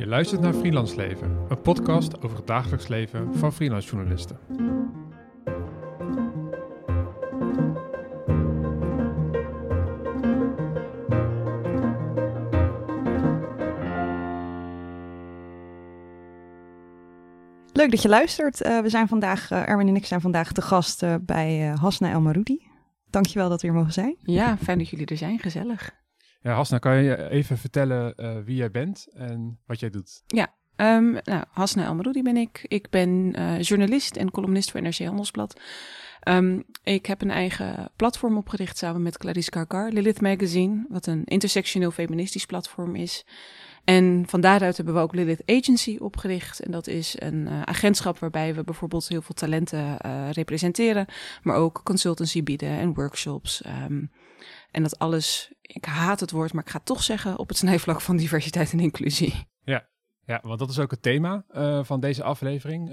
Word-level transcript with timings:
Je 0.00 0.06
luistert 0.06 0.40
naar 0.40 0.52
Freelance 0.52 0.96
Leven, 0.96 1.36
een 1.48 1.60
podcast 1.60 2.22
over 2.22 2.36
het 2.36 2.46
dagelijks 2.46 2.88
leven 2.88 3.34
van 3.34 3.52
freelance 3.52 3.88
journalisten. 3.88 4.38
Leuk 17.72 17.90
dat 17.90 18.02
je 18.02 18.08
luistert. 18.08 18.66
Uh, 18.66 18.80
we 18.80 18.88
zijn 18.88 19.08
vandaag, 19.08 19.50
uh, 19.50 19.68
Erwin 19.68 19.88
en 19.88 19.96
ik 19.96 20.06
zijn 20.06 20.20
vandaag 20.20 20.52
te 20.52 20.62
gast 20.62 21.02
uh, 21.02 21.14
bij 21.20 21.74
Hasna 21.80 22.10
El 22.10 22.20
Maroudi. 22.20 22.62
Dankjewel 23.10 23.48
dat 23.48 23.60
we 23.60 23.66
hier 23.66 23.76
mogen 23.76 23.92
zijn. 23.92 24.16
Ja, 24.22 24.56
fijn 24.56 24.78
dat 24.78 24.88
jullie 24.88 25.06
er 25.06 25.16
zijn. 25.16 25.38
Gezellig. 25.38 25.99
Ja, 26.42 26.54
Hasna, 26.54 26.78
kan 26.78 27.02
je 27.02 27.28
even 27.30 27.58
vertellen 27.58 28.14
wie 28.44 28.56
jij 28.56 28.70
bent 28.70 29.06
en 29.12 29.58
wat 29.66 29.80
jij 29.80 29.90
doet? 29.90 30.22
Ja, 30.26 30.54
um, 30.76 31.18
nou, 31.24 31.44
Hasna 31.50 31.84
El 31.84 31.94
Maroudi 31.94 32.22
ben 32.22 32.36
ik. 32.36 32.64
Ik 32.68 32.90
ben 32.90 33.30
journalist 33.60 34.16
en 34.16 34.30
columnist 34.30 34.70
voor 34.70 34.82
NRC 34.82 34.98
Handelsblad. 34.98 35.60
Um, 36.28 36.64
ik 36.82 37.06
heb 37.06 37.22
een 37.22 37.30
eigen 37.30 37.90
platform 37.96 38.36
opgericht 38.36 38.78
samen 38.78 39.02
met 39.02 39.18
Clarice 39.18 39.50
Karkar, 39.50 39.90
Lilith 39.90 40.20
Magazine, 40.20 40.86
wat 40.88 41.06
een 41.06 41.24
intersectioneel 41.24 41.90
feministisch 41.90 42.46
platform 42.46 42.96
is. 42.96 43.24
En 43.84 44.24
van 44.26 44.40
daaruit 44.40 44.76
hebben 44.76 44.94
we 44.94 45.00
ook 45.00 45.14
Lilith 45.14 45.42
Agency 45.46 45.96
opgericht. 46.00 46.60
En 46.60 46.70
dat 46.70 46.86
is 46.86 47.16
een 47.18 47.46
uh, 47.46 47.62
agentschap 47.62 48.18
waarbij 48.18 48.54
we 48.54 48.64
bijvoorbeeld 48.64 49.08
heel 49.08 49.22
veel 49.22 49.34
talenten 49.34 49.96
representeren, 50.32 51.06
maar 51.42 51.56
ook 51.56 51.80
consultancy 51.84 52.42
bieden 52.42 52.68
en 52.68 52.94
workshops. 52.94 53.62
Um, 53.66 54.10
en 54.70 54.82
dat 54.82 54.98
alles, 54.98 55.52
ik 55.60 55.84
haat 55.84 56.20
het 56.20 56.30
woord, 56.30 56.52
maar 56.52 56.64
ik 56.64 56.70
ga 56.70 56.76
het 56.76 56.86
toch 56.86 57.02
zeggen, 57.02 57.38
op 57.38 57.48
het 57.48 57.56
snijvlak 57.64 58.00
van 58.00 58.16
diversiteit 58.16 58.72
en 58.72 58.80
inclusie. 58.80 59.48
Ja, 59.64 59.88
ja 60.24 60.40
want 60.42 60.58
dat 60.58 60.70
is 60.70 60.78
ook 60.78 60.90
het 60.90 61.02
thema 61.02 61.44
uh, 61.50 61.84
van 61.84 62.00
deze 62.00 62.22
aflevering. 62.22 62.88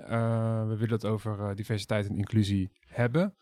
we 0.67 0.75
willen 0.77 0.93
het 0.93 1.05
over 1.05 1.55
diversiteit 1.55 2.07
en 2.07 2.17
inclusie 2.17 2.71
hebben. 2.87 3.35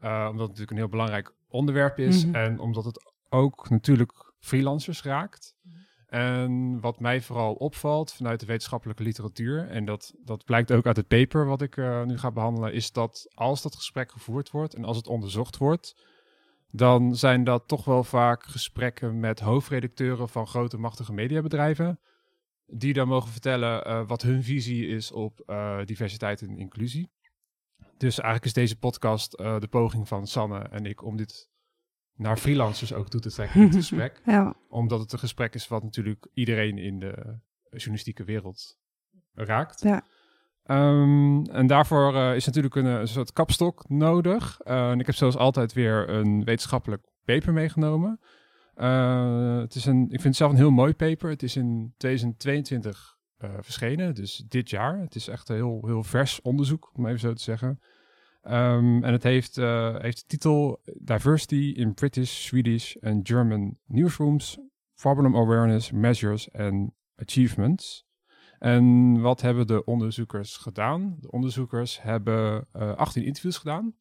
omdat 0.00 0.30
het 0.30 0.38
natuurlijk 0.38 0.70
een 0.70 0.76
heel 0.76 0.88
belangrijk 0.88 1.34
onderwerp 1.48 1.98
is. 1.98 2.24
Mm 2.24 2.34
-hmm. 2.34 2.42
En 2.42 2.58
omdat 2.58 2.84
het 2.84 3.12
ook 3.28 3.70
natuurlijk 3.70 4.32
freelancers 4.38 5.02
raakt. 5.02 5.54
En 6.10 6.80
wat 6.80 7.00
mij 7.00 7.20
vooral 7.20 7.54
opvalt 7.54 8.12
vanuit 8.12 8.40
de 8.40 8.46
wetenschappelijke 8.46 9.02
literatuur, 9.02 9.68
en 9.68 9.84
dat, 9.84 10.14
dat 10.24 10.44
blijkt 10.44 10.72
ook 10.72 10.86
uit 10.86 10.96
het 10.96 11.08
paper 11.08 11.46
wat 11.46 11.62
ik 11.62 11.76
uh, 11.76 12.02
nu 12.02 12.18
ga 12.18 12.30
behandelen, 12.30 12.72
is 12.72 12.92
dat 12.92 13.30
als 13.34 13.62
dat 13.62 13.76
gesprek 13.76 14.12
gevoerd 14.12 14.50
wordt 14.50 14.74
en 14.74 14.84
als 14.84 14.96
het 14.96 15.06
onderzocht 15.06 15.56
wordt, 15.56 15.94
dan 16.70 17.16
zijn 17.16 17.44
dat 17.44 17.68
toch 17.68 17.84
wel 17.84 18.04
vaak 18.04 18.44
gesprekken 18.44 19.20
met 19.20 19.40
hoofdredacteuren 19.40 20.28
van 20.28 20.46
grote 20.46 20.78
machtige 20.78 21.12
mediabedrijven, 21.12 22.00
die 22.66 22.92
dan 22.92 23.08
mogen 23.08 23.30
vertellen 23.30 23.86
uh, 23.86 24.06
wat 24.06 24.22
hun 24.22 24.42
visie 24.42 24.86
is 24.86 25.12
op 25.12 25.42
uh, 25.46 25.78
diversiteit 25.84 26.42
en 26.42 26.58
inclusie. 26.58 27.10
Dus 27.96 28.18
eigenlijk 28.18 28.44
is 28.44 28.52
deze 28.52 28.78
podcast 28.78 29.30
de 29.36 29.68
poging 29.70 30.08
van 30.08 30.26
Sanne 30.26 30.58
en 30.58 30.86
ik 30.86 31.02
om 31.04 31.16
dit 31.16 31.50
naar 32.14 32.36
freelancers 32.36 32.92
ook 32.92 33.08
toe 33.08 33.20
te 33.20 33.30
trekken 33.30 33.60
in 33.60 33.66
het 33.66 33.76
gesprek. 33.86 34.22
ja. 34.24 34.54
Omdat 34.68 35.00
het 35.00 35.12
een 35.12 35.18
gesprek 35.18 35.54
is 35.54 35.68
wat 35.68 35.82
natuurlijk 35.82 36.26
iedereen 36.34 36.78
in 36.78 36.98
de 36.98 37.38
journalistieke 37.70 38.24
wereld 38.24 38.78
raakt. 39.32 39.80
Ja. 39.80 40.04
Um, 40.66 41.46
en 41.46 41.66
daarvoor 41.66 42.14
uh, 42.14 42.34
is 42.34 42.46
natuurlijk 42.46 42.74
een, 42.74 42.84
een, 42.84 43.08
soort 43.08 43.32
kapstok 43.32 43.88
nodig. 43.88 44.60
Uh, 44.64 44.90
en 44.90 45.00
ik 45.00 45.06
heb 45.06 45.14
zoals 45.14 45.36
altijd 45.36 45.72
weer 45.72 46.08
een 46.08 46.44
wetenschappelijk 46.44 47.06
paper 47.24 47.52
meegenomen. 47.52 48.20
Uh, 48.76 49.58
het 49.58 49.74
is 49.74 49.84
een, 49.84 50.02
ik 50.02 50.08
vind 50.08 50.22
het 50.22 50.36
zelf 50.36 50.50
een 50.50 50.56
heel 50.56 50.70
mooi 50.70 50.94
paper. 50.94 51.30
Het 51.30 51.42
is 51.42 51.56
in 51.56 51.94
2022 51.96 53.18
verschenen, 53.60 54.14
dus 54.14 54.44
dit 54.48 54.70
jaar. 54.70 55.00
Het 55.00 55.14
is 55.14 55.28
echt 55.28 55.48
een 55.48 55.56
heel, 55.56 55.82
heel 55.84 56.02
vers 56.02 56.40
onderzoek, 56.40 56.90
om 56.94 57.06
even 57.06 57.20
zo 57.20 57.32
te 57.32 57.42
zeggen. 57.42 57.80
Um, 58.42 59.04
en 59.04 59.12
het 59.12 59.22
heeft, 59.22 59.56
heeft 60.00 60.20
de 60.20 60.26
titel 60.26 60.80
Diversity 60.84 61.72
in 61.76 61.94
British, 61.94 62.30
Swedish 62.30 62.96
and 63.00 63.28
German 63.28 63.78
Newsrooms, 63.86 64.58
Problem 64.94 65.36
Awareness, 65.36 65.90
Measures 65.90 66.52
and 66.52 66.90
Achievements. 67.16 68.09
En 68.60 69.20
wat 69.20 69.40
hebben 69.40 69.66
de 69.66 69.84
onderzoekers 69.84 70.56
gedaan? 70.56 71.16
De 71.20 71.30
onderzoekers 71.30 72.02
hebben 72.02 72.66
uh, 72.76 72.94
18 72.94 73.24
interviews 73.24 73.58
gedaan. 73.58 73.94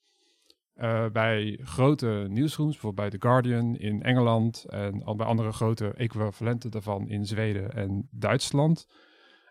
Uh, 0.76 1.10
bij 1.10 1.60
grote 1.64 2.26
nieuwsrooms, 2.30 2.72
bijvoorbeeld 2.72 3.10
bij 3.10 3.20
The 3.20 3.28
Guardian 3.28 3.76
in 3.76 4.04
Engeland 4.04 4.66
en 4.68 5.04
al 5.04 5.16
bij 5.16 5.26
andere 5.26 5.52
grote 5.52 5.94
equivalenten 5.94 6.72
daarvan 6.72 7.10
in 7.10 7.26
Zweden 7.26 7.74
en 7.74 8.08
Duitsland. 8.12 8.88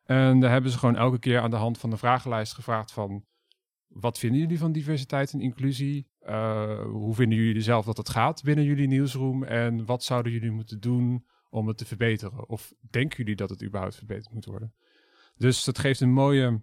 En 0.05 0.41
daar 0.41 0.51
hebben 0.51 0.71
ze 0.71 0.79
gewoon 0.79 0.97
elke 0.97 1.19
keer 1.19 1.41
aan 1.41 1.51
de 1.51 1.57
hand 1.57 1.79
van 1.79 1.91
de 1.91 1.97
vragenlijst 1.97 2.55
gevraagd 2.55 2.93
van 2.93 3.25
wat 3.87 4.19
vinden 4.19 4.41
jullie 4.41 4.59
van 4.59 4.73
diversiteit 4.73 5.33
en 5.33 5.41
inclusie? 5.41 6.09
Uh, 6.23 6.81
hoe 6.81 7.15
vinden 7.15 7.39
jullie 7.39 7.63
zelf 7.63 7.85
dat 7.85 7.97
het 7.97 8.09
gaat 8.09 8.43
binnen 8.43 8.65
jullie 8.65 8.87
nieuwsroom? 8.87 9.45
En 9.45 9.85
wat 9.85 10.05
zouden 10.05 10.33
jullie 10.33 10.51
moeten 10.51 10.81
doen 10.81 11.25
om 11.51 11.69
het 11.69 11.79
te 11.79 11.87
verbeteren? 11.87 12.49
Of 12.49 12.73
denken 12.91 13.17
jullie 13.17 13.37
dat 13.37 13.51
het 13.51 13.65
überhaupt 13.65 13.97
verbeterd 13.97 14.33
moet 14.33 14.45
worden? 14.45 14.75
Dus 15.39 15.65
dat 15.65 15.79
geeft 15.79 16.01
een 16.01 16.13
mooie 16.13 16.61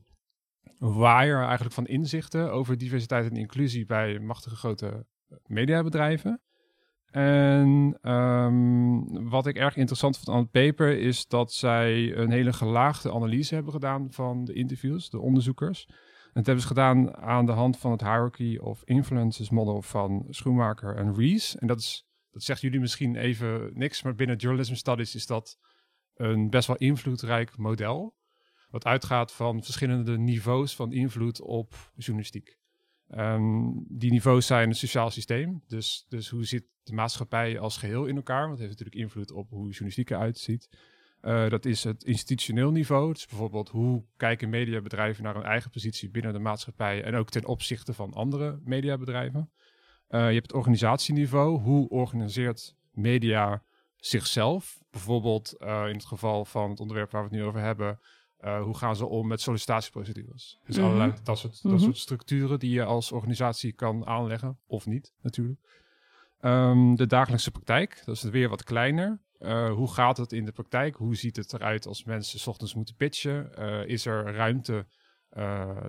waaier 0.77 1.41
eigenlijk 1.41 1.73
van 1.73 1.85
inzichten 1.85 2.51
over 2.51 2.77
diversiteit 2.77 3.29
en 3.29 3.37
inclusie 3.37 3.85
bij 3.85 4.19
machtige 4.19 4.55
grote 4.55 5.05
mediabedrijven. 5.45 6.41
En 7.05 7.97
um, 8.11 9.29
wat 9.29 9.47
ik 9.47 9.55
erg 9.55 9.75
interessant 9.75 10.17
vond 10.17 10.37
aan 10.37 10.43
het 10.43 10.51
paper 10.51 10.97
is 10.97 11.27
dat 11.27 11.53
zij 11.53 12.15
een 12.17 12.31
hele 12.31 12.53
gelaagde 12.53 13.13
analyse 13.13 13.53
hebben 13.55 13.73
gedaan 13.73 14.11
van 14.11 14.45
de 14.45 14.53
interviews, 14.53 15.09
de 15.09 15.19
onderzoekers. 15.19 15.85
En 15.87 16.41
dat 16.41 16.45
hebben 16.45 16.63
ze 16.63 16.67
gedaan 16.67 17.17
aan 17.17 17.45
de 17.45 17.51
hand 17.51 17.77
van 17.77 17.91
het 17.91 18.01
Hierarchy 18.01 18.57
of 18.57 18.81
Influences 18.83 19.49
model 19.49 19.81
van 19.81 20.25
Schoenmaker 20.29 20.95
en 20.95 21.15
Rees. 21.15 21.55
En 21.55 21.67
dat, 21.67 21.79
is, 21.79 22.05
dat 22.31 22.43
zegt 22.43 22.61
jullie 22.61 22.79
misschien 22.79 23.15
even 23.15 23.71
niks, 23.73 24.03
maar 24.03 24.15
binnen 24.15 24.35
Journalism 24.35 24.73
Studies 24.73 25.15
is 25.15 25.25
dat 25.25 25.57
een 26.15 26.49
best 26.49 26.67
wel 26.67 26.77
invloedrijk 26.77 27.57
model. 27.57 28.15
Wat 28.75 28.85
uitgaat 28.85 29.33
van 29.33 29.63
verschillende 29.63 30.17
niveaus 30.17 30.75
van 30.75 30.91
invloed 30.91 31.41
op 31.41 31.91
journalistiek. 31.95 32.57
Um, 33.09 33.85
die 33.87 34.11
niveaus 34.11 34.45
zijn 34.45 34.69
het 34.69 34.77
sociaal 34.77 35.09
systeem. 35.09 35.63
Dus, 35.67 36.05
dus 36.09 36.29
hoe 36.29 36.45
zit 36.45 36.63
de 36.83 36.93
maatschappij 36.93 37.59
als 37.59 37.77
geheel 37.77 38.05
in 38.05 38.15
elkaar? 38.15 38.47
Want 38.47 38.59
het 38.59 38.59
heeft 38.59 38.79
natuurlijk 38.79 39.01
invloed 39.01 39.31
op 39.31 39.49
hoe 39.49 39.69
journalistiek 39.69 40.09
eruit 40.09 40.37
ziet. 40.37 40.69
Uh, 41.21 41.49
dat 41.49 41.65
is 41.65 41.83
het 41.83 42.03
institutioneel 42.03 42.71
niveau. 42.71 43.13
Dus 43.13 43.25
bijvoorbeeld 43.25 43.69
hoe 43.69 44.03
kijken 44.17 44.49
mediabedrijven 44.49 45.23
naar 45.23 45.35
hun 45.35 45.43
eigen 45.43 45.71
positie 45.71 46.09
binnen 46.09 46.33
de 46.33 46.39
maatschappij 46.39 47.03
en 47.03 47.15
ook 47.15 47.29
ten 47.29 47.45
opzichte 47.45 47.93
van 47.93 48.13
andere 48.13 48.59
mediabedrijven. 48.63 49.51
Uh, 50.09 50.27
je 50.27 50.33
hebt 50.33 50.47
het 50.47 50.53
organisatieniveau. 50.55 51.59
Hoe 51.59 51.89
organiseert 51.89 52.75
media 52.91 53.63
zichzelf? 53.95 54.77
Bijvoorbeeld 54.91 55.55
uh, 55.59 55.83
in 55.87 55.95
het 55.95 56.05
geval 56.05 56.45
van 56.45 56.69
het 56.69 56.79
onderwerp 56.79 57.11
waar 57.11 57.21
we 57.21 57.27
het 57.27 57.37
nu 57.37 57.43
over 57.43 57.59
hebben. 57.59 57.99
Hoe 58.45 58.77
gaan 58.77 58.95
ze 58.95 59.05
om 59.05 59.27
met 59.27 59.41
sollicitatieprocedures? 59.41 60.59
Dus 60.65 60.75
mm-hmm. 60.75 60.91
allerlei 60.91 61.19
dat 61.23 61.37
soort, 61.37 61.63
dat 61.63 61.81
soort 61.81 61.97
structuren 61.97 62.59
die 62.59 62.71
je 62.71 62.83
als 62.83 63.11
organisatie 63.11 63.73
kan 63.73 64.05
aanleggen, 64.05 64.59
of 64.65 64.85
niet 64.85 65.13
natuurlijk. 65.21 65.59
Um, 66.41 66.95
de 66.95 67.07
dagelijkse 67.07 67.51
praktijk, 67.51 68.01
dat 68.05 68.15
is 68.15 68.23
weer 68.23 68.49
wat 68.49 68.63
kleiner. 68.63 69.23
Uh, 69.39 69.71
hoe 69.71 69.93
gaat 69.93 70.17
het 70.17 70.31
in 70.31 70.45
de 70.45 70.51
praktijk? 70.51 70.95
Hoe 70.95 71.15
ziet 71.15 71.35
het 71.35 71.53
eruit 71.53 71.87
als 71.87 72.03
mensen 72.03 72.39
s 72.39 72.47
ochtends 72.47 72.73
moeten 72.73 72.95
pitchen? 72.95 73.51
Uh, 73.59 73.85
is 73.87 74.05
er 74.05 74.33
ruimte 74.33 74.85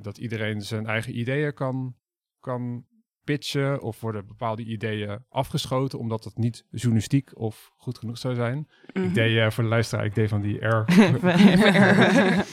dat 0.03 0.19
iedereen 0.19 0.63
zijn 0.63 0.87
eigen 0.87 1.19
ideeën 1.19 1.55
kan, 1.55 1.97
kan 2.41 2.87
pitchen? 3.27 3.81
Of 3.83 4.01
worden 4.01 4.27
bepaalde 4.27 4.63
ideeën 4.63 5.25
afgeschoten 5.29 5.99
omdat 5.99 6.25
het 6.25 6.39
niet 6.39 6.65
journalistiek 6.71 7.31
of 7.39 7.73
goed 7.77 7.99
genoeg 7.99 8.19
zou 8.19 8.35
zijn? 8.35 8.57
Mm-hmm. 8.93 9.09
Ik 9.09 9.15
deed 9.15 9.55
voor 9.55 9.65
de 9.65 9.71
luisteraar, 9.71 10.05
ik 10.05 10.15
deed 10.15 10.29
van 10.29 10.41
die 10.41 10.67
R. 10.67 10.85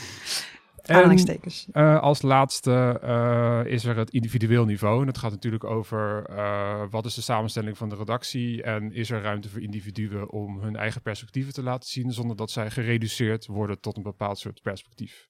Aanhalingstekens. 0.92 1.68
Uh, 1.74 2.02
als 2.02 2.22
laatste 2.22 3.00
uh, 3.04 3.62
is 3.66 3.86
er 3.86 3.98
het 3.98 4.10
individueel 4.10 4.66
niveau. 4.66 5.00
En 5.00 5.06
dat 5.06 5.18
gaat 5.18 5.32
natuurlijk 5.32 5.64
over 5.64 6.30
uh, 6.30 6.84
wat 6.90 7.06
is 7.06 7.14
de 7.14 7.22
samenstelling 7.22 7.78
van 7.78 7.90
de 7.90 7.96
redactie 7.96 8.64
en 8.64 8.92
is 8.94 9.10
er 9.12 9.22
ruimte 9.22 9.50
voor 9.50 9.62
individuen 9.62 10.32
om 10.32 10.60
hun 10.62 10.76
eigen 10.76 11.02
perspectieven 11.02 11.54
te 11.54 11.64
laten 11.64 11.90
zien 11.90 12.12
zonder 12.12 12.36
dat 12.36 12.52
zij 12.52 12.72
gereduceerd 12.72 13.46
worden 13.46 13.80
tot 13.80 13.98
een 13.98 14.04
bepaald 14.04 14.40
soort 14.40 14.62
perspectief. 14.62 15.28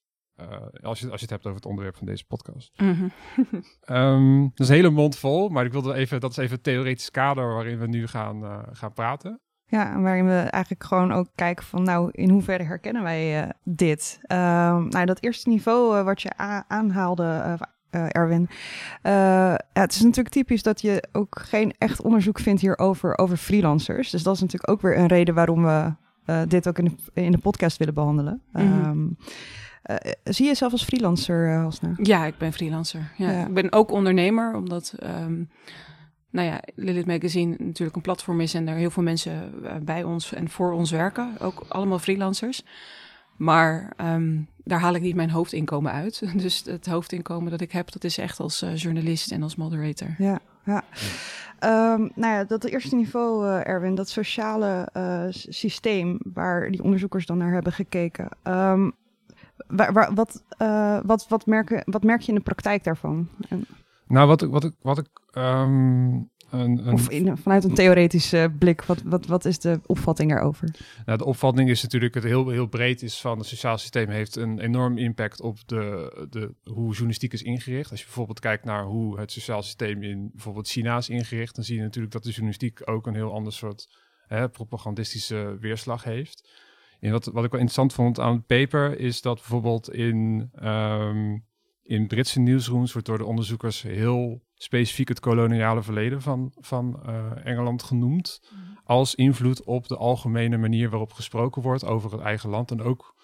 Als, 0.81 0.99
je, 0.99 1.09
als 1.09 1.19
je 1.19 1.25
het 1.25 1.29
hebt 1.29 1.45
over 1.45 1.55
het 1.55 1.65
onderwerp 1.65 1.95
van 1.97 2.07
deze 2.07 2.25
podcast. 2.25 2.71
Mm-hmm. 2.81 3.11
um, 3.97 4.41
dat 4.49 4.59
is 4.59 4.69
een 4.69 4.75
hele 4.75 4.89
mond 4.89 5.17
vol, 5.17 5.49
maar 5.49 5.65
ik 5.65 5.71
wilde 5.71 5.93
even, 5.93 6.19
dat 6.19 6.31
is 6.31 6.37
even 6.37 6.55
het 6.55 6.63
theoretisch 6.63 7.11
kader 7.11 7.53
waarin 7.53 7.79
we 7.79 7.87
nu 7.87 8.07
gaan, 8.07 8.65
gaan 8.71 8.93
praten. 8.93 9.41
Ja, 9.65 9.99
waarin 10.01 10.25
we 10.25 10.37
eigenlijk 10.37 10.83
gewoon 10.83 11.11
ook 11.11 11.27
kijken 11.35 11.65
van, 11.65 11.83
nou, 11.83 12.09
in 12.11 12.29
hoeverre 12.29 12.63
herkennen 12.63 13.03
wij 13.03 13.43
uh, 13.43 13.49
dit? 13.63 14.19
Uh, 14.21 14.37
nou, 14.77 15.05
dat 15.05 15.23
eerste 15.23 15.49
niveau 15.49 16.03
wat 16.03 16.21
je 16.21 16.37
aanhaalde, 16.67 17.57
uh, 17.91 18.05
Erwin. 18.09 18.49
Ja, 19.03 19.59
het 19.73 19.91
is 19.91 20.01
natuurlijk 20.01 20.35
typisch 20.35 20.63
dat 20.63 20.81
je 20.81 21.03
ook 21.11 21.39
geen 21.39 21.73
echt 21.77 22.01
onderzoek 22.01 22.39
vindt 22.39 22.61
hierover 22.61 23.17
over 23.17 23.37
freelancers. 23.37 24.09
Dus 24.09 24.23
dat 24.23 24.35
is 24.35 24.41
natuurlijk 24.41 24.71
ook 24.71 24.81
weer 24.81 24.97
een 24.97 25.07
reden 25.07 25.35
waarom 25.35 25.63
we 25.63 25.93
eh, 26.25 26.41
dit 26.47 26.67
ook 26.67 26.77
in 26.77 26.85
de, 26.85 27.21
in 27.21 27.31
de 27.31 27.37
podcast 27.37 27.77
willen 27.77 27.93
behandelen. 27.93 28.41
Ehm, 28.53 29.07
eh, 29.83 30.11
zie 30.23 30.45
je 30.45 30.51
jezelf 30.51 30.71
als 30.71 30.83
freelancer, 30.83 31.47
uh, 31.47 31.63
Hasna? 31.63 31.93
Ja, 31.97 32.25
ik 32.25 32.37
ben 32.37 32.53
freelancer. 32.53 33.11
Ja. 33.17 33.31
Ja. 33.31 33.45
Ik 33.45 33.53
ben 33.53 33.71
ook 33.71 33.91
ondernemer, 33.91 34.55
omdat 34.55 34.93
ehm, 34.99 35.43
nou 36.29 36.47
ja, 36.47 36.61
Lilith 36.75 37.05
Magazine 37.05 37.55
natuurlijk 37.59 37.95
een 37.95 38.01
platform 38.01 38.41
is 38.41 38.53
en 38.53 38.67
er 38.67 38.75
heel 38.75 38.91
veel 38.91 39.03
mensen 39.03 39.53
eh, 39.63 39.75
bij 39.81 40.03
ons 40.03 40.33
en 40.33 40.49
voor 40.49 40.71
ons 40.71 40.91
werken. 40.91 41.35
Ook 41.39 41.65
allemaal 41.67 41.99
freelancers. 41.99 42.63
Maar 43.37 43.93
ehm, 43.97 44.41
daar 44.63 44.79
haal 44.79 44.95
ik 44.95 45.01
niet 45.01 45.15
mijn 45.15 45.29
hoofdinkomen 45.29 45.91
uit. 45.91 46.23
Dus 46.43 46.63
het 46.65 46.85
hoofdinkomen 46.85 47.51
dat 47.51 47.61
ik 47.61 47.71
heb, 47.71 47.91
dat 47.91 48.03
is 48.03 48.17
echt 48.17 48.39
als 48.39 48.61
eh, 48.61 48.75
journalist 48.75 49.31
en 49.31 49.43
als 49.43 49.55
moderator. 49.55 50.15
Ja, 50.17 50.39
ja. 50.65 50.83
Ehm, 51.59 52.01
nou 52.15 52.33
ja, 52.33 52.43
dat 52.43 52.63
eerste 52.63 52.95
niveau, 52.95 53.47
eh, 53.47 53.67
Erwin, 53.67 53.95
dat 53.95 54.09
sociale 54.09 54.89
eh, 54.93 55.25
systeem 55.29 56.19
waar 56.33 56.71
die 56.71 56.83
onderzoekers 56.83 57.25
dan 57.25 57.37
naar 57.37 57.51
hebben 57.51 57.73
gekeken. 57.73 58.29
Waar, 59.67 59.93
waar, 59.93 60.13
wat, 60.13 60.43
eh, 60.57 60.99
wat, 61.03 61.27
wat, 61.27 61.45
merken, 61.45 61.83
wat 61.85 62.03
merk 62.03 62.21
je 62.21 62.31
in 62.31 62.37
de 62.37 62.43
praktijk 62.43 62.83
daarvan? 62.83 63.29
En, 63.49 63.65
Nou, 64.07 64.27
wat 64.27 64.41
ik, 64.41 64.49
wat 64.49 64.63
ik, 64.63 64.73
wat 64.81 64.97
ik 64.97 65.07
ehm, 65.31 66.21
een, 66.53 66.87
een, 66.87 66.93
of 66.93 67.09
in, 67.09 67.37
vanuit 67.37 67.63
een 67.63 67.73
theoretische 67.73 68.53
blik, 68.59 68.81
wat, 68.81 69.01
wat, 69.01 69.25
wat 69.25 69.45
is 69.45 69.59
de 69.59 69.79
opvatting 69.85 70.29
daarover? 70.29 70.75
nou, 71.05 71.17
de 71.17 71.25
opvatting 71.25 71.69
is 71.69 71.81
natuurlijk 71.81 72.13
het 72.13 72.23
heel, 72.23 72.49
heel 72.49 72.67
breed 72.67 73.01
is 73.01 73.21
van 73.21 73.37
het 73.37 73.47
sociaal 73.47 73.77
systeem 73.77 74.09
heeft 74.09 74.35
een 74.35 74.59
enorm 74.59 74.97
impact 74.97 75.41
op 75.41 75.57
de, 75.65 76.27
de, 76.29 76.53
hoe 76.63 76.91
journalistiek 76.91 77.33
is 77.33 77.41
ingericht. 77.41 77.91
Als 77.91 77.99
je 77.99 78.05
bijvoorbeeld 78.05 78.39
kijkt 78.39 78.65
naar 78.65 78.83
hoe 78.83 79.19
het 79.19 79.31
sociaal 79.31 79.63
systeem 79.63 80.03
in 80.03 80.29
bijvoorbeeld 80.33 80.67
China 80.67 80.97
is 80.97 81.09
ingericht, 81.09 81.55
dan 81.55 81.63
zie 81.63 81.75
je 81.75 81.81
natuurlijk 81.81 82.13
dat 82.13 82.23
de 82.23 82.29
journalistiek 82.29 82.81
ook 82.85 83.07
een 83.07 83.15
heel 83.15 83.33
ander 83.33 83.53
soort 83.53 83.89
hè, 84.27 84.49
propagandistische 84.49 85.57
weerslag 85.59 86.03
heeft. 86.03 86.49
En 87.03 87.11
wat, 87.11 87.25
wat 87.25 87.43
ik 87.43 87.51
wel 87.51 87.59
interessant 87.59 87.93
vond 87.93 88.19
aan 88.19 88.33
het 88.33 88.45
paper 88.45 88.99
is 88.99 89.21
dat 89.21 89.35
bijvoorbeeld 89.35 89.91
in, 89.91 90.49
ehm, 90.55 91.37
in 91.81 92.07
Britse 92.07 92.39
nieuwsrooms 92.39 92.91
wordt 92.91 93.07
door 93.07 93.17
de 93.17 93.25
onderzoekers 93.25 93.81
heel 93.81 94.43
specifiek 94.55 95.07
het 95.07 95.19
koloniale 95.19 95.83
verleden 95.83 96.21
van, 96.21 96.51
van 96.55 97.03
eh, 97.05 97.45
Engeland 97.45 97.83
genoemd. 97.83 98.41
Als 98.83 99.15
invloed 99.15 99.63
op 99.63 99.87
de 99.87 99.97
algemene 99.97 100.57
manier 100.57 100.89
waarop 100.89 101.11
gesproken 101.11 101.61
wordt 101.61 101.85
over 101.85 102.11
het 102.11 102.21
eigen 102.21 102.49
land. 102.49 102.71
En 102.71 102.81
ook 102.81 103.15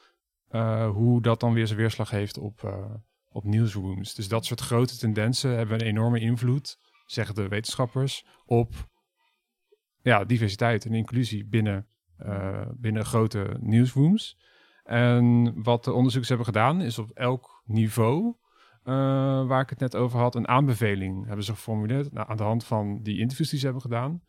eh, 0.48 0.90
hoe 0.90 1.22
dat 1.22 1.40
dan 1.40 1.54
weer 1.54 1.68
zijn 1.68 1.80
weerslag 1.80 2.10
heeft 2.10 2.38
op, 2.38 2.64
eh, 2.64 2.94
op 3.30 3.44
nieuwsrooms. 3.44 4.14
Dus 4.14 4.28
dat 4.28 4.46
soort 4.46 4.62
grote 4.62 4.98
tendensen 4.98 5.58
hebben 5.58 5.80
een 5.80 5.88
enorme 5.88 6.20
invloed, 6.20 6.78
zeggen 7.06 7.36
de 7.36 7.48
wetenschappers, 7.48 8.26
op 8.46 8.74
ja, 10.02 10.26
diversiteit 10.26 10.86
en 10.86 10.94
inclusie 10.94 11.46
binnen, 11.46 11.88
binnen 12.78 13.06
grote 13.06 13.58
nieuwsrooms. 13.60 14.38
En 14.84 15.54
wat 15.64 15.84
de 15.84 15.94
onderzoekers 15.94 16.30
hebben 16.30 16.48
gedaan, 16.48 16.82
is 16.82 17.00
op 17.00 17.10
elk 17.10 17.62
niveau, 17.66 18.36
eh, 18.84 18.94
waar 19.48 19.62
ik 19.62 19.70
het 19.70 19.80
net 19.80 19.96
over 19.96 20.20
had, 20.20 20.36
een 20.36 20.48
aanbeveling 20.48 21.26
hebben 21.26 21.46
ze 21.46 21.52
geformuleerd 21.52 22.12
nou, 22.14 22.30
aan 22.30 22.38
de 22.38 22.44
hand 22.44 22.66
van 22.66 23.00
die 23.02 23.20
interviews 23.20 23.50
die 23.50 23.60
ze 23.60 23.66
hebben 23.66 23.84
gedaan. 23.84 24.22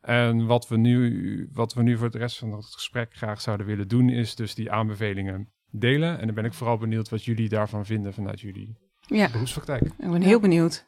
En 0.00 0.46
wat 0.46 0.68
we, 0.68 0.76
nu, 0.76 1.48
wat 1.52 1.74
we 1.74 1.82
nu 1.82 1.96
voor 1.96 2.10
de 2.10 2.18
rest 2.18 2.38
van 2.38 2.52
het 2.52 2.64
gesprek 2.64 3.14
graag 3.14 3.40
zouden 3.40 3.66
willen 3.66 3.88
doen, 3.88 4.08
is 4.08 4.34
dus 4.34 4.54
die 4.54 4.72
aanbevelingen 4.72 5.52
delen. 5.70 6.18
En 6.18 6.26
dan 6.26 6.34
ben 6.34 6.44
ik 6.44 6.54
vooral 6.54 6.78
benieuwd 6.78 7.08
wat 7.08 7.24
jullie 7.24 7.48
daarvan 7.48 7.86
vinden 7.86 8.12
vanuit 8.14 8.40
jullie 8.40 8.76
Ja, 9.00 9.30
beroepspraktijk. 9.30 9.82
ik 9.82 10.10
ben 10.10 10.22
heel 10.22 10.40
benieuwd. 10.40 10.86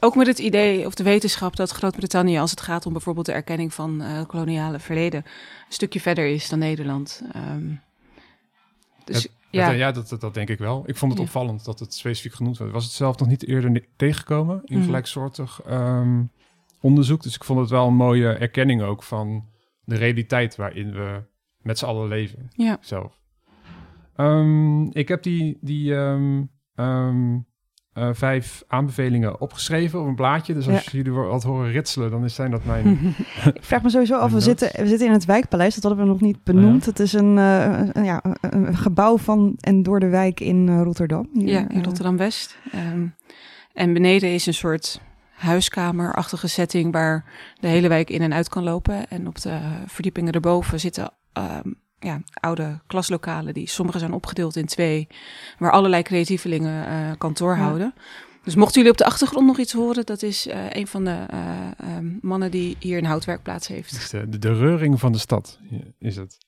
Ook 0.00 0.14
met 0.16 0.26
het 0.26 0.38
idee 0.38 0.86
of 0.86 0.94
de 0.94 1.02
wetenschap 1.02 1.56
dat 1.56 1.70
Groot-Brittannië, 1.70 2.38
als 2.38 2.50
het 2.50 2.60
gaat 2.60 2.86
om 2.86 2.92
bijvoorbeeld 2.92 3.26
de 3.26 3.32
erkenning 3.32 3.74
van 3.74 4.00
eh, 4.02 4.26
koloniale 4.26 4.78
verleden, 4.78 5.22
een 5.24 5.72
stukje 5.72 6.00
verder 6.00 6.26
is 6.26 6.48
dan 6.48 6.58
Nederland. 6.58 7.22
Ehm, 7.32 7.68
dus 9.04 9.22
Het- 9.22 9.32
ja, 9.50 9.92
dat, 9.92 10.08
dat, 10.08 10.20
dat 10.20 10.34
denk 10.34 10.48
ik 10.48 10.58
wel. 10.58 10.82
Ik 10.86 10.96
vond 10.96 11.12
het 11.12 11.20
Ja. 11.20 11.26
opvallend 11.26 11.64
dat 11.64 11.78
het 11.78 11.94
specifiek 11.94 12.32
genoemd 12.34 12.58
werd. 12.58 12.72
Was 12.72 12.84
het 12.84 12.92
zelf 12.92 13.18
nog 13.18 13.28
niet 13.28 13.46
eerder 13.46 13.84
tegengekomen 13.96 14.60
in 14.64 14.76
Mhm. 14.76 14.84
gelijksoortig 14.86 15.60
ehm, 15.66 16.22
onderzoek. 16.80 17.22
Dus 17.22 17.34
ik 17.34 17.44
vond 17.44 17.60
het 17.60 17.70
wel 17.70 17.86
een 17.86 17.94
mooie 17.94 18.28
erkenning 18.32 18.82
ook 18.82 19.02
van 19.02 19.44
de 19.84 19.94
realiteit 19.96 20.56
waarin 20.56 20.92
we 20.92 21.22
met 21.62 21.78
z'n 21.78 21.84
allen 21.84 22.08
leven 22.08 22.48
ja. 22.52 22.78
zelf. 22.80 23.20
Ehm, 24.16 24.82
ik 24.82 25.08
heb 25.08 25.22
die, 25.22 25.58
die 25.60 25.94
eh, 27.98 28.08
vijf 28.12 28.62
aanbevelingen 28.66 29.40
opgeschreven 29.40 30.00
op 30.00 30.06
een 30.06 30.14
blaadje. 30.14 30.54
Dus 30.54 30.68
als 30.68 30.84
Ja. 30.84 30.90
jullie 30.92 31.12
wat 31.12 31.42
horen 31.42 31.70
ritselen, 31.70 32.10
dan 32.10 32.30
zijn 32.30 32.50
dat 32.50 32.64
mijn... 32.64 32.98
Ik 33.54 33.64
vraag 33.64 33.82
me 33.82 33.90
sowieso 33.90 34.16
af, 34.18 34.32
we 34.32 34.40
zitten, 34.40 34.70
we 34.82 34.86
zitten 34.88 35.06
in 35.06 35.12
het 35.12 35.24
Wijkpaleis, 35.24 35.74
dat 35.74 35.82
hadden 35.84 36.02
we 36.04 36.10
nog 36.10 36.20
niet 36.20 36.42
benoemd. 36.44 36.86
Het 36.86 37.00
is 37.00 37.12
een, 37.12 37.38
eh, 37.38 37.80
een- 37.92 38.04
ja, 38.04 38.20
een- 38.40 38.76
gebouw 38.76 39.18
van 39.18 39.54
en 39.60 39.82
door 39.82 40.00
de 40.00 40.08
wijk 40.08 40.40
in 40.40 40.68
eh, 40.68 40.80
Rotterdam. 40.82 41.28
Hier, 41.32 41.48
Ja, 41.48 41.58
in 41.68 41.68
eh, 41.78 41.82
Rotterdam-West. 41.82 42.58
Ehm, 42.72 43.06
en 43.72 43.92
beneden 43.92 44.32
is 44.32 44.46
een 44.46 44.54
soort 44.54 45.00
huiskamerachtige 45.32 46.48
setting 46.48 46.92
waar 46.92 47.24
de 47.60 47.66
hele 47.68 47.88
wijk 47.88 48.10
in 48.10 48.20
en 48.22 48.32
uit 48.34 48.48
kan 48.48 48.62
lopen. 48.62 49.08
En 49.10 49.26
op 49.26 49.40
de 49.40 49.58
verdiepingen 49.86 50.32
erboven 50.32 50.80
zitten 50.80 51.10
ehm, 51.32 51.68
ja, 52.00 52.22
oude 52.34 52.80
klaslokalen 52.86 53.54
die 53.54 53.68
sommige 53.68 53.98
zijn 53.98 54.12
opgedeeld 54.12 54.56
in 54.56 54.66
twee, 54.66 55.08
waar 55.58 55.70
allerlei 55.70 56.02
creatievelingen 56.02 56.86
eh, 56.86 57.10
kantoor 57.18 57.56
Ja. 57.56 57.62
houden. 57.62 57.94
Dus 58.44 58.54
mochten 58.54 58.74
jullie 58.76 58.90
op 58.90 58.98
de 58.98 59.04
achtergrond 59.04 59.46
nog 59.46 59.58
iets 59.58 59.72
horen, 59.72 60.06
dat 60.06 60.22
is 60.22 60.46
eh, 60.46 60.70
een 60.70 60.86
van 60.86 61.04
de 61.04 61.26
eh, 61.30 61.70
ehm, 61.76 62.06
mannen 62.20 62.50
die 62.50 62.76
hier 62.78 62.98
een 62.98 63.04
houtwerkplaats 63.04 63.68
heeft. 63.68 63.94
Dus 63.94 64.10
de, 64.10 64.28
de, 64.28 64.38
de 64.38 64.54
reuring 64.54 65.00
van 65.00 65.12
de 65.12 65.18
stad 65.18 65.60
is 65.98 66.16
het. 66.16 66.38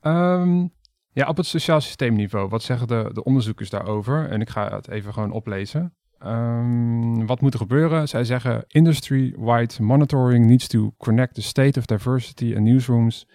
Ehm, 0.00 0.66
ja, 1.12 1.28
op 1.28 1.36
het 1.36 1.46
sociaal 1.46 1.80
systeemniveau, 1.80 2.48
wat 2.48 2.62
zeggen 2.62 2.88
de, 2.88 3.10
de 3.12 3.24
onderzoekers 3.24 3.70
daarover? 3.70 4.30
En 4.30 4.40
ik 4.40 4.48
ga 4.48 4.74
het 4.76 4.88
even 4.88 5.12
gewoon 5.12 5.30
oplezen. 5.30 5.94
Ehm, 6.18 7.26
wat 7.26 7.40
moet 7.40 7.52
er 7.52 7.58
gebeuren? 7.58 8.08
Zij 8.08 8.24
zeggen: 8.24 8.64
industry-wide 8.66 9.82
monitoring 9.82 10.46
needs 10.46 10.66
to 10.66 10.94
connect 10.98 11.34
the 11.34 11.42
state 11.42 11.78
of 11.78 11.86
diversity 11.86 12.52
and 12.56 12.64
newsrooms 12.64 13.26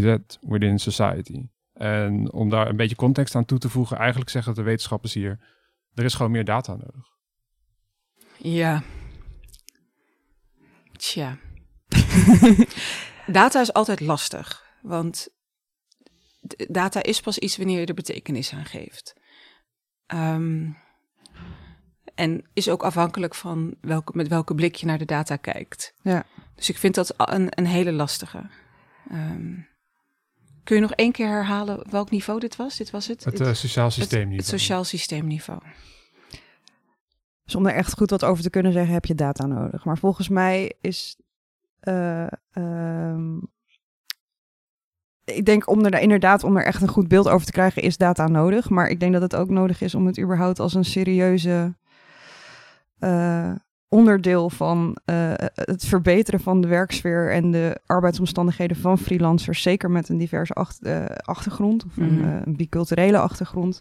with 0.00 0.04
that 0.04 0.38
within 0.40 0.78
society. 0.78 1.48
En 1.72 2.32
om 2.32 2.48
daar 2.48 2.68
een 2.68 2.76
beetje 2.76 2.96
context 2.96 3.34
aan 3.34 3.44
toe 3.44 3.58
te 3.58 3.68
voegen, 3.68 3.96
eigenlijk 3.96 4.30
zeggen 4.30 4.54
de 4.54 4.62
wetenschappers 4.62 5.14
hier: 5.14 5.38
er 5.94 6.04
is 6.04 6.14
gewoon 6.14 6.30
meer 6.30 6.44
data 6.44 6.72
nodig. 6.72 7.14
Ja. 8.38 8.82
Tja. 10.92 11.38
data 13.26 13.60
is 13.60 13.72
altijd 13.72 14.00
lastig, 14.00 14.64
want 14.82 15.28
data 16.68 17.02
is 17.02 17.20
pas 17.20 17.38
iets 17.38 17.56
wanneer 17.56 17.80
je 17.80 17.86
er 17.86 17.94
betekenis 17.94 18.52
aan 18.52 18.64
geeft. 18.64 19.20
Ehm, 20.06 20.70
en 22.14 22.48
is 22.52 22.68
ook 22.68 22.82
afhankelijk 22.82 23.34
van 23.34 23.76
welke, 23.80 24.12
met 24.14 24.28
welke 24.28 24.54
blik 24.54 24.74
je 24.74 24.86
naar 24.86 24.98
de 24.98 25.04
data 25.04 25.36
kijkt. 25.36 25.94
Ja. 26.02 26.26
Dus 26.54 26.68
ik 26.68 26.78
vind 26.78 26.94
dat 26.94 27.14
een, 27.16 27.48
een 27.50 27.66
hele 27.66 27.92
lastige. 27.92 28.50
Ehm, 29.10 29.54
kun 30.66 30.76
je 30.76 30.82
nog 30.82 30.92
één 30.92 31.12
keer 31.12 31.28
herhalen 31.28 31.90
welk 31.90 32.10
niveau 32.10 32.40
dit 32.40 32.56
was? 32.56 32.76
Dit 32.76 32.90
was 32.90 33.06
het? 33.06 33.24
Het 33.24 33.40
eh, 33.40 33.52
sociaal 33.52 33.90
systeemniveau. 33.90 34.36
het 34.36 34.46
sociaal 34.46 34.84
systeemniveau. 34.84 35.60
Dus 37.44 37.54
om 37.54 37.66
er 37.66 37.74
echt 37.74 37.96
goed 37.96 38.10
wat 38.10 38.24
over 38.24 38.42
te 38.42 38.50
kunnen 38.50 38.72
zeggen, 38.72 38.92
heb 38.92 39.04
je 39.04 39.14
data 39.14 39.46
nodig. 39.46 39.84
Maar 39.84 39.98
volgens 39.98 40.28
mij 40.28 40.72
is. 40.80 41.16
eh, 41.80 42.26
ehm, 42.52 43.36
ik 45.24 45.44
denk 45.44 45.68
om 45.68 45.84
er 45.84 46.00
inderdaad 46.00 46.44
om 46.44 46.56
er 46.56 46.64
echt 46.64 46.82
een 46.82 46.88
goed 46.88 47.08
beeld 47.08 47.28
over 47.28 47.46
te 47.46 47.52
krijgen, 47.52 47.82
is 47.82 47.96
data 47.96 48.26
nodig. 48.26 48.68
Maar 48.68 48.88
ik 48.88 49.00
denk 49.00 49.12
dat 49.12 49.22
het 49.22 49.36
ook 49.36 49.50
nodig 49.50 49.80
is 49.80 49.94
om 49.94 50.06
het 50.06 50.18
überhaupt 50.18 50.60
als 50.60 50.74
een 50.74 50.84
serieuze 50.84 51.76
eh, 52.98 53.52
onderdeel 53.88 54.50
van 54.50 54.96
eh, 55.04 55.32
het 55.54 55.84
verbeteren 55.84 56.40
van 56.40 56.60
de 56.60 56.68
werksfeer 56.68 57.32
en 57.32 57.50
de 57.50 57.80
arbeidsomstandigheden 57.86 58.76
van 58.76 58.98
freelancers, 58.98 59.62
zeker 59.62 59.90
met 59.90 60.08
een 60.08 60.18
diverse 60.18 60.52
acht- 60.52 60.82
eh, 60.82 61.04
achtergrond 61.04 61.84
of 61.84 61.96
een, 61.96 62.14
Mhm. 62.18 62.28
eh, 62.28 62.40
een 62.44 62.56
biculturele 62.56 63.18
achtergrond, 63.18 63.80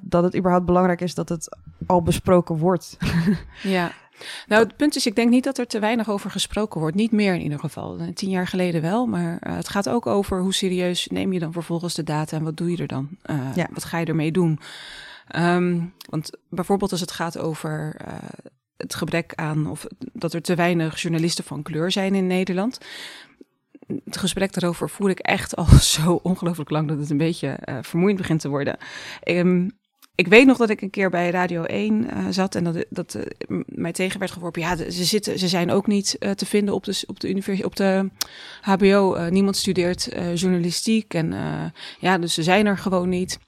dat 0.00 0.22
het 0.22 0.36
überhaupt 0.36 0.66
belangrijk 0.66 1.00
is 1.00 1.14
dat 1.14 1.28
het 1.28 1.56
al 1.86 2.02
besproken 2.02 2.56
wordt. 2.56 2.96
Ja. 3.62 3.92
Nou, 4.46 4.62
het 4.64 4.76
punt 4.76 4.96
is, 4.96 5.06
ik 5.06 5.14
denk 5.16 5.30
niet 5.30 5.44
dat 5.44 5.58
er 5.58 5.66
te 5.66 5.78
weinig 5.78 6.08
over 6.10 6.30
gesproken 6.30 6.80
wordt. 6.80 6.96
Niet 6.96 7.12
meer 7.12 7.34
in 7.34 7.40
ieder 7.40 7.58
geval. 7.58 7.98
Tien 8.14 8.30
jaar 8.30 8.46
geleden 8.46 8.82
wel, 8.82 9.06
maar 9.06 9.36
het 9.40 9.68
gaat 9.68 9.88
ook 9.88 10.06
over 10.06 10.40
hoe 10.40 10.54
serieus 10.54 11.06
neem 11.06 11.32
je 11.32 11.38
dan 11.38 11.52
vervolgens 11.52 11.94
de 11.94 12.02
data 12.02 12.36
en 12.36 12.42
wat 12.44 12.56
doe 12.56 12.70
je 12.70 12.76
er 12.76 12.86
dan? 12.86 13.08
Ja. 13.54 13.66
Wat 13.72 13.84
ga 13.84 13.98
je 13.98 14.06
ermee 14.06 14.32
doen? 14.32 14.60
Ehm, 15.28 15.80
want 16.10 16.30
bijvoorbeeld 16.48 16.90
als 16.92 17.00
het 17.00 17.10
gaat 17.10 17.38
over 17.38 17.96
het 18.76 18.94
gebrek 18.94 19.32
aan, 19.34 19.70
of 19.70 19.86
dat 20.12 20.32
er 20.32 20.42
te 20.42 20.54
weinig 20.54 21.00
journalisten 21.00 21.44
van 21.44 21.62
kleur 21.62 21.92
zijn 21.92 22.14
in 22.14 22.26
Nederland. 22.26 22.78
Het 24.04 24.16
gesprek 24.16 24.52
daarover 24.52 24.90
voer 24.90 25.10
ik 25.10 25.18
echt 25.18 25.56
al 25.56 25.66
zo 25.96 26.20
ongelooflijk 26.22 26.70
lang 26.70 26.88
dat 26.88 26.98
het 26.98 27.10
een 27.10 27.16
beetje 27.16 27.48
eh, 27.48 27.78
vermoeiend 27.82 28.18
begint 28.18 28.40
te 28.40 28.48
worden. 28.48 28.76
Ehm, 29.22 29.68
ik 30.14 30.28
weet 30.28 30.46
nog 30.46 30.56
dat 30.56 30.70
ik 30.70 30.80
een 30.80 30.90
keer 30.90 31.10
bij 31.10 31.30
Radio 31.30 31.62
1 31.62 32.04
uh, 32.04 32.26
zat 32.30 32.54
en 32.54 32.64
dat, 32.64 32.84
dat 32.90 33.14
uh, 33.14 33.62
mij 33.66 33.92
tegen 33.92 34.18
werd 34.18 34.30
geworpen. 34.30 34.62
Ja, 34.62 34.76
ze, 34.76 35.04
zitten, 35.04 35.38
ze 35.38 35.48
zijn 35.48 35.70
ook 35.70 35.86
niet 35.86 36.16
te 36.34 36.46
vinden 36.46 36.74
op 36.74 36.84
de, 36.84 37.02
op 37.06 37.20
de, 37.20 37.28
universiteit, 37.28 37.64
op 37.64 37.76
de 37.76 38.10
HBO. 38.60 39.28
niemand 39.30 39.56
studeert 39.56 40.08
journalistiek 40.34 41.14
en 41.14 41.34
ja, 41.98 42.18
dus 42.18 42.34
ze 42.34 42.42
zijn 42.42 42.66
er 42.66 42.78
gewoon 42.78 43.08
niet. 43.08 43.38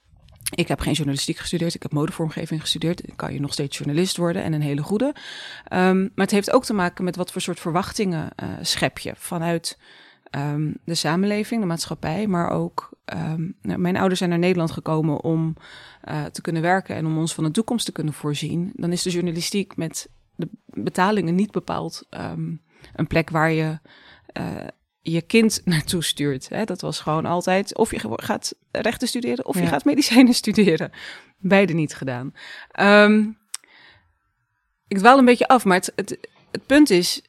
Ik 0.54 0.68
heb 0.68 0.80
geen 0.80 0.92
journalistiek 0.92 1.36
gestudeerd, 1.36 1.74
ik 1.74 1.82
heb 1.82 1.92
modevormgeving 1.92 2.60
gestudeerd. 2.60 3.06
Dan 3.06 3.16
kan 3.16 3.32
je 3.32 3.40
nog 3.40 3.52
steeds 3.52 3.76
journalist 3.76 4.16
worden 4.16 4.42
en 4.42 4.52
een 4.52 4.62
hele 4.62 4.82
goede. 4.82 5.04
Um, 5.72 6.00
maar 6.00 6.24
het 6.24 6.30
heeft 6.30 6.50
ook 6.50 6.64
te 6.64 6.72
maken 6.72 7.04
met 7.04 7.16
wat 7.16 7.32
voor 7.32 7.40
soort 7.40 7.60
verwachtingen 7.60 8.30
schep 8.60 8.98
je 8.98 9.12
vanuit 9.16 9.78
um, 10.30 10.76
de 10.84 10.94
samenleving, 10.94 11.60
de 11.60 11.66
maatschappij, 11.66 12.26
maar 12.26 12.50
ook 12.50 12.90
um, 13.14 13.56
nou, 13.62 13.78
mijn 13.78 13.96
ouders 13.96 14.18
zijn 14.18 14.30
naar 14.30 14.38
Nederland 14.38 14.70
gekomen 14.70 15.22
om 15.22 15.56
uh, 16.08 16.24
te 16.24 16.40
kunnen 16.40 16.62
werken 16.62 16.96
en 16.96 17.06
om 17.06 17.18
ons 17.18 17.34
van 17.34 17.44
de 17.44 17.50
toekomst 17.50 17.84
te 17.84 17.92
kunnen 17.92 18.14
voorzien. 18.14 18.72
Dan 18.74 18.92
is 18.92 19.02
de 19.02 19.10
journalistiek 19.10 19.76
met 19.76 20.08
de 20.34 20.48
betalingen 20.66 21.34
niet 21.34 21.50
bepaald 21.50 22.06
een 22.94 23.06
plek 23.08 23.30
waar 23.30 23.50
je 23.50 23.78
uh, 24.40 24.66
je 25.10 25.22
kind 25.22 25.60
naartoe 25.64 26.04
stuurt. 26.04 26.48
Hè? 26.48 26.64
Dat 26.64 26.80
was 26.80 27.00
gewoon 27.00 27.26
altijd 27.26 27.76
of 27.76 27.90
je 27.90 28.00
gaat 28.16 28.54
rechten 28.70 29.08
studeren 29.08 29.46
of 29.46 29.54
ja. 29.54 29.60
je 29.60 29.66
gaat 29.66 29.84
medicijnen 29.84 30.34
studeren. 30.42 30.90
Beide 31.38 31.72
niet 31.72 31.94
gedaan. 31.94 32.34
Um, 32.80 33.38
ik 34.88 34.98
dwaal 34.98 35.18
een 35.18 35.24
beetje 35.24 35.48
af, 35.48 35.64
maar 35.64 35.76
het, 35.76 35.92
het, 35.96 36.18
het 36.50 36.66
punt 36.66 36.90
is, 36.90 37.22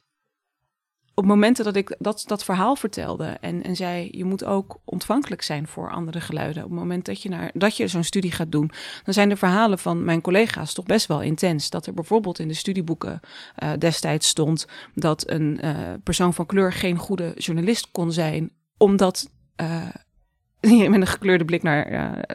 op 1.20 1.26
momenten 1.26 1.64
dat 1.64 1.76
ik 1.76 1.96
dat, 1.98 2.24
dat 2.26 2.44
verhaal 2.44 2.76
vertelde 2.76 3.24
en, 3.24 3.62
en 3.62 3.76
zei, 3.76 4.08
je 4.12 4.24
moet 4.24 4.44
ook 4.44 4.80
ontvankelijk 4.84 5.42
zijn 5.42 5.66
voor 5.66 5.90
andere 5.90 6.20
geluiden. 6.20 6.62
Op 6.64 6.70
het 6.70 6.78
moment 6.78 7.04
dat 7.04 7.22
je, 7.22 7.28
naar, 7.28 7.50
dat 7.54 7.76
je 7.76 7.88
zo'n 7.88 8.04
studie 8.04 8.32
gaat 8.32 8.52
doen, 8.52 8.70
dan 9.04 9.14
zijn 9.14 9.28
de 9.28 9.36
verhalen 9.36 9.78
van 9.78 10.04
mijn 10.04 10.20
collega's 10.20 10.72
toch 10.72 10.84
best 10.84 11.06
wel 11.06 11.22
intens. 11.22 11.70
Dat 11.70 11.86
er 11.86 11.94
bijvoorbeeld 11.94 12.38
in 12.38 12.48
de 12.48 12.54
studieboeken 12.54 13.20
uh, 13.62 13.70
destijds 13.78 14.28
stond 14.28 14.66
dat 14.94 15.30
een 15.30 15.60
uh, 15.64 15.78
persoon 16.04 16.34
van 16.34 16.46
kleur 16.46 16.72
geen 16.72 16.96
goede 16.96 17.32
journalist 17.36 17.88
kon 17.90 18.12
zijn, 18.12 18.50
omdat 18.76 19.30
uh, 19.64 20.88
met 20.88 21.00
een 21.00 21.06
gekleurde 21.06 21.44
blik 21.44 21.62
naar 21.62 21.86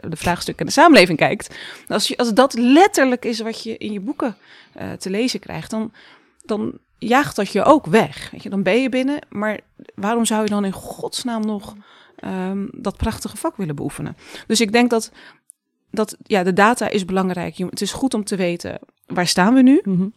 de 0.08 0.16
vraagstukken 0.16 0.66
en 0.66 0.72
de 0.72 0.80
samenleving 0.80 1.18
kijkt. 1.18 1.56
Als, 1.88 2.08
je, 2.08 2.16
als 2.16 2.34
dat 2.34 2.54
letterlijk 2.54 3.24
is 3.24 3.40
wat 3.40 3.62
je 3.62 3.76
in 3.76 3.92
je 3.92 4.00
boeken 4.00 4.36
te 4.98 5.10
lezen 5.10 5.40
krijgt, 5.40 5.70
dan, 5.70 5.92
dan 6.44 6.78
jaagt 6.98 7.36
dat 7.36 7.48
je 7.48 7.64
ook 7.64 7.86
weg. 7.86 8.30
Weet 8.30 8.42
je, 8.42 8.48
dan 8.48 8.62
ben 8.62 8.82
je 8.82 8.88
binnen, 8.88 9.18
maar 9.28 9.60
waarom 9.94 10.24
zou 10.24 10.42
je 10.42 10.50
dan 10.50 10.64
in 10.64 10.72
godsnaam 10.72 11.46
nog 11.46 11.74
um, 12.24 12.68
dat 12.72 12.96
prachtige 12.96 13.36
vak 13.36 13.56
willen 13.56 13.76
beoefenen? 13.76 14.16
Dus 14.46 14.60
ik 14.60 14.72
denk 14.72 14.90
dat, 14.90 15.12
dat 15.90 16.16
ja, 16.22 16.42
de 16.42 16.52
data 16.52 16.88
is 16.88 17.04
belangrijk. 17.04 17.56
Het 17.56 17.80
is 17.80 17.92
goed 17.92 18.14
om 18.14 18.24
te 18.24 18.36
weten 18.36 18.78
waar 19.06 19.26
staan 19.26 19.54
we 19.54 19.62
nu. 19.62 19.80
Mm 19.84 19.96
-hmm. 19.96 20.12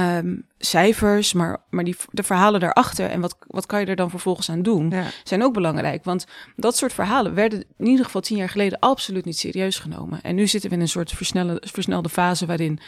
um, 0.00 0.46
cijfers, 0.58 1.32
maar, 1.32 1.62
maar 1.70 1.84
die, 1.84 1.96
de 2.10 2.22
verhalen 2.22 2.60
daarachter 2.60 3.10
en 3.10 3.20
wat, 3.20 3.36
wat 3.46 3.66
kan 3.66 3.80
je 3.80 3.86
er 3.86 3.96
dan 3.96 4.10
vervolgens 4.10 4.50
aan 4.50 4.62
doen, 4.62 4.90
ja. 4.90 5.06
zijn 5.24 5.42
ook 5.42 5.52
belangrijk. 5.52 6.04
Want 6.04 6.26
dat 6.56 6.76
soort 6.76 6.92
verhalen 6.92 7.34
werden 7.34 7.64
in 7.78 7.86
ieder 7.86 8.04
geval 8.04 8.20
tien 8.20 8.36
jaar 8.36 8.48
geleden 8.48 8.78
absoluut 8.78 9.24
niet 9.24 9.38
serieus 9.38 9.78
genomen. 9.78 10.22
En 10.22 10.34
nu 10.34 10.46
zitten 10.46 10.70
we 10.70 10.76
in 10.76 10.82
een 10.82 10.88
soort 10.88 11.10
versnelle, 11.10 11.62
versnelde 11.66 12.08
fase 12.08 12.46
waarin 12.46 12.78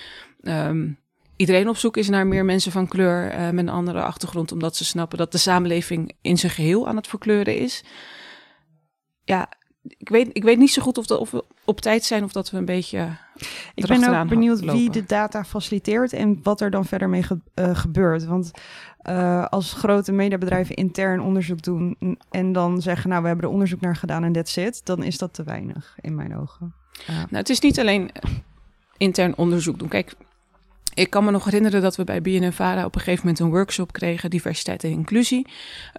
um, 0.42 0.98
iedereen 1.42 1.68
op 1.68 1.76
zoek 1.76 1.96
is 1.96 2.08
naar 2.08 2.26
meer 2.26 2.44
mensen 2.44 2.72
van 2.72 2.88
kleur 2.88 3.32
uh, 3.32 3.50
met 3.50 3.58
een 3.58 3.68
andere 3.68 4.02
achtergrond, 4.02 4.52
omdat 4.52 4.76
ze 4.76 4.84
snappen 4.84 5.18
dat 5.18 5.32
de 5.32 5.38
samenleving 5.38 6.12
in 6.20 6.38
zijn 6.38 6.52
geheel 6.52 6.88
aan 6.88 6.96
het 6.96 7.06
verkleuren 7.06 7.56
is. 7.56 7.84
Ja, 9.24 9.48
ik 9.82 10.08
weet, 10.08 10.30
ik 10.32 10.42
weet 10.42 10.58
niet 10.58 10.70
zo 10.70 10.82
goed 10.82 10.98
of, 10.98 11.06
dat, 11.06 11.18
of 11.18 11.30
we 11.30 11.44
op 11.64 11.80
tijd 11.80 12.04
zijn 12.04 12.24
of 12.24 12.32
dat 12.32 12.50
we 12.50 12.56
een 12.56 12.64
beetje. 12.64 13.08
Ik 13.74 13.86
ben 13.86 14.20
ook 14.20 14.28
benieuwd 14.28 14.60
wie 14.60 14.90
de 14.90 15.04
data 15.04 15.44
faciliteert 15.44 16.12
en 16.12 16.40
wat 16.42 16.60
er 16.60 16.70
dan 16.70 16.84
verder 16.84 17.08
mee 17.08 17.22
ge 17.22 17.38
uh, 17.54 17.76
gebeurt. 17.76 18.24
Want 18.24 18.50
uh, 19.08 19.46
als 19.46 19.72
grote 19.72 20.12
mediabedrijven 20.12 20.74
intern 20.74 21.20
onderzoek 21.20 21.62
doen 21.62 21.96
en 22.30 22.52
dan 22.52 22.82
zeggen, 22.82 23.08
nou, 23.08 23.22
we 23.22 23.28
hebben 23.28 23.46
er 23.46 23.52
onderzoek 23.52 23.80
naar 23.80 23.96
gedaan 23.96 24.24
en 24.24 24.32
that's 24.32 24.56
it, 24.56 24.80
dan 24.84 25.02
is 25.02 25.18
dat 25.18 25.34
te 25.34 25.42
weinig 25.42 25.96
in 26.00 26.14
mijn 26.14 26.36
ogen. 26.36 26.74
Ja. 27.06 27.12
Nou, 27.12 27.28
het 27.30 27.48
is 27.48 27.60
niet 27.60 27.80
alleen 27.80 28.10
intern 28.96 29.36
onderzoek 29.36 29.78
doen. 29.78 29.88
Kijk, 29.88 30.14
ik 30.94 31.10
kan 31.10 31.24
me 31.24 31.30
nog 31.30 31.44
herinneren 31.44 31.82
dat 31.82 31.96
we 31.96 32.04
bij 32.04 32.22
BNNVARA 32.22 32.84
op 32.84 32.94
een 32.94 33.00
gegeven 33.00 33.26
moment 33.26 33.42
een 33.42 33.50
workshop 33.50 33.92
kregen, 33.92 34.30
diversiteit 34.30 34.84
en 34.84 34.90
inclusie, 34.90 35.46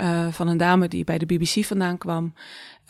uh, 0.01 0.27
van 0.27 0.47
een 0.47 0.57
dame 0.57 0.87
die 0.87 1.03
bij 1.03 1.17
de 1.17 1.25
BBC 1.25 1.65
vandaan 1.65 1.97
kwam. 1.97 2.33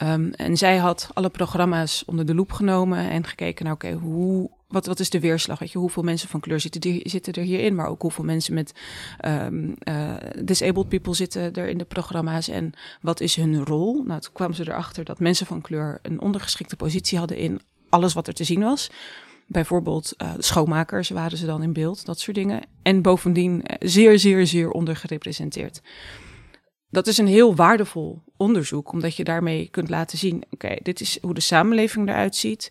Um, 0.02 0.32
en 0.32 0.58
zij 0.58 0.78
had 0.78 1.10
alle 1.14 1.30
programma's 1.30 2.04
onder 2.06 2.26
de 2.26 2.36
loep 2.36 2.52
genomen 2.52 3.10
en 3.10 3.26
gekeken 3.26 3.66
naar, 3.66 3.74
oké, 3.74 3.92
hoe, 3.92 4.50
wat, 4.68 4.86
wat 4.86 5.00
is 5.00 5.10
de 5.10 5.20
weerslag? 5.20 5.74
Hoeveel 5.74 6.04
mensen 6.04 6.30
van 6.30 6.40
kleur 6.40 6.60
zitten, 6.60 7.00
zitten 7.04 7.34
er 7.34 7.44
hierin, 7.44 7.76
maar 7.76 7.88
ook 7.88 8.02
hoeveel 8.02 8.24
mensen 8.24 8.54
met 8.54 8.74
um, 9.26 9.76
uh, 9.90 10.14
disabled 10.44 10.90
people 10.90 11.14
zitten 11.14 11.54
er 11.54 11.68
in 11.68 11.78
de 11.78 11.86
programma's 11.86 12.48
en 12.48 12.74
wat 13.02 13.20
is 13.20 13.36
hun 13.36 13.66
rol? 13.66 14.04
Nou, 14.04 14.22
toen 14.22 14.34
kwam 14.34 14.54
ze 14.54 14.64
erachter 14.68 15.04
dat 15.04 15.20
mensen 15.20 15.46
van 15.46 15.62
kleur 15.62 16.00
een 16.02 16.22
ondergeschikte 16.22 16.76
positie 16.76 17.18
hadden 17.18 17.38
in 17.38 17.62
alles 17.90 18.14
wat 18.14 18.28
er 18.28 18.34
te 18.34 18.44
zien 18.44 18.62
was. 18.62 18.90
Bijvoorbeeld 19.54 20.14
uh, 20.18 20.34
schoonmakers 20.38 21.10
waren 21.10 21.38
ze 21.38 21.46
dan 21.46 21.64
in 21.64 21.74
beeld, 21.74 22.06
dat 22.06 22.20
soort 22.20 22.36
dingen. 22.36 22.62
En 22.82 23.02
bovendien 23.02 23.64
zeer, 23.80 24.20
zeer, 24.20 24.48
zeer 24.48 24.70
ondergerepresenteerd. 24.70 25.82
Dat 26.90 27.08
is 27.08 27.18
een 27.18 27.28
heel 27.28 27.56
waardevol 27.56 28.24
onderzoek, 28.38 28.92
omdat 28.92 29.16
je 29.16 29.24
daarmee 29.24 29.68
kunt 29.72 29.90
laten 29.90 30.18
zien: 30.18 30.36
oké, 30.36 30.46
okay, 30.50 30.80
dit 30.84 31.02
is 31.02 31.18
hoe 31.22 31.34
de 31.34 31.42
samenleving 31.42 32.08
eruit 32.08 32.36
ziet. 32.36 32.68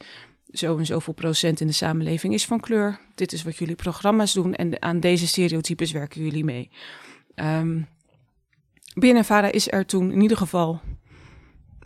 Zo 0.51 0.79
en 0.79 0.87
zoveel 0.87 1.13
procent 1.15 1.61
in 1.61 1.67
de 1.67 1.73
samenleving 1.73 2.35
is 2.35 2.45
van 2.45 2.61
kleur. 2.61 3.01
Dit 3.15 3.33
is 3.33 3.43
wat 3.43 3.57
jullie 3.57 3.75
programma's 3.75 4.33
doen 4.33 4.55
en 4.55 4.83
aan 4.83 5.01
deze 5.01 5.27
stereotypes 5.27 5.93
werken 5.93 6.23
jullie 6.23 6.45
mee. 6.45 6.71
Um, 7.35 7.89
BNNVARA 8.95 9.53
is 9.53 9.73
er 9.73 9.87
toen 9.87 10.13
in 10.13 10.21
ieder 10.21 10.37
geval 10.37 10.81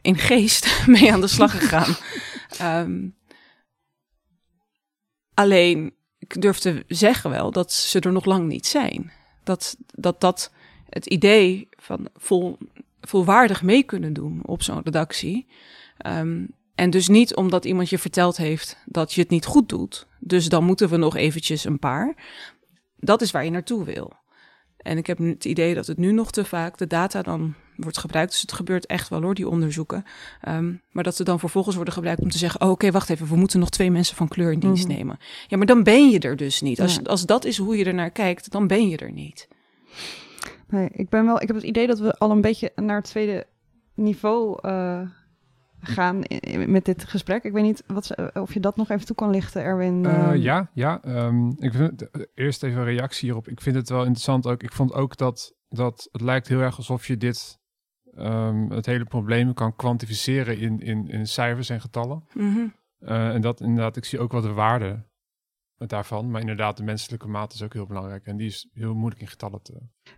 in 0.02 0.16
geest 0.16 0.68
mee 0.86 1.12
aan 1.12 1.20
de 1.20 1.26
slag 1.26 1.58
gegaan. 1.58 1.96
um, 2.82 3.14
Alleen, 5.36 5.92
ik 6.18 6.40
durf 6.40 6.58
te 6.58 6.84
zeggen 6.88 7.30
wel 7.30 7.50
dat 7.50 7.72
ze 7.72 8.00
er 8.00 8.12
nog 8.12 8.24
lang 8.24 8.48
niet 8.48 8.66
zijn. 8.66 9.12
Dat 9.44 9.76
dat, 9.94 10.20
dat 10.20 10.52
het 10.88 11.06
idee 11.06 11.68
van 11.70 12.08
vol, 12.14 12.58
volwaardig 13.00 13.62
mee 13.62 13.82
kunnen 13.82 14.12
doen 14.12 14.40
op 14.44 14.62
zo'n 14.62 14.82
redactie. 14.84 15.46
Um, 16.06 16.48
en 16.74 16.90
dus 16.90 17.08
niet 17.08 17.34
omdat 17.34 17.64
iemand 17.64 17.88
je 17.90 17.98
verteld 17.98 18.36
heeft 18.36 18.76
dat 18.84 19.12
je 19.12 19.20
het 19.20 19.30
niet 19.30 19.46
goed 19.46 19.68
doet. 19.68 20.06
Dus 20.18 20.48
dan 20.48 20.64
moeten 20.64 20.88
we 20.88 20.96
nog 20.96 21.16
eventjes 21.16 21.64
een 21.64 21.78
paar. 21.78 22.14
Dat 22.96 23.20
is 23.20 23.30
waar 23.30 23.44
je 23.44 23.50
naartoe 23.50 23.84
wil. 23.84 24.12
En 24.86 24.98
ik 24.98 25.06
heb 25.06 25.18
het 25.18 25.44
idee 25.44 25.74
dat 25.74 25.86
het 25.86 25.98
nu 25.98 26.12
nog 26.12 26.30
te 26.30 26.44
vaak 26.44 26.78
de 26.78 26.86
data 26.86 27.22
dan 27.22 27.54
wordt 27.76 27.98
gebruikt. 27.98 28.30
Dus 28.30 28.40
het 28.40 28.52
gebeurt 28.52 28.86
echt 28.86 29.08
wel 29.08 29.22
hoor, 29.22 29.34
die 29.34 29.48
onderzoeken. 29.48 30.04
Um, 30.48 30.80
maar 30.90 31.04
dat 31.04 31.16
ze 31.16 31.24
dan 31.24 31.38
vervolgens 31.38 31.74
worden 31.74 31.94
gebruikt 31.94 32.20
om 32.20 32.30
te 32.30 32.38
zeggen: 32.38 32.60
oh, 32.60 32.66
oké, 32.66 32.74
okay, 32.74 32.92
wacht 32.92 33.10
even, 33.10 33.26
we 33.26 33.36
moeten 33.36 33.60
nog 33.60 33.70
twee 33.70 33.90
mensen 33.90 34.16
van 34.16 34.28
kleur 34.28 34.52
in 34.52 34.58
dienst 34.58 34.84
mm 34.84 34.90
-hmm. 34.90 34.98
nemen. 34.98 35.18
Ja, 35.46 35.56
maar 35.56 35.66
dan 35.66 35.82
ben 35.82 36.10
je 36.10 36.18
er 36.18 36.36
dus 36.36 36.60
niet. 36.60 36.80
Als, 36.80 37.04
als 37.04 37.26
dat 37.26 37.44
is 37.44 37.58
hoe 37.58 37.76
je 37.76 37.84
er 37.84 37.94
naar 37.94 38.10
kijkt, 38.10 38.50
dan 38.50 38.66
ben 38.66 38.88
je 38.88 38.96
er 38.96 39.12
niet. 39.12 39.48
Nee, 40.68 40.88
ik 40.92 41.08
ben 41.08 41.24
wel. 41.24 41.40
Ik 41.40 41.46
heb 41.46 41.56
het 41.56 41.64
idee 41.64 41.86
dat 41.86 41.98
we 41.98 42.18
al 42.18 42.30
een 42.30 42.40
beetje 42.40 42.72
naar 42.74 42.96
het 42.96 43.04
tweede 43.04 43.46
niveau 43.94 44.58
uh, 44.62 45.00
gaan 45.86 46.22
met 46.66 46.84
dit 46.84 47.04
gesprek. 47.04 47.44
Ik 47.44 47.52
weet 47.52 47.62
niet 47.62 47.84
wat, 47.86 48.32
of 48.34 48.54
je 48.54 48.60
dat 48.60 48.76
nog 48.76 48.90
even 48.90 49.06
toe 49.06 49.16
kan 49.16 49.30
lichten, 49.30 49.62
Erwin. 49.62 50.04
Uh, 50.04 50.34
ja, 50.34 50.70
ja. 50.74 51.00
Um, 51.06 51.54
ik 51.58 51.72
vind, 51.72 52.08
eerst 52.34 52.62
even 52.62 52.78
een 52.78 52.84
reactie 52.84 53.24
hierop. 53.24 53.48
Ik 53.48 53.60
vind 53.60 53.76
het 53.76 53.88
wel 53.88 54.00
interessant 54.00 54.46
ook. 54.46 54.62
Ik 54.62 54.72
vond 54.72 54.92
ook 54.92 55.16
dat, 55.16 55.54
dat 55.68 56.08
het 56.12 56.20
lijkt 56.20 56.48
heel 56.48 56.60
erg 56.60 56.76
alsof 56.76 57.06
je 57.06 57.16
dit 57.16 57.58
um, 58.18 58.70
het 58.70 58.86
hele 58.86 59.04
probleem 59.04 59.54
kan 59.54 59.76
kwantificeren 59.76 60.58
in, 60.58 60.80
in, 60.80 61.08
in 61.08 61.26
cijfers 61.26 61.68
en 61.68 61.80
getallen. 61.80 62.24
Mm 62.32 62.54
-hmm. 62.54 62.74
uh, 63.00 63.34
en 63.34 63.40
dat 63.40 63.60
inderdaad, 63.60 63.96
ik 63.96 64.04
zie 64.04 64.18
ook 64.18 64.32
wat 64.32 64.42
de 64.42 64.52
waarde 64.52 65.04
daarvan. 65.78 66.30
Maar 66.30 66.40
inderdaad, 66.40 66.76
de 66.76 66.82
menselijke 66.82 67.28
maat 67.28 67.52
is 67.52 67.62
ook 67.62 67.72
heel 67.72 67.86
belangrijk. 67.86 68.26
En 68.26 68.36
die 68.36 68.46
is 68.46 68.68
heel 68.74 68.94
moeilijk 68.94 69.20
in 69.20 69.28
getallen 69.28 69.62
te... 69.62 69.72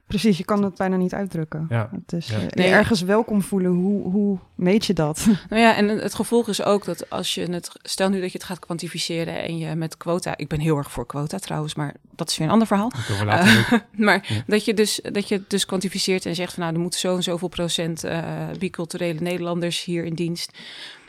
Precies, 0.06 0.38
je 0.38 0.44
kan 0.44 0.62
het 0.62 0.76
bijna 0.76 0.96
niet 0.96 1.14
uitdrukken. 1.14 1.66
Ja. 1.68 1.90
Het 1.92 2.12
is 2.12 2.28
ja. 2.28 2.38
Nee, 2.48 2.68
ergens 2.68 3.00
welkom 3.00 3.42
voelen. 3.42 3.70
Hoe, 3.70 4.10
hoe 4.10 4.38
meet 4.54 4.86
je 4.86 4.92
dat? 4.92 5.26
Nou 5.48 5.62
ja, 5.62 5.76
en 5.76 5.88
het 5.88 6.14
gevolg 6.14 6.48
is 6.48 6.62
ook 6.62 6.84
dat 6.84 7.10
als 7.10 7.34
je 7.34 7.50
het... 7.50 7.72
Stel 7.82 8.08
nu 8.08 8.20
dat 8.20 8.32
je 8.32 8.38
het 8.38 8.46
gaat 8.46 8.58
kwantificeren 8.58 9.42
en 9.42 9.58
je 9.58 9.74
met 9.74 9.96
quota... 9.96 10.36
Ik 10.36 10.48
ben 10.48 10.60
heel 10.60 10.76
erg 10.76 10.90
voor 10.90 11.06
quota 11.06 11.38
trouwens, 11.38 11.74
maar 11.74 11.94
dat 12.14 12.30
is 12.30 12.36
weer 12.38 12.46
een 12.46 12.52
ander 12.52 12.66
verhaal. 12.66 12.92
Uh, 13.10 13.72
maar 14.06 14.26
ja. 14.28 14.42
dat, 14.46 14.64
je 14.64 14.74
dus, 14.74 15.00
dat 15.12 15.28
je 15.28 15.34
het 15.34 15.50
dus 15.50 15.66
kwantificeert 15.66 16.26
en 16.26 16.34
zegt 16.34 16.54
van... 16.54 16.62
Nou, 16.62 16.74
er 16.74 16.80
moeten 16.80 17.00
zo 17.00 17.16
en 17.16 17.22
zoveel 17.22 17.48
procent 17.48 18.04
uh, 18.04 18.48
biculturele 18.58 19.20
Nederlanders 19.20 19.84
hier 19.84 20.04
in 20.04 20.14
dienst... 20.14 20.58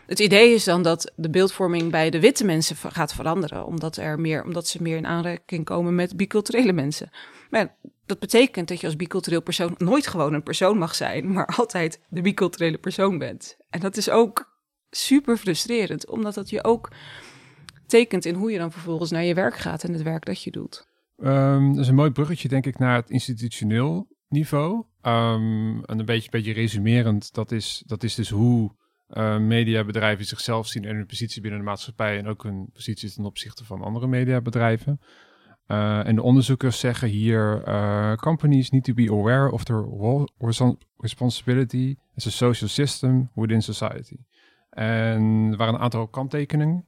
Het 0.09 0.19
idee 0.19 0.53
is 0.53 0.63
dan 0.63 0.81
dat 0.81 1.13
de 1.15 1.29
beeldvorming 1.29 1.91
bij 1.91 2.09
de 2.09 2.19
witte 2.19 2.45
mensen 2.45 2.75
gaat 2.75 3.13
veranderen, 3.13 3.65
omdat, 3.65 3.97
er 3.97 4.19
meer, 4.19 4.43
omdat 4.43 4.67
ze 4.67 4.81
meer 4.81 4.97
in 4.97 5.05
aanraking 5.05 5.65
komen 5.65 5.95
met 5.95 6.17
biculturele 6.17 6.73
mensen. 6.73 7.09
Maar 7.49 7.75
dat 8.05 8.19
betekent 8.19 8.67
dat 8.67 8.79
je 8.79 8.85
als 8.85 8.95
bicultureel 8.95 9.41
persoon 9.41 9.75
nooit 9.77 10.07
gewoon 10.07 10.33
een 10.33 10.43
persoon 10.43 10.77
mag 10.77 10.95
zijn, 10.95 11.31
maar 11.31 11.45
altijd 11.57 12.01
de 12.07 12.21
biculturele 12.21 12.77
persoon 12.77 13.17
bent. 13.17 13.57
En 13.69 13.79
dat 13.79 13.97
is 13.97 14.09
ook 14.09 14.57
super 14.89 15.37
frustrerend, 15.37 16.07
omdat 16.07 16.33
dat 16.33 16.49
je 16.49 16.63
ook 16.63 16.91
tekent 17.87 18.25
in 18.25 18.35
hoe 18.35 18.51
je 18.51 18.57
dan 18.57 18.71
vervolgens 18.71 19.11
naar 19.11 19.23
je 19.23 19.33
werk 19.33 19.57
gaat 19.57 19.83
en 19.83 19.93
het 19.93 20.03
werk 20.03 20.25
dat 20.25 20.43
je 20.43 20.51
doet. 20.51 20.87
Um, 21.17 21.69
dat 21.73 21.83
is 21.83 21.87
een 21.87 21.95
mooi 21.95 22.11
bruggetje, 22.11 22.47
denk 22.47 22.65
ik, 22.65 22.77
naar 22.77 22.95
het 22.95 23.09
institutioneel 23.09 24.07
niveau. 24.27 24.85
Um, 25.01 25.83
en 25.85 25.99
een 25.99 26.05
beetje, 26.05 26.29
beetje 26.29 26.53
resumerend, 26.53 27.33
dat 27.33 27.51
is, 27.51 27.83
dat 27.85 28.03
is 28.03 28.15
dus 28.15 28.29
hoe 28.29 28.77
uh, 29.09 29.37
mediabedrijven 29.37 30.25
zichzelf 30.25 30.67
zien 30.67 30.85
en 30.85 30.95
hun 30.95 31.05
positie 31.05 31.41
binnen 31.41 31.59
de 31.59 31.65
maatschappij 31.65 32.17
en 32.17 32.27
ook 32.27 32.43
hun 32.43 32.69
positie 32.73 33.13
ten 33.13 33.25
opzichte 33.25 33.65
van 33.65 33.81
andere 33.81 34.07
mediabedrijven. 34.07 34.99
Uh, 35.67 36.07
en 36.07 36.15
de 36.15 36.21
onderzoekers 36.21 36.79
zeggen 36.79 37.07
hier: 37.07 37.67
uh, 37.67 38.13
companies 38.15 38.69
need 38.69 38.83
to 38.83 38.93
be 38.93 39.11
aware 39.11 39.51
of 39.51 39.63
their 39.63 39.85
responsibility 40.97 41.95
as 42.15 42.27
a 42.27 42.29
social 42.29 42.69
system 42.69 43.29
within 43.33 43.61
society. 43.61 44.17
En 44.69 45.47
er 45.51 45.57
waren 45.57 45.73
een 45.73 45.79
aantal 45.79 46.07
kanttekeningen 46.07 46.87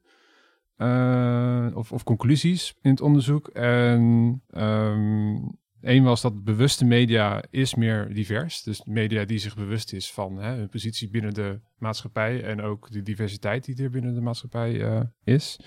of, 1.73 1.91
of, 1.91 2.03
conclusies 2.03 2.75
in 2.81 2.89
het 2.89 3.01
onderzoek. 3.01 3.47
En 3.47 4.41
um, 4.49 5.59
één 5.81 6.03
was 6.03 6.21
dat 6.21 6.43
bewuste 6.43 6.85
media 6.85 7.43
is 7.49 7.75
meer 7.75 8.13
divers. 8.13 8.63
Dus 8.63 8.83
media 8.83 9.25
die 9.25 9.37
zich 9.37 9.55
bewust 9.55 9.93
is 9.93 10.11
van 10.11 10.37
hè, 10.37 10.55
hun 10.55 10.69
positie 10.69 11.09
binnen 11.09 11.33
de 11.33 11.59
maatschappij 11.77 12.43
en 12.43 12.61
ook 12.61 12.91
de 12.91 13.01
diversiteit 13.01 13.65
die 13.65 13.83
er 13.83 13.89
binnen 13.89 14.13
de 14.13 14.21
maatschappij 14.21 14.73
uh, 14.73 15.01
is. 15.23 15.59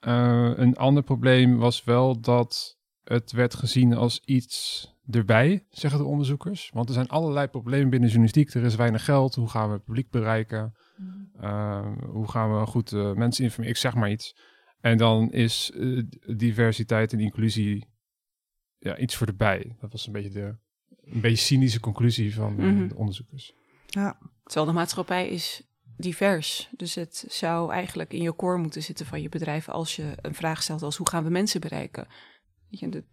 Uh, 0.00 0.52
een 0.54 0.76
ander 0.76 1.02
probleem 1.02 1.58
was 1.58 1.84
wel 1.84 2.20
dat 2.20 2.78
het 3.04 3.32
werd 3.32 3.54
gezien 3.54 3.94
als 3.94 4.20
iets 4.24 4.88
erbij, 5.10 5.66
zeggen 5.70 5.98
de 5.98 6.06
onderzoekers. 6.06 6.70
Want 6.72 6.88
er 6.88 6.94
zijn 6.94 7.08
allerlei 7.08 7.46
problemen 7.46 7.90
binnen 7.90 8.08
journalistiek. 8.08 8.54
Er 8.54 8.64
is 8.64 8.74
weinig 8.74 9.04
geld. 9.04 9.34
Hoe 9.34 9.48
gaan 9.48 9.68
we 9.68 9.74
het 9.74 9.84
publiek 9.84 10.10
bereiken? 10.10 10.74
Uh, 11.40 11.86
hoe 12.06 12.30
gaan 12.30 12.58
we 12.58 12.66
goed 12.66 12.92
mensen 12.92 13.44
informeren? 13.44 13.76
Ik 13.76 13.76
zeg 13.76 13.94
maar 13.94 14.10
iets. 14.10 14.36
En 14.80 14.96
dan 14.96 15.32
is 15.32 15.72
diversiteit 16.36 17.12
en 17.12 17.20
inclusie 17.20 17.93
ja, 18.84 18.96
iets 18.96 19.16
voor 19.16 19.26
erbij. 19.26 19.76
Dat 19.80 19.92
was 19.92 20.06
een 20.06 20.12
beetje 20.12 20.30
de 20.30 20.54
een 21.04 21.20
beetje 21.20 21.44
cynische 21.44 21.80
conclusie 21.80 22.34
van 22.34 22.52
mm 22.52 22.58
-hmm. 22.58 22.88
de 22.88 22.96
onderzoekers. 22.96 23.52
Ja. 23.86 24.18
Terwijl 24.44 24.66
de 24.66 24.72
maatschappij 24.72 25.28
is 25.28 25.62
divers. 25.96 26.68
Dus 26.76 26.94
het 26.94 27.24
zou 27.28 27.72
eigenlijk 27.72 28.12
in 28.12 28.22
je 28.22 28.36
core 28.36 28.58
moeten 28.58 28.82
zitten 28.82 29.06
van 29.06 29.22
je 29.22 29.28
bedrijf 29.28 29.68
als 29.68 29.96
je 29.96 30.12
een 30.22 30.34
vraag 30.34 30.62
stelt 30.62 30.82
als 30.82 30.96
hoe 30.96 31.08
gaan 31.08 31.24
we 31.24 31.30
mensen 31.30 31.60
bereiken? 31.60 32.06
Weet 32.70 32.80
je, 32.80 32.88
de, 32.88 33.04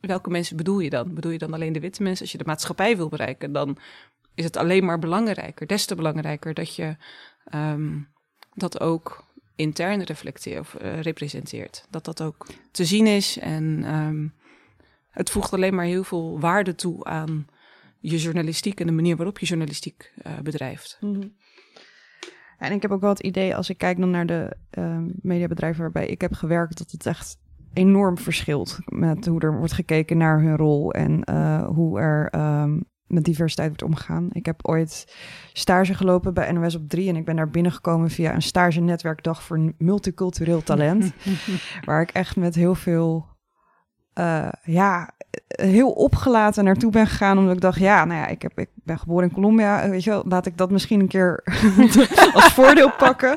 welke 0.00 0.30
mensen 0.30 0.56
bedoel 0.56 0.80
je 0.80 0.90
dan? 0.90 1.14
Bedoel 1.14 1.32
je 1.32 1.38
dan 1.38 1.54
alleen 1.54 1.72
de 1.72 1.80
witte 1.80 2.02
mensen? 2.02 2.22
Als 2.22 2.32
je 2.32 2.38
de 2.38 2.44
maatschappij 2.44 2.96
wil 2.96 3.08
bereiken, 3.08 3.52
dan 3.52 3.78
is 4.34 4.44
het 4.44 4.56
alleen 4.56 4.84
maar 4.84 4.98
belangrijker, 4.98 5.66
des 5.66 5.84
te 5.84 5.94
belangrijker 5.94 6.54
dat 6.54 6.74
je 6.74 6.96
um, 7.54 8.08
dat 8.54 8.80
ook 8.80 9.24
intern 9.56 10.02
reflecteert 10.02 10.60
of 10.60 10.76
uh, 10.82 11.00
representeert. 11.00 11.84
Dat 11.90 12.04
dat 12.04 12.22
ook 12.22 12.46
te 12.70 12.84
zien 12.84 13.06
is 13.06 13.38
en 13.38 13.94
um, 13.94 14.34
het 15.10 15.30
voegt 15.30 15.52
alleen 15.52 15.74
maar 15.74 15.84
heel 15.84 16.04
veel 16.04 16.40
waarde 16.40 16.74
toe 16.74 17.04
aan 17.04 17.46
je 17.98 18.18
journalistiek 18.18 18.80
en 18.80 18.86
de 18.86 18.92
manier 18.92 19.16
waarop 19.16 19.38
je 19.38 19.46
journalistiek 19.46 20.12
uh, 20.26 20.38
bedrijft. 20.38 20.98
Mm 21.00 21.14
-hmm. 21.14 21.32
En 22.58 22.72
ik 22.72 22.82
heb 22.82 22.90
ook 22.90 23.00
wel 23.00 23.10
het 23.10 23.20
idee, 23.20 23.56
als 23.56 23.70
ik 23.70 23.78
kijk 23.78 23.98
dan 23.98 24.10
naar 24.10 24.26
de 24.26 24.56
uh, 24.78 24.98
mediabedrijven 25.22 25.82
waarbij 25.82 26.06
ik 26.06 26.20
heb 26.20 26.32
gewerkt, 26.32 26.78
dat 26.78 26.90
het 26.90 27.06
echt 27.06 27.38
enorm 27.72 28.18
verschilt 28.18 28.78
met 28.84 29.26
hoe 29.26 29.40
er 29.40 29.58
wordt 29.58 29.72
gekeken 29.72 30.16
naar 30.16 30.40
hun 30.40 30.56
rol 30.56 30.92
en 30.92 31.22
uh, 31.30 31.66
hoe 31.66 32.00
er 32.00 32.34
um, 32.62 32.84
met 33.06 33.24
diversiteit 33.24 33.68
wordt 33.68 33.82
omgegaan. 33.82 34.28
Ik 34.32 34.46
heb 34.46 34.66
ooit 34.66 35.14
stage 35.52 35.94
gelopen 35.94 36.34
bij 36.34 36.52
NOS 36.52 36.74
op 36.74 36.88
3 36.88 37.08
en 37.08 37.16
ik 37.16 37.24
ben 37.24 37.36
daar 37.36 37.50
binnengekomen 37.50 38.10
via 38.10 38.34
een 38.34 38.42
stage 38.42 38.80
netwerkdag 38.80 39.42
voor 39.42 39.72
multicultureel 39.78 40.62
talent, 40.62 41.12
waar 41.84 42.02
ik 42.02 42.10
echt 42.10 42.36
met 42.36 42.54
heel 42.54 42.74
veel 42.74 43.26
uh, 44.20 44.48
ja, 44.62 45.10
heel 45.48 45.90
opgelaten 45.90 46.64
naartoe 46.64 46.90
ben 46.90 47.06
gegaan. 47.06 47.38
Omdat 47.38 47.54
ik 47.54 47.60
dacht, 47.60 47.78
ja, 47.78 48.04
nou 48.04 48.20
ja, 48.20 48.26
ik, 48.26 48.42
heb, 48.42 48.58
ik 48.58 48.68
ben 48.74 48.98
geboren 48.98 49.28
in 49.28 49.34
Colombia. 49.34 49.88
Weet 49.88 50.04
je 50.04 50.10
wel, 50.10 50.22
laat 50.28 50.46
ik 50.46 50.56
dat 50.56 50.70
misschien 50.70 51.00
een 51.00 51.08
keer 51.08 51.42
als 52.34 52.52
voordeel 52.52 52.90
pakken. 52.90 53.36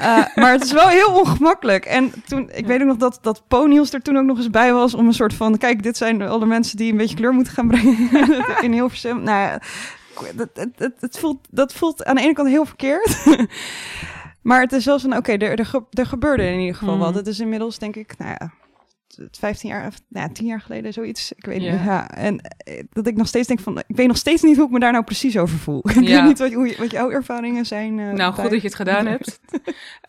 Uh, 0.00 0.24
maar 0.34 0.52
het 0.52 0.64
is 0.64 0.72
wel 0.72 0.88
heel 0.88 1.18
ongemakkelijk. 1.18 1.84
En 1.84 2.12
toen, 2.26 2.50
ik 2.52 2.66
weet 2.66 2.80
ook 2.80 2.86
nog 2.86 2.96
dat, 2.96 3.18
dat 3.22 3.42
Poniels 3.48 3.92
er 3.92 4.02
toen 4.02 4.18
ook 4.18 4.24
nog 4.24 4.36
eens 4.36 4.50
bij 4.50 4.72
was. 4.72 4.94
Om 4.94 5.06
een 5.06 5.14
soort 5.14 5.34
van, 5.34 5.58
kijk, 5.58 5.82
dit 5.82 5.96
zijn 5.96 6.22
alle 6.22 6.46
mensen 6.46 6.76
die 6.76 6.90
een 6.90 6.96
beetje 6.96 7.16
kleur 7.16 7.32
moeten 7.32 7.52
gaan 7.52 7.68
brengen. 7.68 8.10
in 8.64 8.72
Hilversum. 8.72 9.22
Nou 9.22 9.40
ja, 9.40 9.60
dat, 10.34 10.48
dat, 10.76 10.92
dat, 11.00 11.18
voelt, 11.18 11.46
dat 11.50 11.72
voelt 11.72 12.04
aan 12.04 12.14
de 12.14 12.22
ene 12.22 12.32
kant 12.32 12.48
heel 12.48 12.64
verkeerd. 12.64 13.24
maar 14.48 14.60
het 14.60 14.72
is 14.72 14.84
wel 14.84 14.98
van, 14.98 15.16
oké, 15.16 15.32
okay, 15.32 15.48
er, 15.48 15.58
er, 15.58 15.82
er 15.90 16.06
gebeurde 16.06 16.42
in 16.42 16.58
ieder 16.58 16.76
geval 16.76 16.94
mm. 16.94 17.00
wat. 17.00 17.14
Het 17.14 17.26
is 17.26 17.40
inmiddels, 17.40 17.78
denk 17.78 17.96
ik, 17.96 18.14
nou 18.18 18.36
ja, 18.38 18.50
15 19.30 19.70
jaar, 19.70 19.86
of 19.86 20.00
nou 20.08 20.26
ja, 20.26 20.32
10 20.32 20.46
jaar 20.46 20.60
geleden, 20.60 20.92
zoiets. 20.92 21.32
Ik 21.32 21.44
weet 21.44 21.60
niet. 21.60 21.68
Ja. 21.68 22.10
En 22.10 22.40
dat 22.90 23.06
ik 23.06 23.16
nog 23.16 23.26
steeds 23.26 23.48
denk 23.48 23.60
van, 23.60 23.78
ik 23.78 23.96
weet 23.96 24.06
nog 24.06 24.16
steeds 24.16 24.42
niet 24.42 24.56
hoe 24.56 24.66
ik 24.66 24.70
me 24.70 24.78
daar 24.78 24.92
nou 24.92 25.04
precies 25.04 25.38
over 25.38 25.58
voel. 25.58 25.88
Ik 25.88 25.94
ja. 25.94 26.00
weet 26.00 26.24
niet 26.24 26.38
wat, 26.38 26.52
hoe, 26.52 26.74
wat 26.78 26.90
jouw 26.90 27.10
ervaringen 27.10 27.66
zijn. 27.66 27.98
Uh, 27.98 28.12
nou, 28.12 28.34
goed 28.34 28.50
dat 28.50 28.60
je 28.60 28.66
het 28.66 28.74
gedaan 28.74 29.06
hebt. 29.06 29.40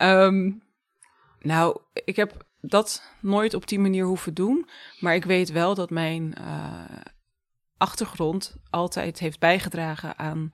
um, 0.01 0.61
nou, 1.39 1.79
ik 2.05 2.15
heb 2.15 2.45
dat 2.61 3.11
nooit 3.19 3.53
op 3.53 3.67
die 3.67 3.79
manier 3.79 4.05
hoeven 4.05 4.33
doen. 4.33 4.69
Maar 4.99 5.15
ik 5.15 5.25
weet 5.25 5.51
wel 5.51 5.75
dat 5.75 5.89
mijn 5.89 6.35
uh, 6.39 6.83
achtergrond 7.77 8.55
altijd 8.69 9.19
heeft 9.19 9.39
bijgedragen 9.39 10.17
aan 10.17 10.53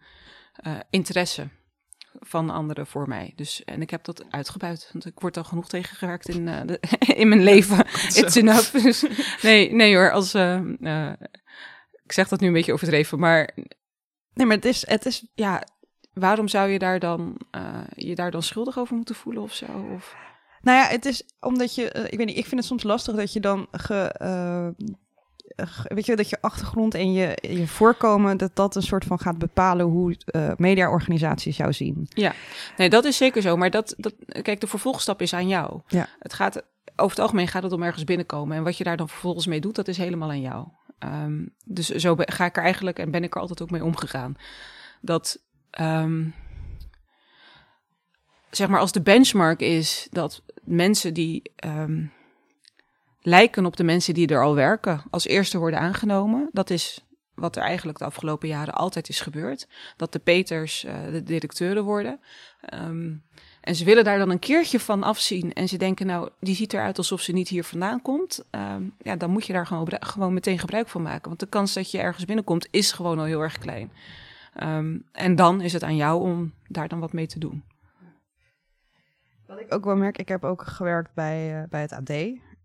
uh, 0.67 0.73
interesse 0.89 1.47
van 2.27 2.49
anderen 2.49 2.87
voor 2.87 3.07
mij. 3.07 3.33
Dus, 3.35 3.63
en 3.63 3.81
ik 3.81 3.89
heb 3.89 4.03
dat 4.03 4.25
uitgebuit, 4.29 4.89
want 4.93 5.05
ik 5.05 5.19
word 5.19 5.37
al 5.37 5.43
genoeg 5.43 5.67
tegengewerkt 5.67 6.29
in, 6.29 6.47
uh, 6.47 6.61
de, 6.65 6.79
in 7.21 7.27
mijn 7.27 7.43
leven. 7.43 7.77
It's 8.19 8.35
enough. 8.35 8.71
Dus, 8.71 9.05
nee, 9.41 9.73
nee 9.73 9.95
hoor, 9.95 10.11
als, 10.11 10.35
uh, 10.35 10.61
uh, 10.79 11.11
ik 12.03 12.11
zeg 12.11 12.27
dat 12.27 12.39
nu 12.39 12.47
een 12.47 12.53
beetje 12.53 12.73
overdreven, 12.73 13.19
maar... 13.19 13.49
Nee, 14.33 14.45
maar 14.45 14.55
het 14.55 14.65
is, 14.65 14.87
het 14.87 15.05
is 15.05 15.27
ja, 15.33 15.63
waarom 16.13 16.47
zou 16.47 16.69
je 16.69 16.79
daar 16.79 16.99
dan, 16.99 17.37
je 17.95 18.15
daar 18.15 18.31
dan 18.31 18.43
schuldig 18.43 18.77
over 18.77 18.95
moeten 18.95 19.15
voelen 19.15 19.43
of 19.43 19.53
zo? 19.53 19.65
Of... 19.95 20.15
Nou 20.61 20.77
ja, 20.77 20.87
het 20.87 21.05
is 21.05 21.23
omdat 21.39 21.75
je, 21.75 21.83
ik 22.09 22.17
weet 22.17 22.27
niet, 22.27 22.37
ik 22.37 22.45
vind 22.45 22.55
het 22.55 22.65
soms 22.65 22.83
lastig 22.83 23.15
dat 23.15 23.33
je 23.33 23.39
dan 23.39 23.67
ge, 23.71 24.15
weet 25.83 26.05
je, 26.05 26.15
dat 26.15 26.29
je 26.29 26.41
achtergrond 26.41 26.93
en 26.93 27.13
je, 27.13 27.37
je 27.41 27.67
voorkomen, 27.67 28.37
dat 28.37 28.55
dat 28.55 28.75
een 28.75 28.81
soort 28.81 29.05
van 29.05 29.19
gaat 29.19 29.37
bepalen 29.37 29.85
hoe 29.85 30.17
uh, 30.35 30.51
mediaorganisaties 30.57 31.57
jou 31.57 31.73
zien. 31.73 32.07
Ja, 32.09 32.33
nee, 32.77 32.89
dat 32.89 33.05
is 33.05 33.17
zeker 33.17 33.41
zo. 33.41 33.57
Maar 33.57 33.69
dat, 33.69 33.93
dat, 33.97 34.13
kijk, 34.41 34.61
de 34.61 34.67
vervolgstap 34.67 35.21
is 35.21 35.33
aan 35.33 35.47
jou. 35.47 35.81
Ja. 35.87 36.07
Het 36.19 36.33
gaat, 36.33 36.63
over 36.95 37.09
het 37.09 37.19
algemeen 37.19 37.47
gaat 37.47 37.63
het 37.63 37.71
om 37.71 37.83
ergens 37.83 38.03
binnenkomen. 38.03 38.57
En 38.57 38.63
wat 38.63 38.77
je 38.77 38.83
daar 38.83 38.97
dan 38.97 39.09
vervolgens 39.09 39.47
mee 39.47 39.61
doet, 39.61 39.75
dat 39.75 39.87
is 39.87 39.97
helemaal 39.97 40.29
aan 40.29 40.41
jou. 40.41 40.67
Um, 40.99 41.53
dus 41.65 41.89
zo 41.89 42.15
ga 42.17 42.45
ik 42.45 42.57
er 42.57 42.63
eigenlijk 42.63 42.99
en 42.99 43.11
ben 43.11 43.23
ik 43.23 43.35
er 43.35 43.41
altijd 43.41 43.61
ook 43.61 43.71
mee 43.71 43.83
omgegaan. 43.83 44.35
Dat, 45.01 45.43
um, 45.79 46.33
zeg 48.49 48.67
maar, 48.67 48.79
als 48.79 48.91
de 48.91 49.01
benchmark 49.01 49.59
is 49.59 50.07
dat 50.11 50.43
mensen 50.63 51.13
die 51.13 51.51
um, 51.65 52.11
lijken 53.25 53.65
op 53.65 53.75
de 53.75 53.83
mensen 53.83 54.13
die 54.13 54.27
er 54.27 54.43
al 54.43 54.55
werken, 54.55 55.01
als 55.09 55.27
eerste 55.27 55.57
worden 55.57 55.79
aangenomen. 55.79 56.49
Dat 56.51 56.69
is 56.69 57.05
wat 57.33 57.55
er 57.55 57.61
eigenlijk 57.61 57.97
de 57.97 58.05
afgelopen 58.05 58.47
jaren 58.47 58.73
altijd 58.73 59.09
is 59.09 59.21
gebeurd. 59.21 59.67
Dat 59.97 60.11
de 60.11 60.19
Peters 60.19 60.85
uh, 60.85 60.93
de 61.11 61.23
directeuren 61.23 61.83
worden. 61.83 62.19
Um, 62.73 63.23
en 63.61 63.75
ze 63.75 63.85
willen 63.85 64.03
daar 64.03 64.17
dan 64.17 64.29
een 64.29 64.39
keertje 64.39 64.79
van 64.79 65.03
afzien. 65.03 65.53
En 65.53 65.67
ze 65.67 65.77
denken, 65.77 66.05
nou, 66.05 66.29
die 66.39 66.55
ziet 66.55 66.73
eruit 66.73 66.97
alsof 66.97 67.21
ze 67.21 67.31
niet 67.31 67.47
hier 67.47 67.63
vandaan 67.63 68.01
komt. 68.01 68.45
Um, 68.51 68.95
ja, 69.01 69.15
dan 69.15 69.29
moet 69.29 69.45
je 69.45 69.53
daar 69.53 69.67
gewoon, 69.67 69.87
gewoon 69.99 70.33
meteen 70.33 70.59
gebruik 70.59 70.87
van 70.87 71.01
maken. 71.01 71.27
Want 71.27 71.39
de 71.39 71.45
kans 71.45 71.73
dat 71.73 71.91
je 71.91 71.97
ergens 71.97 72.25
binnenkomt 72.25 72.67
is 72.71 72.91
gewoon 72.91 73.19
al 73.19 73.25
heel 73.25 73.41
erg 73.41 73.57
klein. 73.57 73.91
Um, 74.63 75.05
en 75.11 75.35
dan 75.35 75.61
is 75.61 75.73
het 75.73 75.83
aan 75.83 75.95
jou 75.95 76.21
om 76.21 76.53
daar 76.67 76.87
dan 76.87 76.99
wat 76.99 77.13
mee 77.13 77.27
te 77.27 77.39
doen. 77.39 77.63
Wat 79.47 79.59
ik 79.59 79.73
ook 79.73 79.85
wel 79.85 79.95
merk, 79.95 80.17
ik 80.17 80.27
heb 80.27 80.43
ook 80.43 80.61
gewerkt 80.61 81.13
bij, 81.13 81.61
uh, 81.61 81.67
bij 81.69 81.81
het 81.81 81.91
AD. 81.91 82.09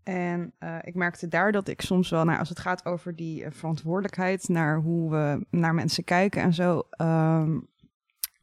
En 0.03 0.53
uh, 0.59 0.75
ik 0.81 0.95
merkte 0.95 1.27
daar 1.27 1.51
dat 1.51 1.67
ik 1.67 1.81
soms 1.81 2.09
wel, 2.09 2.23
nou, 2.23 2.39
als 2.39 2.49
het 2.49 2.59
gaat 2.59 2.85
over 2.85 3.15
die 3.15 3.41
uh, 3.41 3.47
verantwoordelijkheid 3.51 4.47
naar 4.47 4.77
hoe 4.77 5.11
we 5.11 5.45
naar 5.49 5.73
mensen 5.73 6.03
kijken 6.03 6.41
en 6.41 6.53
zo, 6.53 6.83
um, 6.97 7.67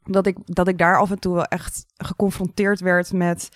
dat, 0.03 0.25
ik, 0.25 0.37
dat 0.45 0.67
ik 0.67 0.77
daar 0.77 0.97
af 0.97 1.11
en 1.11 1.19
toe 1.19 1.33
wel 1.33 1.45
echt 1.45 1.85
geconfronteerd 1.97 2.79
werd 2.79 3.13
met 3.13 3.49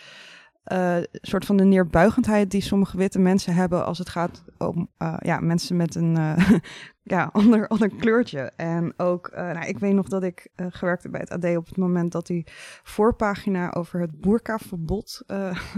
uh, 0.71 0.97
soort 1.11 1.45
van 1.45 1.57
de 1.57 1.63
neerbuigendheid 1.63 2.51
die 2.51 2.61
sommige 2.61 2.97
witte 2.97 3.19
mensen 3.19 3.53
hebben 3.53 3.85
als 3.85 3.97
het 3.97 4.09
gaat 4.09 4.43
om 4.57 4.89
uh, 4.97 5.15
ja, 5.19 5.39
mensen 5.39 5.75
met 5.75 5.95
een 5.95 6.17
uh, 6.17 6.49
ja, 7.15 7.29
ander, 7.33 7.67
ander 7.67 7.89
kleurtje. 7.89 8.51
En 8.55 8.93
ook, 8.97 9.31
nou, 9.35 9.65
ik 9.65 9.79
weet 9.79 9.93
nog 9.93 10.07
dat 10.07 10.23
ik 10.23 10.47
gewerkt 10.55 11.03
heb 11.03 11.11
bij 11.11 11.21
het 11.21 11.31
AD 11.31 11.57
op 11.57 11.65
het 11.65 11.77
moment 11.77 12.11
dat 12.11 12.27
die 12.27 12.47
voorpagina 12.83 13.71
over 13.71 13.99
het 13.99 14.19
boerkaverbod 14.21 15.23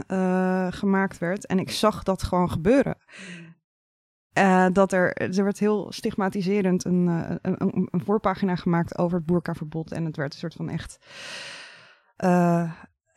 gemaakt 0.79 1.17
werd. 1.17 1.45
En 1.45 1.59
ik 1.59 1.71
zag 1.71 2.03
dat 2.03 2.23
gewoon 2.23 2.51
gebeuren. 2.51 2.97
dat 4.73 4.91
er, 4.91 5.13
er 5.13 5.43
werd 5.43 5.59
heel 5.59 5.91
stigmatiserend 5.91 6.85
een, 6.85 7.07
een, 7.41 7.87
een 7.91 8.01
voorpagina 8.05 8.55
gemaakt 8.55 8.97
over 8.97 9.17
het 9.17 9.27
boerkaverbod. 9.27 9.91
En 9.91 10.05
het 10.05 10.15
werd 10.15 10.33
een 10.33 10.39
soort 10.39 10.53
van 10.53 10.69
echt 10.69 10.97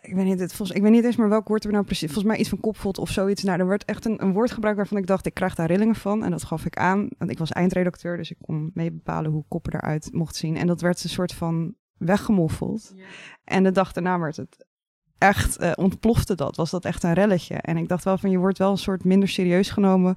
ik 0.09 0.15
weet 0.15 0.25
niet, 0.25 0.41
het, 0.41 0.53
volgens, 0.53 0.79
ik 0.79 0.83
weet 0.83 0.93
niet 0.93 1.05
eens 1.05 1.17
meer 1.17 1.29
welk 1.29 1.49
woord 1.49 1.65
er 1.65 1.73
nou 1.73 1.85
precies, 1.85 2.13
volgens 2.13 2.27
mij 2.27 2.37
iets 2.37 2.49
van 2.49 2.61
kopvot 2.61 2.99
of 2.99 3.11
zoiets. 3.11 3.43
Nou, 3.43 3.59
er 3.59 3.67
werd 3.67 3.85
echt 3.85 4.05
een, 4.05 4.23
een 4.23 4.33
woord 4.33 4.51
gebruikt 4.51 4.79
waarvan 4.79 4.99
ik 4.99 5.07
dacht, 5.07 5.27
ik 5.27 5.35
krijg 5.35 5.55
daar 5.55 5.67
rillingen 5.67 5.95
van. 5.95 6.25
En 6.25 6.31
dat 6.31 6.45
gaf 6.45 6.67
ik 6.67 6.77
aan, 6.77 7.09
want 7.19 7.31
ik 7.31 7.39
was 7.39 7.53
eindredacteur, 7.53 8.17
dus 8.17 8.31
ik 8.31 8.37
kon 8.41 8.71
mee 8.75 8.93
bepalen 8.93 9.31
hoe 9.31 9.45
koppen 9.49 9.75
eruit 9.75 10.09
mocht 10.13 10.37
zien. 10.37 10.57
En 10.57 10.67
dat 10.67 10.81
werd 10.81 11.05
een 11.05 11.11
soort 11.11 11.33
van 11.33 11.75
weggemoffeld. 11.97 12.95
En 13.45 13.63
de 13.63 13.73
dag 13.73 13.93
daarna 13.93 14.19
werd 14.19 14.37
het 14.37 14.67
echt 15.19 15.61
uh, 15.61 15.73
ontplofte 15.75 16.35
dat. 16.35 16.57
Was 16.57 16.71
dat 16.71 16.85
echt 16.85 17.03
een 17.03 17.13
relletje. 17.13 17.55
En 17.55 17.77
ik 17.77 17.89
dacht 17.89 18.05
wel 18.05 18.19
van 18.19 18.31
je 18.31 18.39
wordt 18.39 18.59
wel 18.59 18.71
een 18.71 18.79
soort 18.79 19.05
minder 19.05 19.29
serieus 19.29 19.71
genomen. 19.71 20.17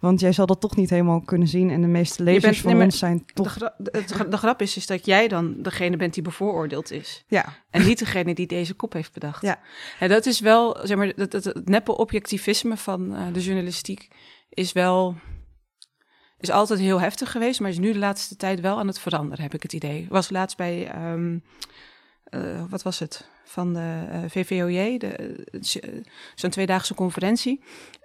Want 0.00 0.20
jij 0.20 0.32
zal 0.32 0.46
dat 0.46 0.60
toch 0.60 0.76
niet 0.76 0.90
helemaal 0.90 1.20
kunnen 1.20 1.48
zien. 1.48 1.70
En 1.70 1.80
de 1.80 1.86
meeste 1.86 2.22
lezers 2.22 2.42
bent, 2.42 2.56
van 2.56 2.72
nee, 2.72 2.84
ons 2.84 2.98
zijn 2.98 3.24
toch. 3.34 3.54
De, 3.54 3.60
gra 3.60 3.74
de, 3.78 4.28
de, 4.28 4.36
grap 4.36 4.62
is, 4.62 4.76
is 4.76 4.86
dat 4.86 5.06
jij 5.06 5.28
dan 5.28 5.62
degene 5.62 5.96
bent 5.96 6.14
die 6.14 6.22
bevooroordeeld 6.22 6.90
is. 6.90 7.24
Ja. 7.26 7.44
En 7.70 7.84
niet 7.84 7.98
degene 7.98 8.34
die 8.34 8.46
deze 8.46 8.74
kop 8.74 8.92
heeft 8.92 9.12
bedacht. 9.12 9.42
Ja. 9.42 9.60
En 9.98 10.08
dat 10.08 10.26
is 10.26 10.40
wel, 10.40 10.78
zeg 10.82 10.96
maar, 10.96 11.12
dat, 11.16 11.32
het 11.32 11.68
neppe 11.68 11.96
objectivisme 11.96 12.76
van 12.76 13.12
uh, 13.12 13.26
de 13.32 13.40
journalistiek 13.40 14.08
is 14.48 14.72
wel. 14.72 15.16
Is 16.38 16.50
altijd 16.50 16.80
heel 16.80 17.00
heftig 17.00 17.30
geweest, 17.30 17.60
maar 17.60 17.70
is 17.70 17.78
nu 17.78 17.92
de 17.92 17.98
laatste 17.98 18.36
tijd 18.36 18.60
wel 18.60 18.78
aan 18.78 18.86
het 18.86 18.98
veranderen, 18.98 19.42
heb 19.42 19.54
ik 19.54 19.62
het 19.62 19.72
idee. 19.72 20.06
Was 20.08 20.30
laatst 20.30 20.56
bij, 20.56 20.94
um, 21.12 21.42
uh, 22.30 22.64
wat 22.68 22.82
was 22.82 22.98
het? 22.98 23.28
van 23.48 23.72
de 23.72 24.06
eh, 24.10 24.20
VVOJ, 24.26 24.98
de, 24.98 25.44
uh, 25.50 26.04
zo'n 26.34 26.50
tweedaagse 26.50 26.94
conferentie. 26.94 27.60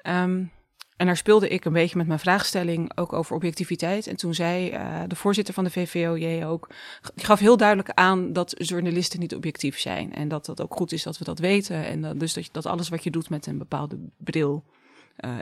Um, 0.08 0.52
en 0.98 1.06
daar 1.06 1.18
speelde 1.18 1.48
ik 1.48 1.66
een 1.66 1.74
beetje 1.74 1.98
met 1.98 2.08
mijn 2.08 2.20
vraagstelling 2.20 2.98
ook 2.98 3.14
over 3.14 3.36
objectiviteit. 3.36 4.08
En 4.08 4.16
toen 4.16 4.34
zei 4.34 4.70
de 5.08 5.16
voorzitter 5.16 5.54
van 5.54 5.64
de 5.64 5.70
VVOJ 5.70 6.44
ook, 6.46 6.70
die 7.16 7.26
gaf 7.26 7.40
heel 7.40 7.58
duidelijk 7.58 7.90
aan 7.90 8.34
dat 8.34 8.54
journalisten 8.58 9.20
niet 9.20 9.36
objectief 9.36 9.80
zijn. 9.80 10.14
En 10.14 10.28
dat 10.28 10.46
dat 10.46 10.62
ook 10.62 10.76
goed 10.76 10.92
is 10.92 11.04
dat 11.04 11.18
we 11.18 11.24
dat 11.24 11.40
weten. 11.40 11.86
En 11.86 12.02
dat, 12.02 12.20
dus 12.20 12.52
dat, 12.52 12.66
alles 12.66 12.90
wat 12.90 13.04
je 13.04 13.12
doet 13.12 13.30
met 13.30 13.46
een 13.46 13.58
bepaalde 13.58 13.98
bril 14.18 14.64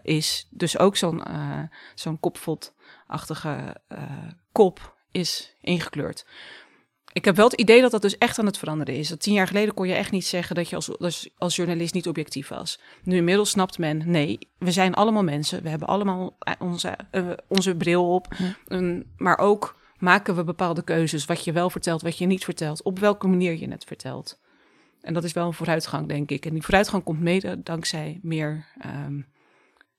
is. 0.02 0.48
Dus 0.50 0.78
ook 0.78 0.96
zo'n 0.96 1.22
uh, 1.28 1.60
zo'n 1.96 2.20
kopvotachtige 2.20 3.76
kop 4.52 4.96
is 5.12 5.56
ingekleurd 5.62 6.26
ik 7.13 7.26
heb 7.26 7.36
wel 7.36 7.45
het 7.45 7.60
idee 7.60 7.82
dat 7.82 7.91
dat 7.91 8.02
dus 8.02 8.17
echt 8.17 8.39
aan 8.39 8.45
het 8.45 8.58
veranderen 8.58 8.95
is. 8.95 9.10
Dat 9.10 9.19
tien 9.19 9.34
jaar 9.34 9.47
geleden 9.47 9.74
kon 9.74 9.88
je 9.88 9.93
echt 9.93 10.12
niet 10.12 10.26
zeggen 10.26 10.56
dat 10.56 10.69
je 10.69 10.76
als, 10.76 11.30
als, 11.38 11.56
journalist 11.56 11.93
niet 11.93 12.08
objectief 12.08 12.47
was. 12.47 12.80
Nu 13.04 13.15
inmiddels 13.15 13.50
snapt 13.50 13.78
men, 13.78 14.02
nee, 14.06 14.50
we 14.58 14.71
zijn 14.71 14.93
allemaal 14.93 15.24
mensen. 15.24 15.63
We 15.63 15.69
hebben 15.69 15.88
allemaal 15.88 16.36
eh, 16.39 16.54
onze, 16.60 16.97
uh, 17.12 17.30
onze 17.47 17.76
bril 17.76 18.13
op. 18.13 18.36
Ja. 18.67 19.02
maar 19.17 19.38
ook 19.38 19.80
maken 19.97 20.36
we 20.36 20.43
bepaalde 20.43 20.84
keuzes. 20.84 21.26
Wat 21.26 21.43
je 21.43 21.52
wel 21.52 21.69
vertelt, 21.69 22.02
wat 22.02 22.17
je 22.17 22.26
niet 22.26 22.43
vertelt. 22.43 22.84
Op 22.84 23.00
welke 23.00 23.28
manier 23.28 23.60
je 23.60 23.69
het 23.69 23.84
vertelt. 23.84 24.39
En 25.02 25.13
dat 25.13 25.24
is 25.24 25.34
wel 25.34 25.47
een 25.47 25.54
vooruitgang, 25.54 26.08
denk 26.08 26.32
ik. 26.32 26.45
En 26.45 26.54
die 26.54 26.63
vooruitgang 26.63 27.04
komt 27.04 27.19
mede 27.19 27.63
dankzij 27.63 28.19
meer 28.21 28.65
um, 28.86 29.26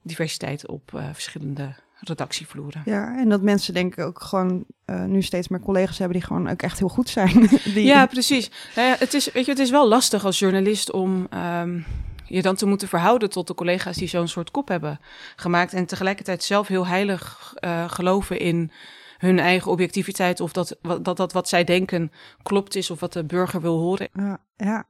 diversiteit 0.02 0.68
op 0.68 0.92
uh, 0.94 1.08
verschillende 1.12 1.74
redactievloeren. 2.02 2.82
Ja, 2.84 3.16
en 3.16 3.28
dat 3.28 3.42
mensen 3.42 3.74
denken 3.74 4.04
ook 4.04 4.22
gewoon 4.22 4.64
uh, 4.86 5.04
nu 5.04 5.22
steeds 5.22 5.48
meer 5.48 5.60
collega's 5.60 5.98
hebben 5.98 6.18
die 6.18 6.26
gewoon 6.26 6.48
ook 6.48 6.62
echt 6.62 6.78
heel 6.78 6.88
goed 6.88 7.08
zijn. 7.08 7.48
die... 7.74 7.84
Ja, 7.84 8.06
precies. 8.06 8.50
Nou 8.76 8.88
ja, 8.88 8.96
het, 8.98 9.14
is, 9.14 9.32
weet 9.32 9.44
je, 9.44 9.50
het 9.50 9.60
is 9.60 9.70
wel 9.70 9.88
lastig 9.88 10.24
als 10.24 10.38
journalist 10.38 10.92
om 10.92 11.26
um, 11.60 11.84
je 12.24 12.42
dan 12.42 12.54
te 12.54 12.66
moeten 12.66 12.88
verhouden 12.88 13.30
tot 13.30 13.46
de 13.46 13.54
collega's 13.54 13.96
die 13.96 14.08
zo'n 14.08 14.28
soort 14.28 14.50
kop 14.50 14.68
hebben 14.68 15.00
gemaakt. 15.36 15.72
En 15.72 15.86
tegelijkertijd 15.86 16.44
zelf 16.44 16.68
heel 16.68 16.86
heilig 16.86 17.54
uh, 17.60 17.90
geloven 17.90 18.38
in 18.38 18.70
hun 19.18 19.38
eigen 19.38 19.70
objectiviteit. 19.70 20.40
Of 20.40 20.52
dat, 20.52 20.76
dat 21.02 21.16
dat 21.16 21.32
wat 21.32 21.48
zij 21.48 21.64
denken 21.64 22.12
klopt 22.42 22.74
is 22.74 22.90
of 22.90 23.00
wat 23.00 23.12
de 23.12 23.24
burger 23.24 23.60
wil 23.60 23.78
horen. 23.78 24.08
Ja, 24.12 24.38
ja. 24.56 24.86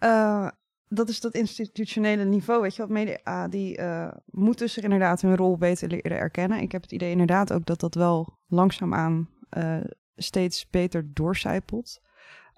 Uh, 0.00 0.48
dat 0.94 1.08
is 1.08 1.20
dat 1.20 1.34
institutionele 1.34 2.24
niveau, 2.24 2.62
weet 2.62 2.76
je 2.76 2.82
wat, 2.82 2.90
media 2.90 3.48
die 3.48 3.78
uh, 3.78 4.12
moeten 4.24 4.70
zich 4.70 4.84
inderdaad 4.84 5.20
hun 5.20 5.36
rol 5.36 5.56
beter 5.56 5.88
leren 5.88 6.18
erkennen. 6.18 6.60
Ik 6.60 6.72
heb 6.72 6.82
het 6.82 6.92
idee 6.92 7.10
inderdaad 7.10 7.52
ook 7.52 7.66
dat 7.66 7.80
dat 7.80 7.94
wel 7.94 8.38
langzaamaan 8.46 9.28
uh, 9.58 9.80
steeds 10.16 10.68
beter 10.70 11.10
doorcijpelt. 11.12 12.00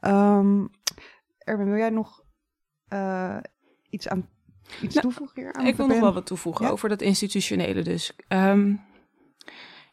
Um, 0.00 0.70
Erwin, 1.38 1.68
wil 1.68 1.76
jij 1.76 1.90
nog 1.90 2.24
uh, 2.92 3.36
iets 3.90 4.08
aan 4.08 4.28
iets 4.82 4.94
nou, 4.94 5.06
toevoegen 5.06 5.42
hier 5.42 5.52
aan? 5.52 5.66
Ik 5.66 5.76
wil 5.76 5.86
nog 5.86 6.00
wel 6.00 6.14
wat 6.14 6.26
toevoegen 6.26 6.66
ja? 6.66 6.70
over 6.70 6.88
dat 6.88 7.02
institutionele 7.02 7.82
dus. 7.82 8.16
Um, 8.28 8.80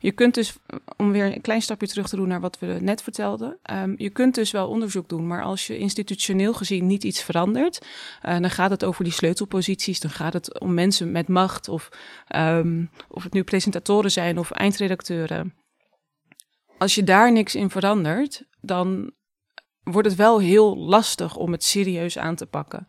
je 0.01 0.11
kunt 0.11 0.33
dus, 0.33 0.55
om 0.97 1.11
weer 1.11 1.25
een 1.25 1.41
klein 1.41 1.61
stapje 1.61 1.87
terug 1.87 2.09
te 2.09 2.15
doen 2.15 2.27
naar 2.27 2.39
wat 2.39 2.59
we 2.59 2.65
net 2.65 3.01
vertelden, 3.01 3.57
um, 3.71 3.93
je 3.97 4.09
kunt 4.09 4.35
dus 4.35 4.51
wel 4.51 4.67
onderzoek 4.69 5.09
doen, 5.09 5.27
maar 5.27 5.43
als 5.43 5.67
je 5.67 5.77
institutioneel 5.77 6.53
gezien 6.53 6.87
niet 6.87 7.03
iets 7.03 7.23
verandert, 7.23 7.85
uh, 8.25 8.39
dan 8.39 8.49
gaat 8.49 8.69
het 8.69 8.83
over 8.83 9.03
die 9.03 9.13
sleutelposities, 9.13 9.99
dan 9.99 10.11
gaat 10.11 10.33
het 10.33 10.59
om 10.59 10.73
mensen 10.73 11.11
met 11.11 11.27
macht, 11.27 11.69
of, 11.69 11.89
um, 12.35 12.89
of 13.09 13.23
het 13.23 13.33
nu 13.33 13.43
presentatoren 13.43 14.11
zijn 14.11 14.37
of 14.37 14.51
eindredacteuren. 14.51 15.53
Als 16.77 16.95
je 16.95 17.03
daar 17.03 17.31
niks 17.31 17.55
in 17.55 17.69
verandert, 17.69 18.43
dan 18.61 19.11
wordt 19.83 20.07
het 20.07 20.17
wel 20.17 20.39
heel 20.39 20.77
lastig 20.77 21.35
om 21.35 21.51
het 21.51 21.63
serieus 21.63 22.17
aan 22.17 22.35
te 22.35 22.45
pakken. 22.45 22.87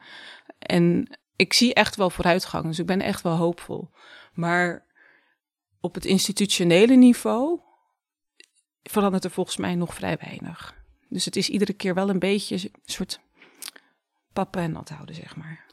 En 0.58 1.18
ik 1.36 1.52
zie 1.52 1.74
echt 1.74 1.96
wel 1.96 2.10
vooruitgang, 2.10 2.64
dus 2.64 2.78
ik 2.78 2.86
ben 2.86 3.00
echt 3.00 3.22
wel 3.22 3.36
hoopvol. 3.36 3.90
Maar 4.32 4.86
op 5.82 5.94
het 5.94 6.04
institutionele 6.04 6.94
niveau 6.94 7.60
verandert 8.82 9.24
er 9.24 9.30
volgens 9.30 9.56
mij 9.56 9.74
nog 9.74 9.94
vrij 9.94 10.18
weinig. 10.20 10.74
Dus 11.08 11.24
het 11.24 11.36
is 11.36 11.48
iedere 11.48 11.72
keer 11.72 11.94
wel 11.94 12.08
een 12.08 12.18
beetje 12.18 12.54
een 12.54 12.70
soort 12.84 13.20
pappen 14.32 14.62
en 14.62 14.72
nat 14.72 14.88
houden, 14.88 15.14
zeg 15.14 15.36
maar. 15.36 15.70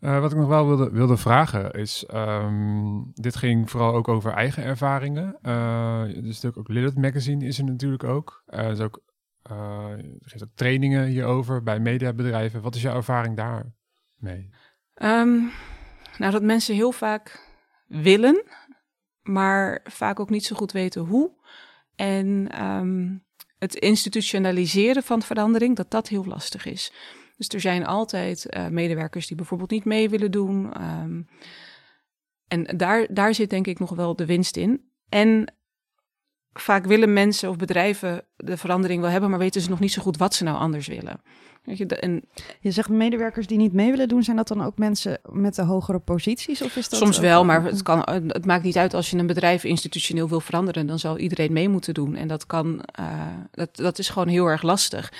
Uh, 0.00 0.20
wat 0.20 0.32
ik 0.32 0.38
nog 0.38 0.48
wel 0.48 0.66
wilde, 0.66 0.90
wilde 0.90 1.16
vragen 1.16 1.72
is, 1.72 2.06
um, 2.14 3.10
dit 3.14 3.36
ging 3.36 3.70
vooral 3.70 3.94
ook 3.94 4.08
over 4.08 4.32
eigen 4.32 4.62
ervaringen. 4.62 5.38
Uh, 5.42 6.02
dus 6.04 6.14
natuurlijk 6.14 6.58
ook 6.58 6.68
Lilith 6.68 6.96
Magazine 6.96 7.46
is 7.46 7.58
er 7.58 7.64
natuurlijk 7.64 8.04
ook. 8.04 8.42
Uh, 8.48 8.58
er, 8.58 8.70
is 8.70 8.80
ook 8.80 9.02
geeft 10.20 10.42
ook 10.42 10.54
trainingen 10.54 11.06
hierover 11.06 11.62
bij 11.62 11.80
mediabedrijven. 11.80 12.62
Wat 12.62 12.74
is 12.74 12.82
jouw 12.82 12.94
ervaring 12.94 13.36
daar 13.36 13.72
mee? 14.16 14.50
Um, 14.94 15.50
nou, 16.18 16.32
dat 16.32 16.42
mensen 16.42 16.74
heel 16.74 16.92
vaak 16.92 17.48
willen 17.86 18.44
maar 19.28 19.80
vaak 19.84 20.20
ook 20.20 20.30
niet 20.30 20.44
zo 20.44 20.56
goed 20.56 20.72
weten 20.72 21.02
hoe. 21.02 21.30
En 21.96 22.62
um, 22.64 23.24
het 23.58 23.74
institutionaliseren 23.74 25.02
van 25.02 25.22
verandering, 25.22 25.76
dat 25.76 25.90
dat 25.90 26.08
heel 26.08 26.24
lastig 26.24 26.66
is. 26.66 26.92
Dus 27.36 27.48
er 27.48 27.60
zijn 27.60 27.86
altijd 27.86 28.46
uh, 28.50 28.68
medewerkers 28.68 29.26
die 29.26 29.36
bijvoorbeeld 29.36 29.70
niet 29.70 29.84
mee 29.84 30.08
willen 30.08 30.30
doen. 30.30 30.82
Um, 30.82 31.28
en 32.48 32.76
daar, 32.76 33.06
daar 33.10 33.34
zit 33.34 33.50
denk 33.50 33.66
ik 33.66 33.78
nog 33.78 33.90
wel 33.90 34.16
de 34.16 34.26
winst 34.26 34.56
in. 34.56 34.90
En 35.08 35.52
vaak 36.60 36.86
willen 36.86 37.12
mensen 37.12 37.48
of 37.48 37.56
bedrijven 37.56 38.24
de 38.36 38.56
verandering 38.56 39.00
wel 39.00 39.10
hebben, 39.10 39.30
maar 39.30 39.38
weten 39.38 39.60
ze 39.60 39.70
nog 39.70 39.80
niet 39.80 39.92
zo 39.92 40.02
goed 40.02 40.16
wat 40.16 40.34
ze 40.34 40.44
nou 40.44 40.58
anders 40.58 40.86
willen. 40.86 41.20
Weet 41.64 41.78
je, 41.78 41.86
en, 41.86 42.24
je 42.60 42.70
zegt 42.70 42.88
medewerkers 42.88 43.46
die 43.46 43.58
niet 43.58 43.72
mee 43.72 43.90
willen 43.90 44.08
doen, 44.08 44.22
zijn 44.22 44.36
dat 44.36 44.48
dan 44.48 44.64
ook 44.64 44.78
mensen 44.78 45.18
met 45.30 45.54
de 45.54 45.62
hogere 45.62 45.98
posities? 45.98 46.62
Of 46.62 46.76
is 46.76 46.88
dat 46.88 46.98
Soms 46.98 47.18
wel, 47.18 47.44
maar 47.44 47.64
het, 47.64 47.82
kan, 47.82 48.02
het 48.06 48.46
maakt 48.46 48.64
niet 48.64 48.76
uit 48.76 48.94
als 48.94 49.10
je 49.10 49.16
een 49.16 49.26
bedrijf 49.26 49.64
institutioneel 49.64 50.28
wil 50.28 50.40
veranderen, 50.40 50.86
dan 50.86 50.98
zal 50.98 51.18
iedereen 51.18 51.52
mee 51.52 51.68
moeten 51.68 51.94
doen. 51.94 52.14
En 52.16 52.28
dat 52.28 52.46
kan, 52.46 52.84
uh, 53.00 53.06
dat, 53.50 53.76
dat 53.76 53.98
is 53.98 54.08
gewoon 54.08 54.28
heel 54.28 54.46
erg 54.46 54.62
lastig. 54.62 55.12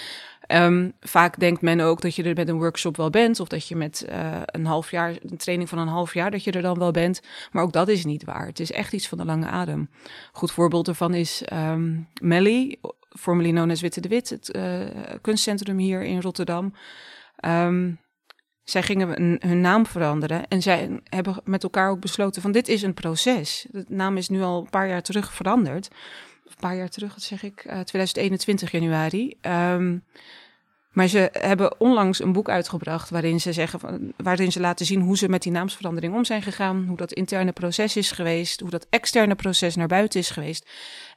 Um, 0.53 0.93
vaak 1.01 1.39
denkt 1.39 1.63
men 1.63 1.81
ook 1.81 2.01
dat 2.01 2.15
je 2.15 2.23
er 2.23 2.35
met 2.35 2.49
een 2.49 2.59
workshop 2.59 2.97
wel 2.97 3.11
bent, 3.11 3.41
of 3.41 3.49
dat 3.49 3.69
je 3.69 3.77
met 3.77 4.07
uh, 4.09 4.41
een 4.45 4.67
half 4.67 4.91
jaar, 4.91 5.17
een 5.23 5.37
training 5.37 5.69
van 5.69 5.79
een 5.79 5.89
half 5.89 6.15
jaar, 6.15 6.31
dat 6.31 6.45
je 6.45 6.51
er 6.51 6.63
dan 6.63 6.79
wel 6.79 6.91
bent. 6.91 7.21
Maar 7.53 7.63
ook 7.63 7.73
dat 7.73 7.89
is 7.89 8.05
niet 8.05 8.25
waar. 8.25 8.47
Het 8.47 8.61
is 8.61 8.73
echt 8.73 8.93
iets 8.93 9.09
van 9.09 9.19
de 9.19 9.25
lange 9.25 9.47
adem. 9.47 9.91
Goed 10.33 10.53
voorbeeld 10.53 10.89
ervan 10.89 11.15
is 11.15 11.43
um, 11.53 12.09
Melly, 12.23 12.79
formerly 13.09 13.51
known 13.51 13.71
as 13.71 13.81
Witte 13.81 14.01
de 14.01 14.09
Wit, 14.09 14.31
het 14.31 14.57
uh, 14.57 14.81
kunstcentrum 15.21 15.79
hier 15.79 16.03
in 16.03 16.21
Rotterdam. 16.21 16.75
Um, 17.47 18.01
zij 18.65 18.83
gingen 18.83 19.39
hun 19.41 19.61
naam 19.61 19.87
veranderen 19.87 20.49
en 20.49 20.63
zij 20.63 21.01
hebben 21.05 21.41
met 21.45 21.63
elkaar 21.63 21.91
ook 21.91 22.01
besloten 22.01 22.43
van 22.43 22.53
dit 22.53 22.69
is 22.69 22.83
een 22.83 22.95
proces. 22.95 23.67
De 23.71 23.85
naam 23.89 24.17
is 24.17 24.29
nu 24.29 24.43
al 24.43 24.61
een 24.61 24.71
paar 24.71 24.89
jaar 24.89 25.03
terug 25.03 25.33
veranderd 25.33 25.89
een 26.51 26.61
paar 26.61 26.77
jaar 26.77 26.89
terug, 26.89 27.15
dat 27.15 27.23
zeg 27.23 27.43
ik, 27.43 27.65
uh, 27.65 27.81
2021 27.81 28.71
januari. 28.71 29.35
Um, 29.41 30.05
maar 30.99 31.09
ze 31.09 31.29
hebben 31.33 31.81
onlangs 31.81 32.23
een 32.23 32.33
boek 32.33 32.49
uitgebracht 32.49 33.11
waarin 33.11 33.41
ze 33.41 33.53
zeggen, 33.53 33.81
van, 33.81 34.13
waarin 34.17 34.53
ze 34.53 34.61
laten 34.61 34.87
zien 34.87 35.01
hoe 35.01 35.17
ze 35.17 35.29
met 35.29 35.43
die 35.43 35.53
naamsverandering 35.53 36.15
om 36.15 36.25
zijn 36.25 36.43
gegaan, 36.43 36.85
hoe 36.87 36.97
dat 36.97 37.13
interne 37.13 37.53
proces 37.53 37.97
is 37.97 38.11
geweest, 38.11 38.61
hoe 38.61 38.71
dat 38.71 38.87
externe 38.91 39.35
proces 39.35 39.77
naar 39.77 39.87
buiten 39.87 40.21
is 40.21 40.31
geweest. 40.31 40.71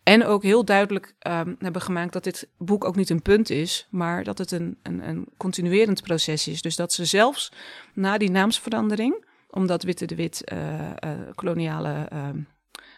En 0.03 0.25
ook 0.25 0.43
heel 0.43 0.65
duidelijk 0.65 1.15
um, 1.27 1.55
hebben 1.59 1.81
gemaakt 1.81 2.13
dat 2.13 2.23
dit 2.23 2.47
boek 2.57 2.85
ook 2.85 2.95
niet 2.95 3.09
een 3.09 3.21
punt 3.21 3.49
is, 3.49 3.87
maar 3.89 4.23
dat 4.23 4.37
het 4.37 4.51
een, 4.51 4.77
een, 4.83 5.07
een 5.07 5.27
continuerend 5.37 6.01
proces 6.01 6.47
is. 6.47 6.61
Dus 6.61 6.75
dat 6.75 6.93
ze 6.93 7.05
zelfs 7.05 7.51
na 7.93 8.17
die 8.17 8.31
naamsverandering, 8.31 9.25
omdat 9.49 9.83
Witte 9.83 10.05
de 10.05 10.15
Wit 10.15 10.51
uh, 10.53 10.91
koloniale, 11.35 12.07
uh, 12.13 12.27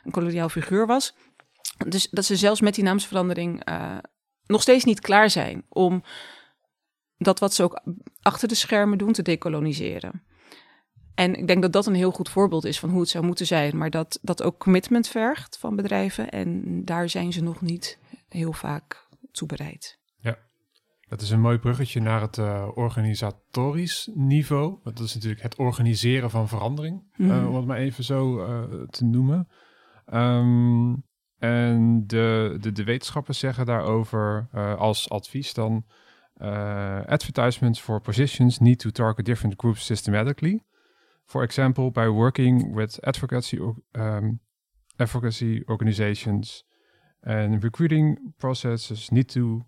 een 0.03 0.11
koloniaal 0.11 0.49
figuur 0.49 0.85
was, 0.85 1.15
dus 1.87 2.09
dat 2.09 2.25
ze 2.25 2.35
zelfs 2.35 2.61
met 2.61 2.75
die 2.75 2.83
naamsverandering 2.83 3.69
uh, 3.69 3.97
nog 4.45 4.61
steeds 4.61 4.83
niet 4.83 4.99
klaar 4.99 5.29
zijn 5.29 5.65
om 5.69 6.03
dat 7.17 7.39
wat 7.39 7.53
ze 7.53 7.63
ook 7.63 7.81
achter 8.21 8.47
de 8.47 8.55
schermen 8.55 8.97
doen 8.97 9.11
te 9.11 9.21
decoloniseren. 9.21 10.23
En 11.15 11.35
ik 11.35 11.47
denk 11.47 11.61
dat 11.61 11.73
dat 11.73 11.85
een 11.85 11.93
heel 11.93 12.11
goed 12.11 12.29
voorbeeld 12.29 12.65
is 12.65 12.79
van 12.79 12.89
hoe 12.89 12.99
het 12.99 13.09
zou 13.09 13.25
moeten 13.25 13.45
zijn. 13.45 13.77
Maar 13.77 13.89
dat 13.89 14.19
dat 14.21 14.43
ook 14.43 14.59
commitment 14.59 15.07
vergt 15.07 15.57
van 15.57 15.75
bedrijven. 15.75 16.29
En 16.29 16.81
daar 16.85 17.09
zijn 17.09 17.33
ze 17.33 17.43
nog 17.43 17.61
niet 17.61 17.99
heel 18.29 18.53
vaak 18.53 19.07
toe 19.31 19.47
bereid. 19.47 19.99
Ja, 20.17 20.37
dat 21.07 21.21
is 21.21 21.29
een 21.29 21.41
mooi 21.41 21.57
bruggetje 21.57 22.01
naar 22.01 22.21
het 22.21 22.37
uh, 22.37 22.67
organisatorisch 22.73 24.09
niveau. 24.13 24.79
Dat 24.83 24.99
is 24.99 25.13
natuurlijk 25.13 25.41
het 25.41 25.55
organiseren 25.55 26.29
van 26.29 26.47
verandering, 26.47 27.13
mm 27.15 27.31
uh, 27.31 27.49
om 27.49 27.55
het 27.55 27.65
maar 27.65 27.77
even 27.77 28.03
zo 28.03 28.39
uh, 28.39 28.81
te 28.89 29.05
noemen. 29.05 29.47
Um, 30.13 31.03
en 31.43 32.03
de, 32.07 32.57
de, 32.59 32.71
de, 32.71 32.83
wetenschappers 32.83 33.39
zeggen 33.39 33.65
daarover 33.65 34.47
als 34.77 35.09
advies 35.09 35.53
dan... 35.53 35.85
advertisements 37.07 37.81
for 37.81 38.01
positions 38.01 38.59
need 38.59 38.79
to 38.79 38.89
target 38.89 39.25
different 39.25 39.53
groups 39.57 39.85
systematically. 39.85 40.63
For 41.25 41.43
example, 41.43 41.91
by 41.91 42.07
working 42.07 42.73
with 42.73 42.99
advocacy, 43.03 43.59
um, 43.95 44.39
advocacy 44.97 45.63
organizations 45.67 46.63
and 47.23 47.63
recruiting 47.63 48.33
processes 48.37 49.09
need 49.09 49.27
to. 49.29 49.65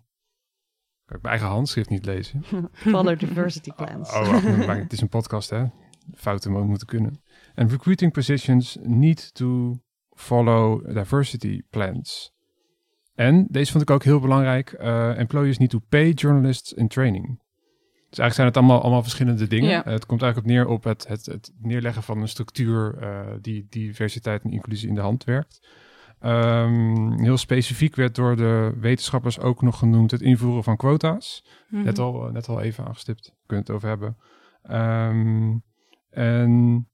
Kan 1.06 1.16
ik 1.16 1.22
mijn 1.22 1.34
eigen 1.34 1.54
handschrift 1.54 1.88
niet 1.88 2.04
lezen? 2.04 2.44
Follow 2.72 3.18
diversity 3.18 3.70
plans. 3.70 4.12
Oh, 4.12 4.20
oh 4.20 4.66
wacht, 4.66 4.78
het 4.78 4.92
is 4.92 5.00
een 5.00 5.08
podcast, 5.08 5.50
hè? 5.50 5.64
Fouten 6.14 6.52
moeten 6.52 6.86
kunnen. 6.86 7.22
And 7.54 7.70
recruiting 7.70 8.12
positions 8.12 8.76
need 8.82 9.34
to 9.34 9.80
follow 10.16 10.94
diversity 10.94 11.62
plans. 11.70 12.34
En 13.14 13.46
deze 13.50 13.70
vond 13.70 13.82
ik 13.82 13.90
ook 13.90 14.04
heel 14.04 14.20
belangrijk. 14.20 14.76
Uh, 14.80 15.18
employers 15.18 15.58
need 15.58 15.70
to 15.70 15.80
pay 15.88 16.10
journalists 16.10 16.72
in 16.72 16.88
training. 16.88 17.44
Dus 18.08 18.18
eigenlijk 18.18 18.34
zijn 18.34 18.46
het 18.46 18.56
allemaal, 18.56 18.80
allemaal 18.80 19.02
verschillende 19.02 19.46
dingen. 19.46 19.70
Ja. 19.70 19.82
Het 19.84 20.06
komt 20.06 20.22
eigenlijk 20.22 20.36
op 20.36 20.56
neer 20.56 20.74
op 20.74 20.84
het, 20.84 21.08
het, 21.08 21.26
het 21.26 21.52
neerleggen 21.58 22.02
van 22.02 22.20
een 22.20 22.28
structuur 22.28 22.98
uh, 23.02 23.20
die 23.40 23.66
diversiteit 23.70 24.42
en 24.42 24.50
inclusie 24.50 24.88
in 24.88 24.94
de 24.94 25.00
hand 25.00 25.24
werkt. 25.24 25.68
Um, 26.20 27.20
heel 27.20 27.36
specifiek 27.36 27.94
werd 27.94 28.14
door 28.14 28.36
de 28.36 28.72
wetenschappers 28.80 29.38
ook 29.38 29.62
nog 29.62 29.78
genoemd 29.78 30.10
het 30.10 30.20
invoeren 30.20 30.64
van 30.64 30.76
quota's. 30.76 31.44
Mhm. 31.68 31.84
Net, 31.84 31.98
al, 31.98 32.30
net 32.32 32.48
al 32.48 32.60
even 32.60 32.84
aangestipt, 32.84 33.34
kunnen 33.46 33.66
we 33.66 33.72
het 33.72 33.84
over 33.84 33.88
hebben. 33.88 34.16
Um, 35.10 35.62
en 36.10 36.88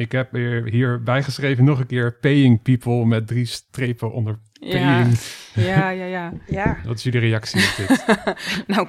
ik 0.00 0.12
heb 0.12 0.32
hier, 0.32 0.64
hier 0.64 1.02
bijgeschreven 1.02 1.64
nog 1.64 1.78
een 1.80 1.86
keer 1.86 2.12
paying 2.20 2.62
people 2.62 3.04
met 3.04 3.26
drie 3.26 3.44
strepen 3.44 4.12
onder 4.12 4.38
paying. 4.60 5.18
Ja, 5.54 5.88
ja, 5.88 6.04
ja. 6.16 6.32
ja. 6.46 6.76
Wat 6.84 6.96
is 6.96 7.02
jullie 7.02 7.20
reactie 7.20 7.60
op 7.60 7.74
dit? 7.76 8.04
nou, 8.76 8.88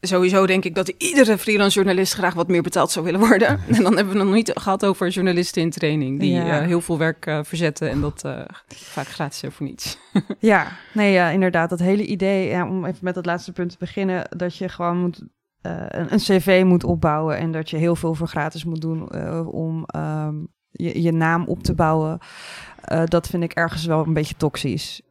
sowieso 0.00 0.46
denk 0.46 0.64
ik 0.64 0.74
dat 0.74 0.88
iedere 0.88 1.38
freelance 1.38 1.74
journalist 1.74 2.12
graag 2.12 2.34
wat 2.34 2.48
meer 2.48 2.62
betaald 2.62 2.90
zou 2.90 3.04
willen 3.04 3.20
worden. 3.20 3.60
En 3.68 3.82
dan 3.82 3.96
hebben 3.96 4.12
we 4.14 4.24
nog 4.24 4.34
niet 4.34 4.50
gehad 4.54 4.84
over 4.84 5.08
journalisten 5.08 5.62
in 5.62 5.70
training 5.70 6.20
die 6.20 6.32
Ja. 6.32 6.60
uh, 6.60 6.66
heel 6.66 6.80
veel 6.80 6.98
werk 6.98 7.26
uh, 7.26 7.40
verzetten 7.42 7.90
en 7.90 8.00
dat 8.00 8.22
uh, 8.26 8.40
vaak 8.68 9.06
gratis 9.08 9.42
voor 9.48 9.66
niets. 9.66 9.98
Ja, 10.38 10.72
nee, 10.92 11.12
ja, 11.12 11.28
inderdaad. 11.28 11.70
Dat 11.70 11.78
hele 11.78 12.04
idee, 12.06 12.48
ja, 12.48 12.68
om 12.68 12.84
even 12.84 12.98
met 13.00 13.14
dat 13.14 13.26
laatste 13.26 13.52
punt 13.52 13.70
te 13.70 13.76
beginnen, 13.78 14.26
dat 14.36 14.56
je 14.56 14.68
gewoon 14.68 14.98
moet, 14.98 15.22
een, 15.62 16.12
een, 16.12 16.18
cv 16.18 16.62
moet 16.66 16.84
opbouwen 16.84 17.38
en 17.38 17.52
dat 17.52 17.70
je 17.70 17.76
heel 17.76 17.96
veel 17.96 18.14
voor 18.14 18.28
gratis 18.28 18.64
moet 18.64 18.80
doen 18.80 19.08
uh, 19.14 19.48
om 19.54 19.84
um, 19.96 20.48
je, 20.70 21.02
je, 21.02 21.12
naam 21.12 21.46
op 21.46 21.62
te 21.62 21.74
bouwen. 21.74 22.18
Uh, 22.92 23.02
dat 23.04 23.26
vind 23.26 23.42
ik 23.42 23.52
ergens 23.52 23.84
wel 23.84 24.06
een 24.06 24.12
beetje 24.12 24.36
toxisch. 24.36 25.02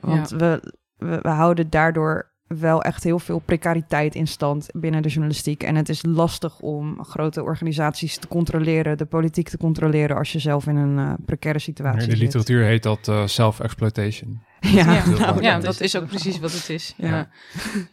want 0.00 0.30
ja. 0.30 0.36
we, 0.36 0.72
we, 0.96 1.18
we 1.22 1.28
houden 1.28 1.70
daardoor 1.70 2.34
wel 2.46 2.82
echt 2.82 3.04
heel 3.04 3.18
veel 3.18 3.38
precariteit 3.38 4.14
in 4.14 4.26
stand 4.26 4.68
binnen 4.72 5.02
de 5.02 5.08
journalistiek. 5.08 5.62
En 5.62 5.74
het 5.74 5.88
is 5.88 6.04
lastig 6.04 6.58
om 6.60 7.04
grote 7.04 7.42
organisaties 7.42 8.18
te 8.18 8.28
controleren, 8.28 8.98
de 8.98 9.04
politiek 9.04 9.48
te 9.48 9.56
controleren 9.56 10.16
als 10.16 10.32
je 10.32 10.38
zelf 10.38 10.66
in 10.66 10.76
een 10.76 10.98
uh, 10.98 11.12
precaire 11.24 11.60
situatie 11.60 12.00
In 12.00 12.04
zit. 12.04 12.18
de 12.18 12.24
literatuur 12.24 12.64
heet 12.64 12.82
dat 12.82 13.08
uh, 13.08 13.26
self-exploitation. 13.26 14.44
Ja, 14.60 14.92
ja, 14.92 15.06
nou, 15.08 15.42
ja 15.42 15.58
dat 15.58 15.80
is 15.80 15.96
ook 15.96 16.06
precies 16.06 16.38
wat 16.38 16.52
het 16.52 16.68
is. 16.68 16.94
Ja, 16.96 17.08
ja. 17.08 17.28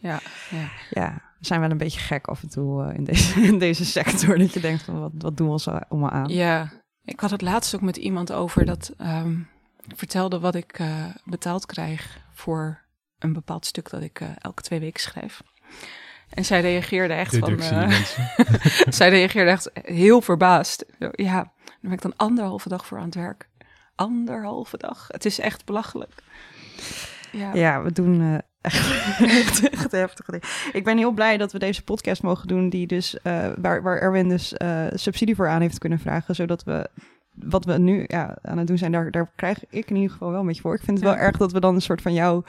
ja, 0.00 0.20
ja. 0.50 0.68
ja 0.90 1.22
we 1.38 1.46
zijn 1.46 1.60
wel 1.60 1.70
een 1.70 1.78
beetje 1.78 2.00
gek 2.00 2.26
af 2.26 2.42
en 2.42 2.48
toe 2.48 2.84
uh, 2.84 2.94
in, 2.96 3.04
deze, 3.04 3.40
in 3.50 3.58
deze 3.58 3.84
sector. 3.84 4.38
Dat 4.38 4.52
je 4.52 4.60
denkt 4.60 4.82
van 4.82 5.00
wat, 5.00 5.12
wat 5.18 5.36
doen 5.36 5.46
we 5.46 5.52
ons 5.52 5.68
allemaal 5.68 6.10
aan? 6.10 6.28
Ja, 6.28 6.72
ik 7.04 7.20
had 7.20 7.30
het 7.30 7.42
laatst 7.42 7.74
ook 7.74 7.80
met 7.80 7.96
iemand 7.96 8.32
over 8.32 8.64
dat 8.64 8.92
um, 9.00 9.48
vertelde 9.94 10.40
wat 10.40 10.54
ik 10.54 10.78
uh, 10.78 11.04
betaald 11.24 11.66
krijg 11.66 12.18
voor 12.32 12.83
een 13.24 13.32
bepaald 13.32 13.66
stuk 13.66 13.90
dat 13.90 14.02
ik 14.02 14.20
uh, 14.20 14.28
elke 14.38 14.62
twee 14.62 14.80
weken 14.80 15.00
schrijf. 15.00 15.42
En 16.28 16.44
zij 16.44 16.60
reageerde 16.60 17.14
echt 17.14 17.30
Deductie, 17.30 17.68
van... 17.68 17.90
Uh, 17.90 18.00
zij 18.98 19.08
reageerde 19.08 19.50
echt 19.50 19.70
heel 19.82 20.20
verbaasd. 20.20 20.84
Ja, 20.98 21.34
daar 21.64 21.78
ben 21.80 21.92
ik 21.92 22.02
dan 22.02 22.16
anderhalve 22.16 22.68
dag 22.68 22.86
voor 22.86 22.98
aan 22.98 23.04
het 23.04 23.14
werk. 23.14 23.48
Anderhalve 23.94 24.76
dag. 24.76 25.04
Het 25.08 25.24
is 25.24 25.38
echt 25.38 25.64
belachelijk. 25.64 26.12
Ja, 27.32 27.54
ja 27.54 27.82
we 27.82 27.92
doen 27.92 28.20
uh, 28.20 28.34
echt, 28.60 29.22
echt, 29.22 29.68
echt 29.68 29.92
heftige 29.92 30.30
dingen. 30.30 30.48
Ik 30.72 30.84
ben 30.84 30.98
heel 30.98 31.12
blij 31.12 31.36
dat 31.36 31.52
we 31.52 31.58
deze 31.58 31.84
podcast 31.84 32.22
mogen 32.22 32.48
doen... 32.48 32.68
Die 32.68 32.86
dus, 32.86 33.16
uh, 33.22 33.46
waar, 33.56 33.82
waar 33.82 33.98
Erwin 33.98 34.28
dus 34.28 34.54
uh, 34.62 34.86
subsidie 34.92 35.34
voor 35.34 35.48
aan 35.48 35.60
heeft 35.60 35.78
kunnen 35.78 35.98
vragen... 35.98 36.34
zodat 36.34 36.64
we 36.64 36.88
wat 37.34 37.64
we 37.64 37.78
nu 37.78 38.04
ja, 38.06 38.38
aan 38.42 38.58
het 38.58 38.66
doen 38.66 38.78
zijn, 38.78 38.92
daar, 38.92 39.10
daar 39.10 39.32
krijg 39.36 39.58
ik 39.70 39.90
in 39.90 39.96
ieder 39.96 40.10
geval 40.10 40.30
wel 40.30 40.40
een 40.40 40.46
beetje 40.46 40.62
voor. 40.62 40.74
Ik 40.74 40.82
vind 40.82 40.98
het 40.98 41.06
ja. 41.06 41.14
wel 41.14 41.24
erg 41.24 41.36
dat 41.36 41.52
we 41.52 41.60
dan 41.60 41.74
een 41.74 41.82
soort 41.82 42.02
van 42.02 42.12
jou 42.12 42.44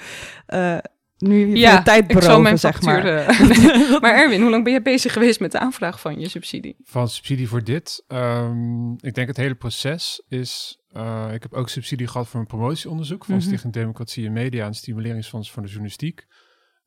uh, 0.53 0.77
nu 1.17 1.55
ja, 1.55 1.83
tijd 1.83 2.07
beroven, 2.07 2.27
ik 2.27 2.33
zal 2.33 2.41
mijn 2.41 2.59
zeg 2.59 2.81
maar. 2.81 3.05
Uh, 3.05 3.99
maar 4.01 4.15
Erwin, 4.15 4.41
hoe 4.41 4.49
lang 4.49 4.63
ben 4.63 4.73
je 4.73 4.81
bezig 4.81 5.13
geweest 5.13 5.39
met 5.39 5.51
de 5.51 5.59
aanvraag 5.59 5.99
van 5.99 6.19
je 6.19 6.29
subsidie? 6.29 6.75
Van 6.83 7.09
subsidie 7.09 7.47
voor 7.47 7.63
dit? 7.63 8.03
Um, 8.07 8.91
ik 8.99 9.13
denk 9.13 9.27
het 9.27 9.37
hele 9.37 9.55
proces 9.55 10.23
is... 10.27 10.79
Uh, 10.93 11.29
ik 11.33 11.41
heb 11.41 11.53
ook 11.53 11.69
subsidie 11.69 12.07
gehad 12.07 12.27
voor 12.27 12.39
een 12.39 12.45
promotieonderzoek... 12.45 13.25
van 13.25 13.33
mm 13.33 13.39
-hmm. 13.39 13.49
Stichting 13.49 13.73
Democratie 13.73 14.25
en 14.25 14.33
Media... 14.33 14.65
en 14.65 14.73
Stimuleringsfonds 14.73 15.51
van 15.51 15.63
de 15.63 15.67
Journalistiek. 15.69 16.25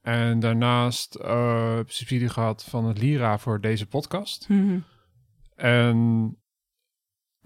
En 0.03 0.41
daarnaast 0.41 1.19
uh, 1.23 1.79
subsidie 1.87 2.29
gehad 2.29 2.65
van 2.65 2.85
het 2.85 2.99
Lira 2.99 3.39
voor 3.39 3.61
deze 3.61 3.87
podcast. 3.87 4.49
Mm 4.49 4.69
-hmm. 4.69 4.85
En 5.55 6.37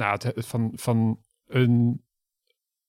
nou, 0.03 0.21
het, 0.35 0.47
van, 0.47 0.73
van 0.75 1.23
een 1.47 2.05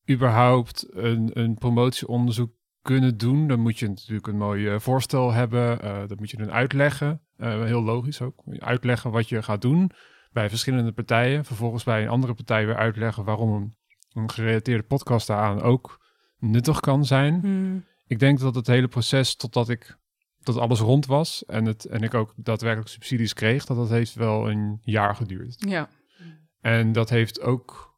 überhaupt 0.10 0.88
een, 0.90 1.30
een 1.34 1.54
promotieonderzoek 1.54 2.52
kunnen 2.82 3.18
doen, 3.18 3.48
dan 3.48 3.60
moet 3.60 3.80
je 3.80 3.88
natuurlijk 3.88 4.28
een 4.28 4.38
mooi 4.38 4.74
uh, 4.74 4.80
voorstel 4.80 5.32
hebben. 5.32 5.86
Uh, 5.86 6.08
dat 6.08 6.20
moet 6.20 6.30
je 6.30 6.38
dan 6.38 6.52
uitleggen. 6.52 7.22
Uh, 7.38 7.64
heel 7.64 7.84
logisch 7.84 8.22
ook. 8.22 8.44
Uitleggen 8.58 9.12
wat 9.12 9.30
je 9.30 9.44
gaat 9.44 9.62
doen 9.62 9.92
bij 10.32 10.50
verschillende 10.50 10.92
partijen. 10.92 11.46
Vervolgens 11.46 11.84
bij 11.84 12.02
een 12.02 12.10
andere 12.10 12.34
partij 12.34 12.66
weer 12.66 12.76
uitleggen 12.76 13.24
waarom 13.24 13.54
een, 13.54 13.74
een 14.14 14.32
gerelateerde 14.32 14.84
podcast 14.84 15.28
daaraan 15.28 15.62
ook 15.62 16.00
nuttig 16.38 16.80
kan 16.80 17.06
zijn. 17.06 17.40
Hmm. 17.40 17.86
Ik 18.08 18.20
denk 18.20 18.40
dat 18.40 18.56
het 18.56 18.68
hele 18.68 18.88
proces 18.88 19.36
totdat 19.36 19.70
ik 19.70 19.98
dat 20.40 20.58
alles 20.58 20.80
rond 20.80 21.06
was 21.06 21.46
en, 21.46 21.66
het, 21.66 21.86
en 21.86 22.02
ik 22.02 22.14
ook 22.14 22.34
daadwerkelijk 22.36 22.90
subsidies 22.90 23.34
kreeg, 23.34 23.66
dat 23.66 23.78
dat 23.78 23.90
heeft 23.90 24.14
wel 24.14 24.50
een 24.50 24.80
jaar 24.82 25.16
geduurd. 25.16 25.56
Ja. 25.58 25.90
En 26.64 26.92
dat 26.92 27.10
heeft 27.10 27.42
ook, 27.42 27.98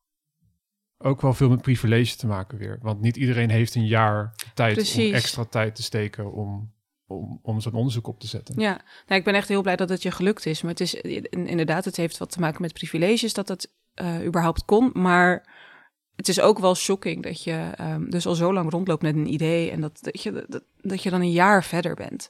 ook 0.97 1.21
wel 1.21 1.33
veel 1.33 1.49
met 1.49 1.61
privilege 1.61 2.15
te 2.15 2.27
maken 2.27 2.57
weer. 2.57 2.79
Want 2.81 3.01
niet 3.01 3.17
iedereen 3.17 3.49
heeft 3.49 3.75
een 3.75 3.87
jaar 3.87 4.35
tijd 4.53 4.73
Precies. 4.73 5.07
om 5.07 5.13
extra 5.13 5.43
tijd 5.43 5.75
te 5.75 5.83
steken 5.83 6.31
om, 6.31 6.73
om, 7.07 7.39
om 7.41 7.61
zo'n 7.61 7.73
onderzoek 7.73 8.07
op 8.07 8.19
te 8.19 8.27
zetten. 8.27 8.59
Ja, 8.59 8.81
nou, 9.07 9.19
ik 9.19 9.23
ben 9.23 9.33
echt 9.33 9.47
heel 9.47 9.61
blij 9.61 9.75
dat 9.75 9.89
het 9.89 10.01
je 10.01 10.11
gelukt 10.11 10.45
is. 10.45 10.61
Maar 10.61 10.71
het 10.71 10.79
is 10.79 10.93
inderdaad, 11.29 11.85
het 11.85 11.95
heeft 11.95 12.17
wat 12.17 12.31
te 12.31 12.39
maken 12.39 12.61
met 12.61 12.73
privileges 12.73 13.33
dat 13.33 13.47
het 13.47 13.73
uh, 14.01 14.25
überhaupt 14.25 14.65
kon. 14.65 14.89
Maar 14.93 15.53
het 16.15 16.27
is 16.27 16.39
ook 16.39 16.59
wel 16.59 16.75
shocking 16.75 17.23
dat 17.23 17.43
je 17.43 17.71
um, 17.81 18.09
dus 18.09 18.25
al 18.25 18.35
zo 18.35 18.53
lang 18.53 18.71
rondloopt 18.71 19.01
met 19.01 19.15
een 19.15 19.33
idee 19.33 19.71
en 19.71 19.81
dat, 19.81 19.97
dat, 20.01 20.23
je, 20.23 20.45
dat, 20.47 20.63
dat 20.81 21.03
je 21.03 21.09
dan 21.09 21.21
een 21.21 21.31
jaar 21.31 21.63
verder 21.63 21.95
bent. 21.95 22.29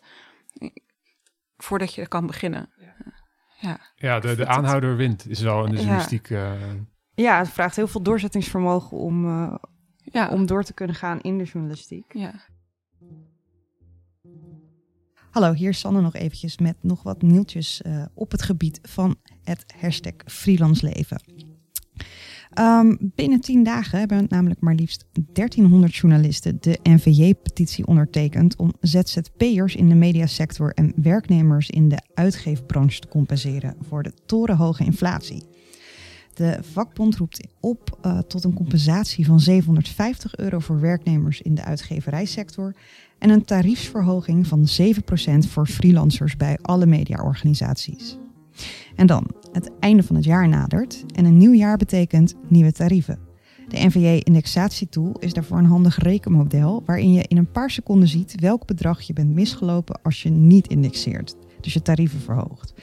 Voordat 1.58 1.94
je 1.94 2.08
kan 2.08 2.28
beginnen. 2.28 2.70
Ja. 3.66 3.80
Ja, 3.96 4.20
de, 4.20 4.36
de 4.36 4.48
aanhouder 4.48 4.90
het... 4.90 4.98
wint 4.98 5.30
is 5.30 5.42
wel 5.42 5.66
in 5.66 5.72
de 5.72 5.78
journalistiek. 5.78 6.30
Ja. 6.30 6.54
Uh... 6.56 6.62
ja, 7.14 7.38
het 7.38 7.50
vraagt 7.50 7.76
heel 7.76 7.88
veel 7.88 8.02
doorzettingsvermogen 8.02 8.98
om, 8.98 9.26
uh, 9.26 9.56
ja. 9.98 10.30
om 10.30 10.46
door 10.46 10.64
te 10.64 10.74
kunnen 10.74 10.96
gaan 10.96 11.22
in 11.22 11.38
de 11.38 11.44
journalistiek. 11.44 12.14
Ja. 12.14 12.34
Hallo, 15.32 15.54
hier 15.54 15.70
is 15.70 15.80
Sanne 15.80 16.02
nog 16.02 16.14
eventjes 16.14 16.58
met 16.58 16.76
nog 16.82 17.04
wat 17.04 17.22
nieuwtjes 17.22 17.82
uh, 17.86 18.06
op 18.14 18.32
het 18.32 18.42
gebied 18.42 18.80
van 18.82 19.16
het 19.44 19.74
hashtag 19.80 20.14
freelance 20.26 20.86
leven. 20.86 21.22
Um, 22.60 22.98
binnen 23.00 23.42
tien 23.42 23.64
dagen 23.64 24.00
hebben 24.00 24.26
namelijk 24.30 24.60
maar 24.60 24.76
liefst 24.76 25.06
1300 25.34 25.96
journalisten 25.96 26.58
de 26.60 26.80
NVJ-petitie 26.84 27.88
ondertekend 27.88 28.56
om 28.56 28.74
ZZP'ers 28.82 29.76
in 29.76 29.90
de 29.90 29.96
mediasector 29.96 30.74
en 30.74 30.94
werknemers 30.96 31.70
in 31.70 31.90
de 31.90 32.02
uitgeefbranche 32.14 33.00
te 33.00 33.08
compenseren 33.08 33.76
voor 33.88 34.04
de 34.04 34.14
torenhoge 34.26 34.84
inflatie. 34.84 35.44
De 36.34 36.60
vakbond 36.62 37.16
roept 37.16 37.48
op 37.60 37.98
uh, 38.06 38.20
tot 38.20 38.44
een 38.44 38.54
compensatie 38.54 39.26
van 39.26 39.40
750 39.40 40.38
euro 40.38 40.60
voor 40.60 40.80
werknemers 40.80 41.42
in 41.42 41.56
de 41.56 41.64
uitgeverijsector 41.64 42.76
en 43.20 43.30
een 43.30 43.46
tariefsverhoging 43.46 44.48
van 44.48 44.68
7% 44.82 45.50
voor 45.50 45.68
freelancers 45.68 46.38
bij 46.38 46.58
alle 46.62 46.86
mediaorganisaties. 46.86 48.18
En 48.96 49.08
dan, 49.08 49.28
het 49.52 49.72
einde 49.80 50.04
van 50.04 50.16
het 50.16 50.26
jaar 50.26 50.50
nadert 50.50 51.04
en 51.16 51.26
een 51.26 51.38
nieuw 51.38 51.54
jaar 51.54 51.78
betekent 51.78 52.36
nieuwe 52.48 52.72
tarieven. 52.72 53.20
De 53.68 53.86
NVJ-indexatietool 53.86 55.16
is 55.20 55.34
daarvoor 55.34 55.58
een 55.58 55.66
handig 55.66 55.98
rekenmodel 55.98 56.84
waarin 56.86 57.14
je 57.14 57.26
in 57.28 57.38
een 57.38 57.52
paar 57.52 57.72
seconden 57.72 58.08
ziet 58.08 58.40
welk 58.40 58.66
bedrag 58.66 59.02
je 59.02 59.14
bent 59.14 59.34
misgelopen 59.34 60.00
als 60.04 60.24
je 60.24 60.30
niet 60.30 60.68
indexeert, 60.68 61.36
dus 61.62 61.74
je 61.74 61.82
tarieven 61.82 62.20
verhoogt. 62.20 62.74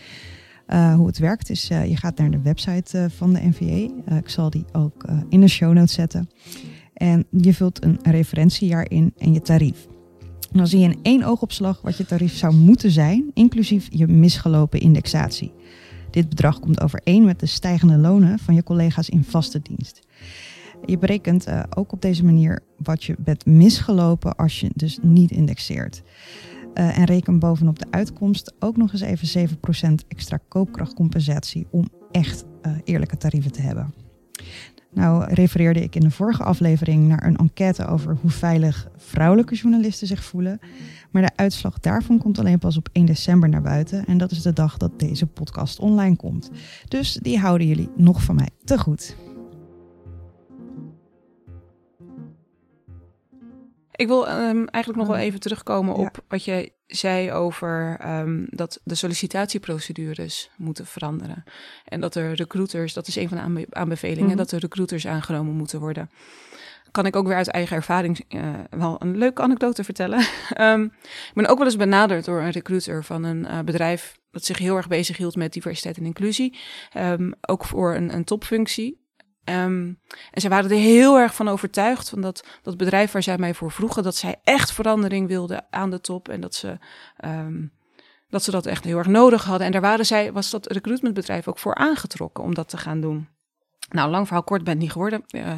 Uh, 0.68 0.94
hoe 0.94 1.06
het 1.06 1.18
werkt 1.18 1.50
is, 1.50 1.70
uh, 1.70 1.86
je 1.86 1.96
gaat 1.96 2.18
naar 2.18 2.30
de 2.30 2.42
website 2.42 2.98
uh, 2.98 3.04
van 3.08 3.32
de 3.32 3.40
NVA. 3.42 4.14
ik 4.16 4.28
zal 4.28 4.50
die 4.50 4.64
ook 4.72 5.04
in 5.28 5.40
de 5.40 5.48
show 5.48 5.72
notes 5.72 5.94
zetten. 5.94 6.28
En 6.94 7.26
je 7.30 7.54
vult 7.54 7.84
een 7.84 7.98
referentiejaar 8.02 8.90
in 8.90 9.12
en 9.18 9.32
je 9.32 9.40
tarief. 9.40 9.86
Dan 10.52 10.66
zie 10.66 10.78
je 10.78 10.88
in 10.88 10.98
één 11.02 11.22
oogopslag 11.22 11.80
wat 11.80 11.96
je 11.96 12.06
tarief 12.06 12.36
zou 12.36 12.54
moeten 12.54 12.90
zijn, 12.90 13.30
inclusief 13.34 13.86
je 13.90 14.06
misgelopen 14.06 14.80
indexatie. 14.80 15.52
Dit 16.10 16.28
bedrag 16.28 16.60
komt 16.60 16.80
overeen 16.80 17.24
met 17.24 17.40
de 17.40 17.46
stijgende 17.46 17.96
lonen 17.96 18.38
van 18.38 18.54
je 18.54 18.62
collega's 18.62 19.08
in 19.08 19.24
vaste 19.24 19.60
dienst. 19.62 20.00
Je 20.86 20.98
berekent 20.98 21.46
ook 21.76 21.92
op 21.92 22.02
deze 22.02 22.24
manier 22.24 22.60
wat 22.76 23.04
je 23.04 23.14
bent 23.18 23.46
misgelopen 23.46 24.36
als 24.36 24.60
je 24.60 24.70
dus 24.74 24.98
niet 25.02 25.30
indexeert. 25.30 26.02
Uh, 26.74 26.98
en 26.98 27.04
reken 27.04 27.38
bovenop 27.38 27.78
de 27.78 27.86
uitkomst 27.90 28.54
ook 28.58 28.76
nog 28.76 28.92
eens 28.92 29.00
even 29.00 29.48
7% 29.48 30.06
extra 30.08 30.38
koopkrachtcompensatie 30.48 31.66
om 31.70 31.88
echt 32.10 32.44
uh, 32.66 32.72
eerlijke 32.84 33.16
tarieven 33.16 33.52
te 33.52 33.60
hebben. 33.60 33.94
Nou 34.94 35.24
refereerde 35.34 35.82
ik 35.82 35.94
in 35.94 36.00
de 36.00 36.10
vorige 36.10 36.42
aflevering 36.42 37.08
naar 37.08 37.26
een 37.26 37.36
enquête 37.36 37.86
over 37.86 38.16
hoe 38.20 38.30
veilig 38.30 38.88
vrouwelijke 38.96 39.54
journalisten 39.54 40.06
zich 40.06 40.24
voelen. 40.24 40.60
Maar 41.10 41.22
de 41.22 41.36
uitslag 41.36 41.80
daarvan 41.80 42.18
komt 42.18 42.38
alleen 42.38 42.58
pas 42.58 42.76
op 42.76 42.88
1 42.92 43.06
december 43.06 43.48
naar 43.48 43.62
buiten. 43.62 44.04
En 44.04 44.18
dat 44.18 44.30
is 44.30 44.42
de 44.42 44.52
dag 44.52 44.76
dat 44.76 44.98
deze 45.00 45.26
podcast 45.26 45.78
online 45.78 46.16
komt. 46.16 46.50
Dus 46.88 47.18
die 47.22 47.38
houden 47.38 47.66
jullie 47.66 47.88
nog 47.96 48.22
van 48.22 48.34
mij 48.34 48.48
te 48.64 48.78
goed. 48.78 49.16
Ik 53.94 54.06
wil 54.06 54.28
um, 54.28 54.68
eigenlijk 54.68 54.96
nog 54.96 55.06
wel 55.06 55.16
even 55.16 55.40
terugkomen 55.40 55.94
op 55.94 56.24
wat 56.28 56.44
jij 56.44 56.74
zei 56.86 57.32
over 57.32 58.00
um, 58.06 58.46
dat 58.50 58.80
de 58.84 58.94
sollicitatieprocedures 58.94 60.50
moeten 60.56 60.86
veranderen. 60.86 61.44
En 61.84 62.00
dat 62.00 62.14
er 62.14 62.34
recruiters, 62.34 62.92
dat 62.92 63.06
is 63.06 63.16
een 63.16 63.28
van 63.28 63.36
de 63.36 63.42
aanbe 63.42 63.66
aanbevelingen, 63.70 64.30
mm. 64.30 64.36
dat 64.36 64.52
er 64.52 64.60
recruiters 64.60 65.06
aangenomen 65.06 65.54
moeten 65.54 65.80
worden. 65.80 66.10
Kan 66.90 67.06
ik 67.06 67.16
ook 67.16 67.26
weer 67.26 67.36
uit 67.36 67.48
eigen 67.48 67.76
ervaring 67.76 68.24
uh, 68.28 68.54
wel 68.70 68.96
een 68.98 69.16
leuke 69.16 69.42
anekdote 69.42 69.84
vertellen. 69.84 70.26
um, 70.60 70.84
ik 71.28 71.34
ben 71.34 71.46
ook 71.46 71.58
wel 71.58 71.66
eens 71.66 71.76
benaderd 71.76 72.24
door 72.24 72.40
een 72.40 72.50
recruiter 72.50 73.04
van 73.04 73.24
een 73.24 73.44
uh, 73.44 73.60
bedrijf 73.60 74.20
dat 74.30 74.44
zich 74.44 74.58
heel 74.58 74.76
erg 74.76 74.88
bezig 74.88 75.16
hield 75.16 75.36
met 75.36 75.52
diversiteit 75.52 75.96
en 75.96 76.04
inclusie. 76.04 76.58
Ook 77.40 77.64
voor 77.64 77.94
een, 77.94 78.14
een 78.14 78.24
topfunctie. 78.24 79.01
Um, 79.44 79.98
en 80.30 80.40
ze 80.40 80.48
waren 80.48 80.70
er 80.70 80.76
heel 80.76 81.18
erg 81.18 81.34
van 81.34 81.48
overtuigd 81.48 82.08
van 82.08 82.20
dat, 82.20 82.44
dat 82.62 82.76
bedrijf 82.76 83.12
waar 83.12 83.22
zij 83.22 83.38
mij 83.38 83.54
voor 83.54 83.70
vroegen, 83.70 84.02
dat 84.02 84.16
zij 84.16 84.40
echt 84.44 84.72
verandering 84.72 85.28
wilden 85.28 85.66
aan 85.70 85.90
de 85.90 86.00
top 86.00 86.28
en 86.28 86.40
dat 86.40 86.54
ze, 86.54 86.78
um, 87.24 87.72
dat 88.28 88.42
ze 88.42 88.50
dat 88.50 88.66
echt 88.66 88.84
heel 88.84 88.98
erg 88.98 89.06
nodig 89.06 89.44
hadden. 89.44 89.66
En 89.66 89.72
daar 89.72 89.80
waren 89.80 90.06
zij, 90.06 90.32
was 90.32 90.50
dat 90.50 90.66
recruitmentbedrijf 90.66 91.48
ook 91.48 91.58
voor 91.58 91.74
aangetrokken 91.74 92.44
om 92.44 92.54
dat 92.54 92.68
te 92.68 92.76
gaan 92.76 93.00
doen. 93.00 93.28
Nou, 93.90 94.10
lang 94.10 94.26
verhaal 94.26 94.44
kort 94.44 94.64
ben 94.64 94.72
het 94.72 94.82
niet 94.82 94.92
geworden. 94.92 95.24
Uh, 95.30 95.52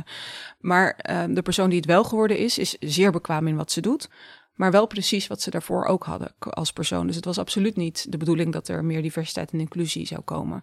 maar 0.60 0.98
uh, 1.10 1.24
de 1.28 1.42
persoon 1.42 1.68
die 1.68 1.78
het 1.78 1.86
wel 1.86 2.04
geworden 2.04 2.38
is, 2.38 2.58
is 2.58 2.76
zeer 2.80 3.12
bekwaam 3.12 3.46
in 3.46 3.56
wat 3.56 3.72
ze 3.72 3.80
doet 3.80 4.08
maar 4.54 4.70
wel 4.70 4.86
precies 4.86 5.26
wat 5.26 5.40
ze 5.40 5.50
daarvoor 5.50 5.84
ook 5.84 6.04
hadden 6.04 6.32
als 6.38 6.72
persoon. 6.72 7.06
Dus 7.06 7.16
het 7.16 7.24
was 7.24 7.38
absoluut 7.38 7.76
niet 7.76 8.12
de 8.12 8.16
bedoeling 8.16 8.52
dat 8.52 8.68
er 8.68 8.84
meer 8.84 9.02
diversiteit 9.02 9.52
en 9.52 9.60
inclusie 9.60 10.06
zou 10.06 10.20
komen. 10.20 10.62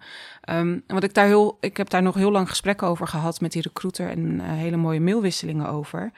Um, 0.50 0.84
wat 0.88 1.04
ik 1.04 1.14
daar 1.14 1.26
heel, 1.26 1.58
ik 1.60 1.78
heb 1.78 1.90
daar 1.90 2.02
nog 2.02 2.16
heel 2.16 2.32
lang 2.32 2.50
gesprekken 2.50 2.88
over 2.88 3.08
gehad 3.08 3.42
met 3.42 3.52
die 3.52 3.62
recruiter 3.62 4.10
en 4.10 4.20
uh, 4.20 4.44
hele 4.46 4.78
mooie 4.78 5.00
mailwisselingen 5.00 5.70
over. 5.70 6.12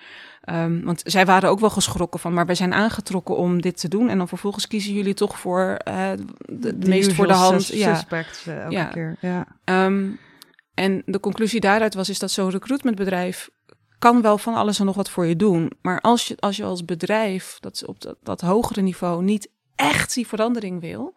Um, 0.50 0.84
want 0.84 1.02
zij 1.06 1.26
waren 1.26 1.50
ook 1.50 1.60
wel 1.60 1.70
geschrokken 1.70 2.20
van, 2.20 2.34
maar 2.34 2.46
wij 2.46 2.56
zijn 2.56 2.74
aangetrokken 2.74 3.38
om 3.38 3.62
dit 3.62 3.80
te 3.80 3.88
doen. 3.88 4.10
En 4.10 4.18
dan 4.18 4.28
vervolgens 4.28 4.68
kiezen 4.68 4.94
jullie 4.94 5.14
toch 5.14 5.40
voor 5.40 5.78
uh, 5.88 6.12
de, 6.46 6.78
de, 6.78 6.88
meest 6.88 7.14
voor 7.14 7.28
de 7.28 7.34
hand. 7.34 7.68
Ja, 7.68 7.96
suspect, 7.96 8.46
uh, 8.48 8.62
elke 8.62 8.76
ja. 8.76 8.86
keer. 8.86 9.18
Ja. 9.20 9.46
Um, 9.86 10.20
en 10.74 11.04
de 11.06 11.20
conclusie 11.20 11.60
daaruit 11.60 11.94
was 11.94 12.10
is 12.10 12.20
dat 12.20 12.32
zo'n 12.32 12.50
recruitmentbedrijf 12.50 13.50
kan 14.04 14.22
wel 14.22 14.38
van 14.38 14.54
alles 14.54 14.80
en 14.80 14.86
nog 14.86 14.96
wat 14.96 15.10
voor 15.10 15.26
je 15.26 15.36
doen. 15.36 15.72
Maar 15.82 16.02
als 16.02 16.28
je 16.28 16.36
als, 16.40 16.58
je 16.58 16.64
als 16.64 16.86
bedrijf 16.86 17.58
dat 17.60 17.86
op 17.86 18.16
dat, 18.24 18.42
hogere 18.42 18.82
niveau 18.82 19.24
niet 19.24 19.50
echt 19.76 20.14
die 20.14 20.28
verandering 20.28 20.82
wil, 20.82 21.16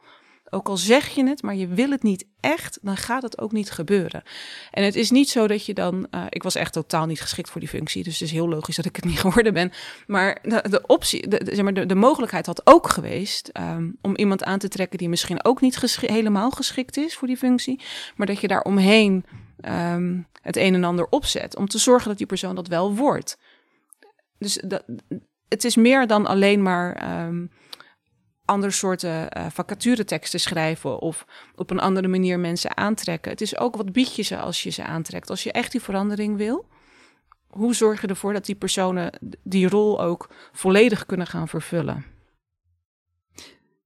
ook 0.50 0.68
al 0.68 0.76
zeg 0.76 1.08
je 1.08 1.26
het, 1.26 1.42
maar 1.42 1.54
je 1.54 1.66
wil 1.66 1.90
het 1.90 2.02
niet 2.02 2.26
echt, 2.40 2.78
dan 2.82 2.96
gaat 2.96 3.22
het 3.22 3.40
ook 3.40 3.52
niet 3.52 3.70
gebeuren. 3.70 4.22
En 4.70 4.84
het 4.84 4.94
is 4.94 5.10
niet 5.10 5.28
zo 5.28 5.46
dat 5.46 5.66
je 5.66 5.74
dan. 5.74 6.06
Uh, 6.10 6.24
ik 6.28 6.42
was 6.42 6.54
echt 6.54 6.72
totaal 6.72 7.06
niet 7.06 7.20
geschikt 7.20 7.50
voor 7.50 7.60
die 7.60 7.70
functie. 7.70 8.02
Dus 8.02 8.12
het 8.12 8.28
is 8.28 8.34
heel 8.34 8.48
logisch 8.48 8.76
dat 8.76 8.84
ik 8.84 8.96
het 8.96 9.04
niet 9.04 9.20
geworden 9.26 9.52
ben. 9.52 9.72
Maar 10.06 10.38
de, 10.42 10.82
optie, 10.86 11.28
de, 11.28 11.40
zeg 11.44 11.62
maar, 11.62 11.74
de, 11.74 11.86
de 11.86 11.94
mogelijkheid 11.94 12.46
had 12.46 12.66
ook 12.66 12.88
geweest 12.88 13.50
um, 13.60 13.96
om 14.02 14.16
iemand 14.16 14.44
aan 14.44 14.58
te 14.58 14.68
trekken 14.68 14.98
die 14.98 15.08
misschien 15.08 15.44
ook 15.44 15.60
niet 15.60 15.96
helemaal 16.00 16.50
geschikt 16.50 16.96
is 16.96 17.16
voor 17.16 17.28
die 17.28 17.36
functie. 17.36 17.80
Maar 18.16 18.26
dat 18.26 18.40
je 18.40 18.48
daar 18.48 18.62
omheen 18.62 19.24
um, 19.64 20.26
het 20.42 20.56
een 20.56 20.74
en 20.74 20.84
ander 20.84 21.06
opzet. 21.06 21.56
Om 21.56 21.68
te 21.68 21.78
zorgen 21.78 22.08
dat 22.08 22.18
die 22.18 22.26
persoon 22.26 22.54
dat 22.54 22.68
wel 22.68 22.94
wordt. 22.94 23.38
Dus 24.38 24.54
dat, 24.54 24.84
het 25.48 25.64
is 25.64 25.76
meer 25.76 26.06
dan 26.06 26.26
alleen 26.26 26.62
maar 26.62 27.20
um, 27.26 27.50
andere 28.44 28.72
soorten 28.72 29.38
uh, 29.38 29.46
vacatureteksten 29.50 30.40
schrijven 30.40 30.98
of 30.98 31.26
op 31.54 31.70
een 31.70 31.80
andere 31.80 32.08
manier 32.08 32.38
mensen 32.38 32.76
aantrekken. 32.76 33.30
Het 33.30 33.40
is 33.40 33.58
ook 33.58 33.76
wat 33.76 33.92
bied 33.92 34.16
je 34.16 34.22
ze 34.22 34.36
als 34.36 34.62
je 34.62 34.70
ze 34.70 34.84
aantrekt. 34.84 35.30
Als 35.30 35.42
je 35.42 35.52
echt 35.52 35.72
die 35.72 35.82
verandering 35.82 36.36
wil, 36.36 36.68
hoe 37.46 37.74
zorg 37.74 38.00
je 38.00 38.06
ervoor 38.06 38.32
dat 38.32 38.46
die 38.46 38.54
personen 38.54 39.18
die 39.42 39.68
rol 39.68 40.02
ook 40.02 40.30
volledig 40.52 41.06
kunnen 41.06 41.26
gaan 41.26 41.48
vervullen? 41.48 42.04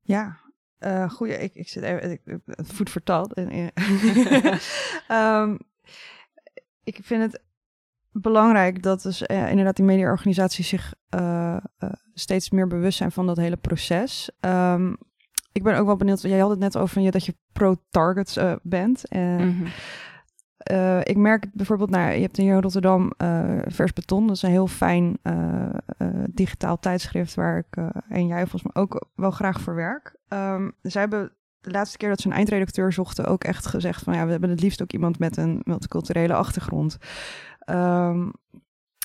Ja, 0.02 0.39
uh, 0.80 1.10
goeie. 1.10 1.38
Ik, 1.38 1.54
ik 1.54 1.68
zit 1.68 1.82
even, 1.82 2.10
ik, 2.10 2.20
voet 2.56 2.90
vertaald. 2.90 3.38
um, 5.10 5.58
ik 6.84 6.98
vind 7.02 7.22
het 7.22 7.42
belangrijk 8.12 8.82
dat 8.82 9.02
dus 9.02 9.22
uh, 9.22 9.50
inderdaad 9.50 9.76
die 9.76 9.84
mediaorganisaties 9.84 10.68
zich 10.68 10.94
uh, 11.14 11.56
uh, 11.80 11.90
steeds 12.14 12.50
meer 12.50 12.66
bewust 12.66 12.98
zijn 12.98 13.12
van 13.12 13.26
dat 13.26 13.36
hele 13.36 13.56
proces. 13.56 14.30
Um, 14.40 14.96
ik 15.52 15.62
ben 15.62 15.76
ook 15.76 15.86
wel 15.86 15.96
benieuwd, 15.96 16.22
jij 16.22 16.38
had 16.38 16.50
het 16.50 16.58
net 16.58 16.76
over 16.76 17.00
je, 17.00 17.10
dat 17.10 17.24
je 17.24 17.36
pro-targets 17.52 18.38
bent. 18.62 19.08
En, 19.08 19.46
mm 19.46 19.56
-hmm. 19.58 19.66
Ik 21.02 21.16
merk 21.16 21.46
bijvoorbeeld, 21.52 21.90
nou, 21.90 22.12
je 22.12 22.20
hebt 22.20 22.38
in 22.38 22.60
Rotterdam 22.60 23.12
Vers 23.66 23.92
Beton, 23.92 24.26
dat 24.26 24.36
is 24.36 24.42
een 24.42 24.50
heel 24.50 24.66
fijn 24.66 25.18
digitaal 26.30 26.78
tijdschrift 26.78 27.34
waar 27.34 27.58
ik 27.58 27.84
en 28.08 28.26
jij 28.26 28.40
volgens 28.40 28.62
mij 28.62 28.82
ook 28.82 29.06
wel 29.14 29.30
graag 29.30 29.60
voor 29.60 29.74
werk. 29.74 30.16
Um, 30.28 30.72
zij 30.82 31.00
hebben 31.00 31.32
de 31.60 31.70
laatste 31.70 31.96
keer 31.96 32.08
dat 32.08 32.20
ze 32.20 32.26
een 32.26 32.34
eindredacteur 32.34 32.92
zochten 32.92 33.26
ook 33.26 33.44
echt 33.44 33.66
gezegd 33.66 34.02
van 34.02 34.14
ja, 34.14 34.24
we 34.24 34.30
hebben 34.30 34.50
het 34.50 34.60
liefst 34.60 34.82
ook 34.82 34.92
iemand 34.92 35.18
met 35.18 35.36
een 35.36 35.60
multiculturele 35.64 36.34
achtergrond. 36.34 36.98
Um, 37.70 38.32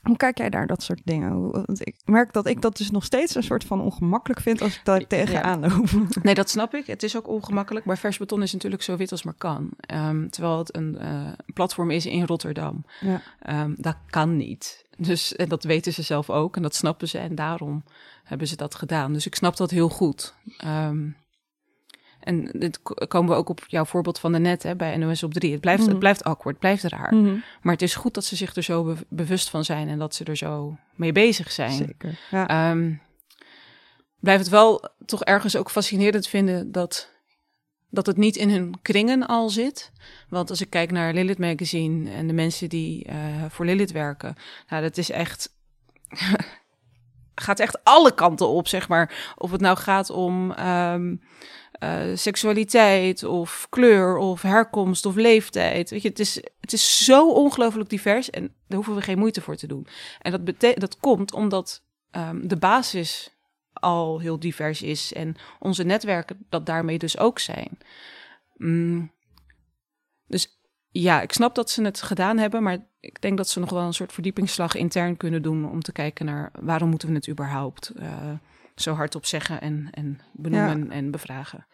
hoe 0.06 0.18
kijk 0.18 0.38
jij 0.38 0.50
daar 0.50 0.68
dat 0.68 0.84
soort 0.84 1.02
dingen? 1.04 1.52
Want 1.52 1.88
ik 1.88 1.96
merk 2.06 2.34
dat 2.34 2.48
ik 2.48 2.62
dat 2.62 2.78
dus 2.78 2.92
nog 2.92 3.04
steeds 3.04 3.36
een 3.36 3.44
soort 3.44 3.64
van 3.64 3.82
ongemakkelijk 3.82 4.42
vind 4.42 4.62
als 4.62 4.76
ik 4.76 4.86
daar 4.86 5.08
tegenaan 5.08 5.62
ja. 5.62 5.68
loop. 5.68 6.08
Nee, 6.24 6.34
dat 6.34 6.50
snap 6.50 6.74
ik. 6.74 6.88
Het 6.88 7.04
is 7.04 7.18
ook 7.18 7.28
ongemakkelijk. 7.28 7.86
Maar 7.86 7.98
vers 7.98 8.18
beton 8.18 8.42
is 8.42 8.54
natuurlijk 8.54 8.82
zo 8.82 8.98
wit 8.98 9.12
als 9.12 9.24
maar 9.24 9.34
kan. 9.38 9.70
Um, 9.94 10.30
terwijl 10.30 10.58
het 10.58 10.76
een 10.76 10.98
uh, 11.02 11.32
platform 11.54 11.92
is 11.92 12.06
in 12.06 12.26
Rotterdam. 12.26 12.86
Ja. 13.00 13.22
Um, 13.64 13.76
dat 13.78 13.98
kan 14.10 14.38
niet. 14.38 14.86
Dus 14.98 15.36
en 15.36 15.50
dat 15.50 15.64
weten 15.64 15.94
ze 15.94 16.02
zelf 16.02 16.30
ook 16.30 16.56
en 16.56 16.62
dat 16.62 16.76
snappen 16.76 17.08
ze. 17.08 17.18
En 17.18 17.36
daarom 17.36 17.84
hebben 18.24 18.48
ze 18.48 18.56
dat 18.56 18.76
gedaan. 18.76 19.14
Dus 19.14 19.26
ik 19.26 19.36
snap 19.36 19.58
dat 19.58 19.72
heel 19.72 19.90
goed. 19.90 20.34
Um, 20.66 21.16
en 22.26 22.50
dit 22.54 22.82
komen 23.08 23.32
we 23.32 23.38
ook 23.38 23.50
op 23.50 23.64
jouw 23.68 23.86
voorbeeld 23.86 24.20
van 24.20 24.32
de 24.32 24.40
net 24.40 24.64
hè, 24.64 24.76
bij 24.76 24.98
NOS 24.98 25.24
op 25.24 25.34
3. 25.34 25.52
Het 25.52 25.62
blijft, 25.62 25.84
mm. 25.84 25.90
het 25.90 26.00
blijft 26.00 26.24
awkward, 26.24 26.50
het 26.50 26.60
blijft 26.60 26.84
raar. 26.84 27.14
Mm 27.14 27.26
-hmm. 27.26 27.44
Maar 27.62 27.74
het 27.74 27.82
is 27.82 27.96
goed 27.96 28.14
dat 28.14 28.26
ze 28.26 28.36
zich 28.36 28.56
er 28.56 28.64
zo 28.64 28.84
be 28.84 28.96
bewust 29.10 29.50
van 29.50 29.66
zijn 29.66 29.88
en 29.88 30.00
dat 30.00 30.16
ze 30.16 30.24
er 30.24 30.38
zo 30.38 30.78
mee 30.96 31.12
bezig 31.12 31.52
zijn. 31.52 31.72
Zeker. 31.72 32.20
Ja. 32.32 32.72
Um, 32.72 33.02
blijf 34.20 34.40
het 34.40 34.50
wel 34.50 34.90
toch 35.06 35.24
ergens 35.24 35.56
ook 35.56 35.72
fascinerend 35.72 36.28
vinden 36.28 36.72
dat, 36.72 37.10
dat 37.90 38.06
het 38.06 38.18
niet 38.18 38.36
in 38.36 38.50
hun 38.50 38.82
kringen 38.82 39.28
al 39.28 39.50
zit. 39.50 39.92
Want 40.30 40.50
als 40.50 40.62
ik 40.62 40.70
kijk 40.70 40.92
naar 40.92 41.14
Lilith 41.14 41.38
Magazine 41.40 42.12
en 42.12 42.28
de 42.28 42.34
mensen 42.34 42.70
die 42.70 43.08
uh, 43.10 43.16
voor 43.50 43.66
Lilith 43.66 43.92
werken, 43.92 44.36
nou, 44.70 44.82
dat 44.82 44.98
is 44.98 45.12
echt. 45.12 45.54
gaat 47.36 47.60
echt 47.60 47.84
alle 47.84 48.14
kanten 48.14 48.48
op, 48.48 48.68
zeg 48.68 48.88
maar. 48.88 49.34
Of 49.38 49.52
het 49.52 49.62
nou 49.62 49.78
gaat 49.78 50.10
om. 50.10 50.52
Um, 50.52 51.22
eh, 51.86 52.16
seksualiteit 52.16 53.24
of 53.24 53.68
kleur 53.70 54.18
of 54.18 54.42
herkomst 54.42 55.06
of 55.06 55.16
leeftijd. 55.16 55.90
Weet 55.90 56.02
je, 56.02 56.10
het 56.10 56.20
is, 56.20 56.36
het 56.60 56.74
is 56.74 57.06
zo 57.06 57.32
ongelooflijk 57.32 57.90
divers 57.90 58.30
en 58.30 58.44
daar 58.44 58.78
hoeven 58.78 58.96
we 58.96 59.02
geen 59.02 59.18
moeite 59.18 59.42
voor 59.42 59.56
te 59.56 59.68
doen. 59.68 59.88
En 60.22 60.32
dat, 60.32 60.80
dat 60.80 61.00
komt 61.00 61.34
omdat 61.34 61.84
ehm, 62.12 62.48
de 62.48 62.58
basis 62.58 63.36
al 63.74 64.20
heel 64.20 64.40
divers 64.40 64.82
is 64.82 65.14
en 65.14 65.36
onze 65.60 65.84
netwerken 65.84 66.46
dat 66.50 66.66
daarmee 66.66 66.98
dus 66.98 67.18
ook 67.18 67.40
zijn. 67.40 67.78
Mm. 68.56 69.12
Dus 70.28 70.60
ja, 70.92 71.22
ik 71.22 71.32
snap 71.32 71.56
dat 71.56 71.70
ze 71.70 71.84
het 71.84 72.02
gedaan 72.02 72.38
hebben, 72.38 72.64
maar 72.64 72.78
ik 73.00 73.22
denk 73.22 73.38
dat 73.38 73.50
ze 73.50 73.60
nog 73.60 73.70
wel 73.70 73.82
een 73.82 73.94
soort 73.94 74.14
verdiepingsslag 74.14 74.76
intern 74.76 75.18
kunnen 75.18 75.42
doen 75.42 75.70
om 75.72 75.82
te 75.82 75.92
kijken 75.92 76.26
naar 76.26 76.52
waarom 76.62 76.90
moeten 76.90 77.10
we 77.10 77.16
het 77.16 77.30
überhaupt 77.30 77.92
uh, 77.96 78.32
zo 78.76 78.94
hardop 78.94 79.26
zeggen 79.26 79.62
en, 79.62 79.88
en 79.92 80.20
benoemen 80.32 80.86
ja. 80.86 80.92
en 80.92 81.12
bevragen. 81.12 81.66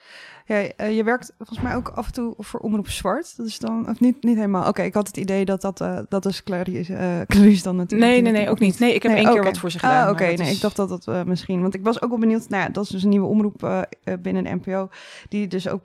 Ja, 0.46 0.72
uh, 0.78 0.96
je 0.96 1.04
werkt 1.04 1.34
volgens 1.38 1.62
mij 1.62 1.76
ook 1.76 1.90
af 1.90 2.06
en 2.06 2.14
toe 2.14 2.34
voor 2.38 2.60
Omroep 2.60 2.90
Zwart. 2.90 3.38
Dat 3.38 3.46
is 3.46 3.60
dan, 3.60 3.90
of 3.90 4.00
niet, 4.00 4.24
niet 4.24 4.36
helemaal. 4.36 4.62
Oké, 4.62 4.70
okay, 4.70 4.86
ik 4.86 4.94
had 4.94 5.08
het 5.08 5.18
idee 5.18 5.46
dat 5.46 5.62
dat, 5.62 5.82
uh, 5.82 6.00
dat 6.10 6.26
is 6.26 6.44
Clarice, 6.44 6.94
uh, 6.94 7.22
Clarice 7.38 7.64
dan 7.64 7.76
natuurlijk. 7.76 8.12
Nee, 8.12 8.22
nee, 8.22 8.32
nee, 8.32 8.50
ook 8.50 8.60
niet. 8.60 8.80
Nee, 8.80 8.94
ik 8.94 9.04
heb 9.04 9.12
nee, 9.12 9.22
één 9.22 9.30
okay. 9.30 9.42
keer 9.42 9.52
wat 9.52 9.60
voor 9.60 9.72
ze 9.72 9.80
gedaan. 9.80 10.04
Ah, 10.04 10.12
Oké, 10.12 10.24
okay, 10.24 10.36
nee, 10.36 10.50
is... 10.50 10.56
ik 10.56 10.62
dacht 10.62 10.76
dat 10.76 10.90
dat 10.90 11.08
uh, 11.08 11.24
misschien. 11.24 11.62
Want 11.62 11.74
ik 11.74 11.84
was 11.84 12.02
ook 12.02 12.10
wel 12.10 12.20
benieuwd. 12.20 12.50
Nou 12.50 12.64
ja, 12.64 12.70
dat 12.70 12.84
is 12.84 12.90
dus 12.90 13.04
een 13.04 13.10
nieuwe 13.10 13.28
omroep 13.28 13.88
binnen 14.20 14.56
NPO. 14.56 14.90
Die 15.30 15.48
dus 15.48 15.68
ook 15.68 15.82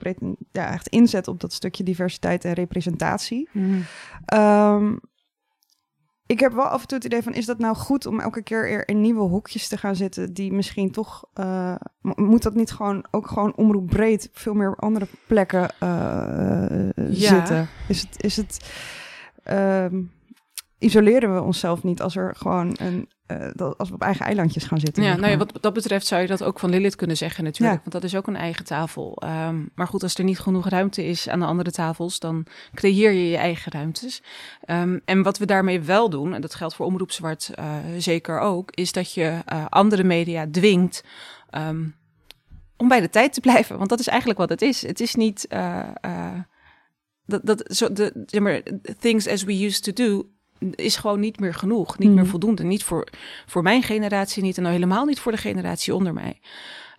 ja, 0.53 0.73
echt 0.73 0.89
inzet 0.89 1.29
op 1.29 1.41
dat 1.41 1.53
stukje 1.53 1.85
diversiteit 1.85 2.45
en 2.45 2.53
representatie. 2.53 3.49
Mm. 3.53 3.85
Um, 4.35 5.01
ik 6.27 6.41
heb 6.41 6.53
wel 6.53 6.65
af 6.65 6.81
en 6.81 6.87
toe 6.87 6.97
het 6.97 7.07
idee 7.07 7.23
van, 7.23 7.35
is 7.35 7.47
dat 7.47 7.59
nou 7.59 7.77
goed 7.77 8.07
om 8.07 8.21
elke 8.21 8.43
keer 8.43 8.89
in 8.89 9.01
nieuwe 9.01 9.29
hokjes 9.29 9.69
te 9.69 9.77
gaan 9.77 9.97
zitten 9.97 10.33
die 10.33 10.53
misschien 10.53 10.91
toch, 10.91 11.25
uh, 11.35 11.75
moet 12.01 12.43
dat 12.43 12.55
niet 12.55 12.71
gewoon 12.71 13.05
ook 13.11 13.27
gewoon 13.27 13.57
omroepbreed 13.57 14.29
veel 14.33 14.55
meer 14.55 14.71
op 14.71 14.83
andere 14.83 15.07
plekken 15.27 15.71
uh, 15.83 15.89
ja. 17.11 17.29
zitten? 17.29 17.69
Is 17.89 18.01
het, 18.01 18.23
is 18.23 18.37
het, 18.37 18.71
um, 19.51 20.11
isoleren 20.79 21.35
we 21.35 21.43
onszelf 21.43 21.83
niet 21.83 22.03
als 22.03 22.17
er 22.17 22.35
gewoon 22.37 22.77
een, 22.79 23.09
uh, 23.27 23.49
dat, 23.53 23.79
als 23.79 23.89
we 23.89 23.95
op 23.95 24.03
eigen 24.03 24.27
eilandjes 24.27 24.65
gaan 24.65 24.81
zitten? 24.81 25.03
Ja, 25.03 25.17
nou 25.17 25.31
ja, 25.31 25.37
wat 25.37 25.53
dat 25.61 25.73
betreft 25.73 26.07
zou 26.07 26.21
je 26.21 26.27
dat 26.27 26.43
ook 26.43 26.59
van 26.59 26.71
Lilith 26.71 26.97
kunnen 26.97 27.17
zeggen 27.17 27.45
natuurlijk, 27.45 27.75
Ja. 27.77 27.81
want 27.91 27.93
dat 27.93 28.05
is 28.05 28.17
ook 28.17 28.27
een 28.27 28.37
eigen 28.37 28.65
tafel. 28.65 29.23
Um, 29.25 29.71
maar 29.75 29.87
goed, 29.87 30.03
als 30.03 30.15
er 30.15 30.25
niet 30.25 30.39
genoeg 30.39 30.69
ruimte 30.69 31.05
is 31.05 31.29
aan 31.29 31.41
de 31.41 31.47
andere 31.47 31.71
tafels, 31.71 32.19
dan 32.19 32.47
creëer 32.75 33.13
je 33.13 33.29
je 33.29 33.37
eigen 33.37 33.73
ruimtes. 33.73 34.23
Um, 34.67 35.01
en 35.05 35.23
wat 35.23 35.39
we 35.39 35.47
daarmee 35.47 35.81
wel 35.81 36.11
doen, 36.11 36.35
en 36.35 36.41
dat 36.41 36.55
geldt 36.55 36.75
voor 36.75 36.87
Omroep 36.87 37.13
Zwart 37.13 37.51
uh, 37.59 37.75
zeker 37.99 38.39
ook, 38.39 38.71
is 38.71 38.93
dat 38.93 39.13
je 39.13 39.43
uh, 39.53 39.67
andere 39.69 40.05
media 40.05 40.47
dwingt 40.51 41.05
um, 41.51 41.95
om 42.77 42.89
bij 42.89 43.01
de 43.01 43.11
tijd 43.11 43.33
te 43.33 43.41
blijven. 43.41 43.79
Want 43.79 43.91
dat 43.91 44.01
is 44.01 44.07
eigenlijk 44.09 44.39
wat 44.39 44.49
het 44.49 44.63
is. 44.63 44.87
Het 44.87 45.01
is 45.01 45.15
niet... 45.15 45.47
Dat, 47.29 47.41
dat, 47.45 47.65
zo, 47.77 47.93
de, 47.93 48.25
zeg 48.27 48.41
maar, 48.41 48.63
things 48.99 49.29
as 49.29 49.43
we 49.43 49.65
used 49.65 49.83
to 49.83 49.93
do 49.93 50.29
is 50.59 50.97
gewoon 50.97 51.21
niet 51.21 51.41
meer 51.41 51.55
genoeg, 51.55 51.99
niet 51.99 52.11
meer 52.11 52.27
voldoende. 52.27 52.65
Niet 52.65 52.85
voor, 52.85 53.09
voor 53.47 53.63
mijn 53.63 53.83
generatie 53.83 54.43
niet 54.43 54.57
en 54.57 54.63
nou 54.63 54.75
helemaal 54.75 55.05
niet 55.05 55.21
voor 55.21 55.33
de 55.33 55.39
generatie 55.39 55.95
onder 55.95 56.13
mij. 56.13 56.41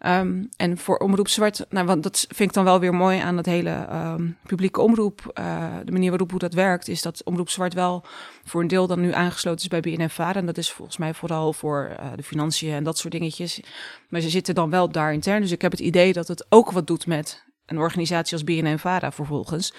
Um, 0.05 0.49
en 0.57 0.77
voor 0.77 0.97
Omroep 0.97 1.27
Zwart, 1.27 1.65
nou, 1.69 1.85
want 1.85 2.03
dat 2.03 2.25
vind 2.27 2.49
ik 2.49 2.53
dan 2.53 2.63
wel 2.63 2.79
weer 2.79 2.93
mooi 2.93 3.19
aan 3.19 3.37
het 3.37 3.45
hele 3.45 3.87
um, 3.91 4.37
publieke 4.45 4.81
omroep. 4.81 5.31
Uh, 5.39 5.75
de 5.85 5.91
manier 5.91 6.09
waarop 6.09 6.29
hoe 6.29 6.39
dat 6.39 6.53
werkt, 6.53 6.87
is 6.87 7.01
dat 7.01 7.23
Omroep 7.23 7.49
Zwart 7.49 7.73
wel 7.73 8.05
voor 8.43 8.61
een 8.61 8.67
deel 8.67 8.87
dan 8.87 9.01
nu 9.01 9.13
aangesloten 9.13 9.61
is 9.61 9.79
bij 9.79 9.79
BNNVARA. 9.79 10.39
En 10.39 10.45
dat 10.45 10.57
is 10.57 10.71
volgens 10.71 10.97
mij 10.97 11.13
vooral 11.13 11.53
voor 11.53 11.89
uh, 11.99 12.05
de 12.15 12.23
financiën 12.23 12.73
en 12.73 12.83
dat 12.83 12.97
soort 12.97 13.13
dingetjes. 13.13 13.61
Maar 14.09 14.21
ze 14.21 14.29
zitten 14.29 14.55
dan 14.55 14.69
wel 14.69 14.89
daar 14.89 15.13
intern. 15.13 15.41
Dus 15.41 15.51
ik 15.51 15.61
heb 15.61 15.71
het 15.71 15.79
idee 15.79 16.13
dat 16.13 16.27
het 16.27 16.45
ook 16.49 16.71
wat 16.71 16.87
doet 16.87 17.07
met 17.07 17.45
een 17.65 17.77
organisatie 17.77 18.33
als 18.33 18.43
BNNVARA 18.43 19.11
vervolgens. 19.11 19.73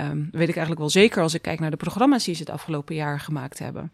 Um, 0.00 0.28
weet 0.30 0.48
ik 0.48 0.56
eigenlijk 0.56 0.78
wel 0.78 0.90
zeker 0.90 1.22
als 1.22 1.34
ik 1.34 1.42
kijk 1.42 1.60
naar 1.60 1.70
de 1.70 1.76
programma's 1.76 2.24
die 2.24 2.34
ze 2.34 2.40
het 2.40 2.50
afgelopen 2.50 2.94
jaar 2.94 3.20
gemaakt 3.20 3.58
hebben. 3.58 3.92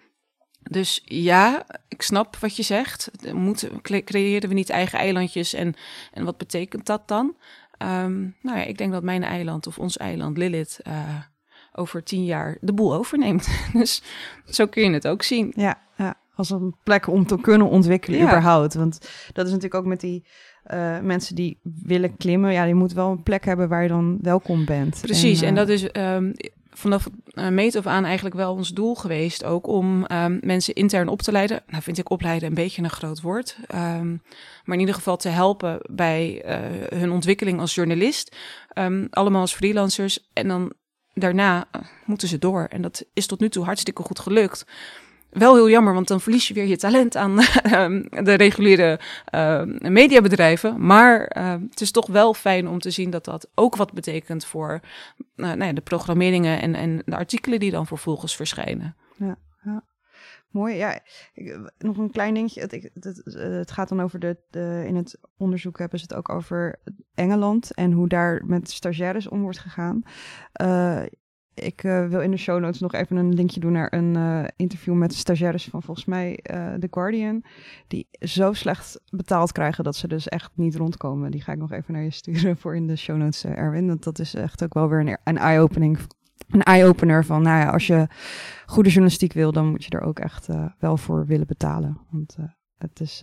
Dus 0.70 1.01
ja, 1.05 1.66
ik 1.88 2.03
snap 2.03 2.36
wat 2.36 2.57
je 2.57 2.62
zegt. 2.62 3.11
Moet, 3.32 3.68
creëren 3.82 4.48
we 4.48 4.55
niet 4.55 4.70
eigen 4.70 4.98
eilandjes 4.98 5.55
en, 5.55 5.74
en 6.12 6.24
wat 6.24 6.38
betekent 6.38 6.86
dat 6.86 7.09
dan? 7.09 7.36
Um, 7.82 8.36
nou 8.42 8.59
ja, 8.59 8.64
ik 8.64 8.78
denk 8.78 8.92
dat 8.92 9.03
mijn 9.03 9.22
eiland 9.22 9.66
of 9.66 9.78
ons 9.78 9.96
eiland 9.96 10.36
Lilith 10.36 10.80
uh, 10.86 11.20
over 11.72 12.03
tien 12.03 12.24
jaar 12.24 12.57
de 12.61 12.72
boel 12.72 12.94
overneemt. 12.94 13.48
dus 13.72 14.03
zo 14.44 14.66
kun 14.66 14.82
je 14.82 14.90
het 14.90 15.07
ook 15.07 15.22
zien. 15.22 15.53
Ja, 15.57 15.80
ja, 15.96 16.16
als 16.34 16.51
een 16.51 16.76
plek 16.82 17.07
om 17.07 17.26
te 17.26 17.40
kunnen 17.40 17.68
ontwikkelen 17.68 18.18
Ja. 18.18 18.26
überhaupt. 18.26 18.74
Want 18.74 19.01
dat 19.32 19.46
is 19.46 19.53
natuurlijk 19.53 19.82
ook 19.82 19.88
met 19.88 20.01
die 20.01 20.26
uh, 20.72 20.98
mensen 21.00 21.34
die 21.34 21.58
willen 21.62 22.16
klimmen. 22.16 22.52
Ja, 22.52 22.64
je 22.64 22.74
moet 22.74 22.92
wel 22.92 23.11
een 23.11 23.22
plek 23.22 23.44
hebben 23.44 23.68
waar 23.68 23.82
je 23.82 23.88
dan 23.88 24.18
welkom 24.22 24.64
bent. 24.64 24.98
Precies, 25.00 25.42
en, 25.42 25.54
dat 25.54 25.68
is 25.68 25.88
um, 25.92 26.32
vanaf 26.70 27.08
uh, 27.34 27.48
meet 27.48 27.76
af 27.76 27.86
aan 27.86 28.04
eigenlijk 28.04 28.34
wel 28.34 28.54
ons 28.54 28.68
doel 28.68 28.94
geweest. 28.94 29.44
Ook 29.44 29.66
om 29.66 30.04
um, 30.12 30.38
mensen 30.42 30.74
intern 30.74 31.08
op 31.08 31.22
te 31.22 31.32
leiden. 31.32 31.62
Nou 31.66 31.82
vind 31.82 31.98
ik 31.98 32.11
opleiden 32.11 32.48
een 32.48 32.54
beetje 32.54 32.82
een 32.82 32.90
groot 32.90 33.20
woord. 33.20 33.56
Um, 33.74 34.22
maar 34.64 34.74
in 34.74 34.80
ieder 34.80 34.94
geval 34.94 35.16
te 35.16 35.28
helpen 35.28 35.80
bij 35.90 36.44
uh, 36.46 36.98
hun 36.98 37.11
ontwikkeling 37.11 37.61
als 37.61 37.74
journalist. 37.74 38.36
Um, 38.74 39.06
allemaal 39.11 39.40
als 39.40 39.54
freelancers. 39.54 40.28
En 40.32 40.48
dan 40.48 40.72
daarna 41.14 41.68
uh, 41.76 41.82
moeten 42.04 42.28
ze 42.28 42.38
door. 42.38 42.64
En 42.64 42.82
dat 42.82 43.04
is 43.12 43.26
tot 43.26 43.40
nu 43.40 43.48
toe 43.48 43.64
hartstikke 43.64 44.02
goed 44.02 44.18
gelukt. 44.18 44.66
Wel 45.31 45.55
heel 45.55 45.70
jammer, 45.70 45.95
want 45.95 46.09
dan 46.09 46.20
verlies 46.20 46.49
je 46.49 46.55
weer 46.55 46.66
je 46.66 46.76
talent 46.76 47.16
aan 47.16 47.37
de 48.28 48.35
reguliere 48.35 49.01
uh, 49.35 49.62
mediabedrijven. 49.78 50.87
Maar 50.87 51.37
uh, 51.37 51.55
het 51.70 51.81
is 51.81 51.91
toch 51.91 52.07
wel 52.07 52.35
fijn 52.35 52.68
om 52.68 52.78
te 52.78 52.91
zien 52.91 53.11
dat 53.11 53.24
dat 53.24 53.51
ook 53.55 53.76
wat 53.76 53.93
betekent 53.93 54.45
voor 54.45 54.81
uh, 55.37 55.47
nou 55.47 55.64
ja, 55.64 55.72
de 55.72 55.81
programmeringen 55.81 56.61
en, 56.61 56.74
en 56.74 57.03
de 57.05 57.16
artikelen 57.16 57.61
die 57.61 57.70
dan 57.70 57.87
vervolgens 57.87 58.37
verschijnen. 58.37 58.97
Ja, 59.16 59.39
ja. 59.62 59.85
Mooi. 60.51 60.76
Ja, 60.76 61.01
ik, 61.33 61.70
nog 61.78 61.97
een 61.97 62.11
klein 62.11 62.35
dingetje. 62.35 62.61
Het, 62.61 62.91
het, 63.01 63.22
het 63.35 63.70
gaat 63.70 63.89
dan 63.89 64.01
over 64.01 64.18
de, 64.18 64.37
de, 64.51 64.85
In 64.87 64.97
het 64.97 65.18
onderzoek 65.37 65.78
hebben 65.78 65.99
ze 65.99 66.05
het 66.09 66.14
ook 66.14 66.28
over 66.28 66.81
Engeland 67.14 67.74
en 67.74 67.93
hoe 67.93 68.09
daar 68.09 68.43
met 68.47 68.70
stagiaires 68.70 69.28
om 69.28 69.43
wordt 69.43 69.59
gegaan. 69.59 70.03
Ik 71.55 71.82
uh, 71.82 72.07
wil 72.07 72.20
in 72.20 72.30
de 72.30 72.36
show 72.36 72.61
notes 72.61 72.80
nog 72.80 72.92
even 72.92 73.16
een 73.16 73.34
linkje 73.34 73.61
doen 73.61 73.72
naar 73.72 73.92
een 73.92 74.14
uh, 74.14 74.44
interview 74.57 74.94
met 74.94 75.14
stagiaires 75.14 75.64
van 75.64 75.82
volgens 75.82 76.07
mij 76.07 76.30
uh, 76.30 76.74
The 76.74 76.88
Guardian. 76.90 77.44
Die 77.86 78.09
zo 78.20 78.53
slecht 78.53 79.01
betaald 79.11 79.53
krijgen 79.53 79.84
dat 79.84 79.96
ze 79.96 80.09
dus 80.09 80.28
echt 80.28 80.51
niet 80.55 80.76
rondkomen. 80.76 81.30
Die 81.30 81.40
ga 81.40 81.53
ik 81.53 81.59
nog 81.59 81.72
even 81.72 81.92
naar 81.92 82.03
je 82.03 82.11
sturen 82.11 82.57
voor 82.57 82.76
in 82.76 82.86
de 82.86 82.96
show 82.96 83.16
notes, 83.16 83.44
Erwin. 83.44 83.86
Want 83.86 84.05
dat 84.05 84.18
is 84.18 84.34
echt 84.34 84.64
ook 84.64 84.74
wel 84.74 84.88
weer 84.88 85.01
een, 85.01 85.18
een 85.24 85.38
eye-opening. 85.38 85.98
Een 86.48 86.62
eye-opener 86.62 87.24
van, 87.24 87.42
nou 87.42 87.61
ja, 87.61 87.70
als 87.70 87.86
je 87.86 88.07
goede 88.66 88.88
journalistiek 88.88 89.32
wil, 89.32 89.53
dan 89.53 89.70
moet 89.70 89.84
je 89.84 89.90
er 89.90 90.01
ook 90.01 90.18
echt 90.18 90.48
wel 90.78 90.96
voor 90.96 91.26
willen 91.26 91.46
betalen. 91.46 91.98
Want 92.11 92.36
het 92.78 93.01
is 93.01 93.22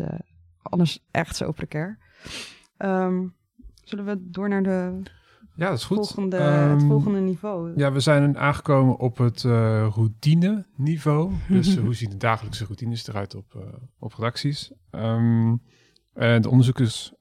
anders 0.61 1.05
echt 1.11 1.35
zo 1.35 1.51
precair. 1.51 1.97
Um, 2.77 3.35
zullen 3.83 4.05
we 4.05 4.29
door 4.29 4.49
naar 4.49 4.63
de 4.63 5.01
ja, 5.57 5.69
dat 5.69 5.77
is 5.77 5.83
goed. 5.83 5.97
Volgende, 5.97 6.37
um, 6.37 6.69
het 6.69 6.83
volgende 6.83 7.19
niveau. 7.19 7.73
Ja, 7.75 7.91
we 7.91 7.99
zijn 7.99 8.37
aangekomen 8.37 8.97
op 8.97 9.17
het 9.17 9.43
uh, 9.43 9.87
routine-niveau. 9.95 11.31
Dus 11.49 11.75
uh, 11.75 11.83
hoe 11.83 11.95
zien 11.95 12.09
de 12.09 12.17
dagelijkse 12.17 12.63
routines 12.63 13.07
eruit 13.07 13.35
op, 13.35 13.53
uh, 13.55 13.63
op 13.99 14.13
redacties? 14.13 14.71
Um, 14.91 15.61
en 16.13 16.41
de 16.41 16.49
onderzoekers 16.49 17.13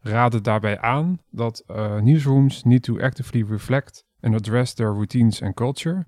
raden 0.00 0.42
daarbij 0.42 0.80
aan 0.80 1.18
dat 1.30 1.64
newsrooms 2.02 2.64
need 2.64 2.82
to 2.82 3.00
actively 3.00 3.44
reflect 3.48 4.04
and 4.20 4.34
address 4.34 4.74
their 4.74 4.92
routines 4.92 5.42
and 5.42 5.54
culture 5.54 6.06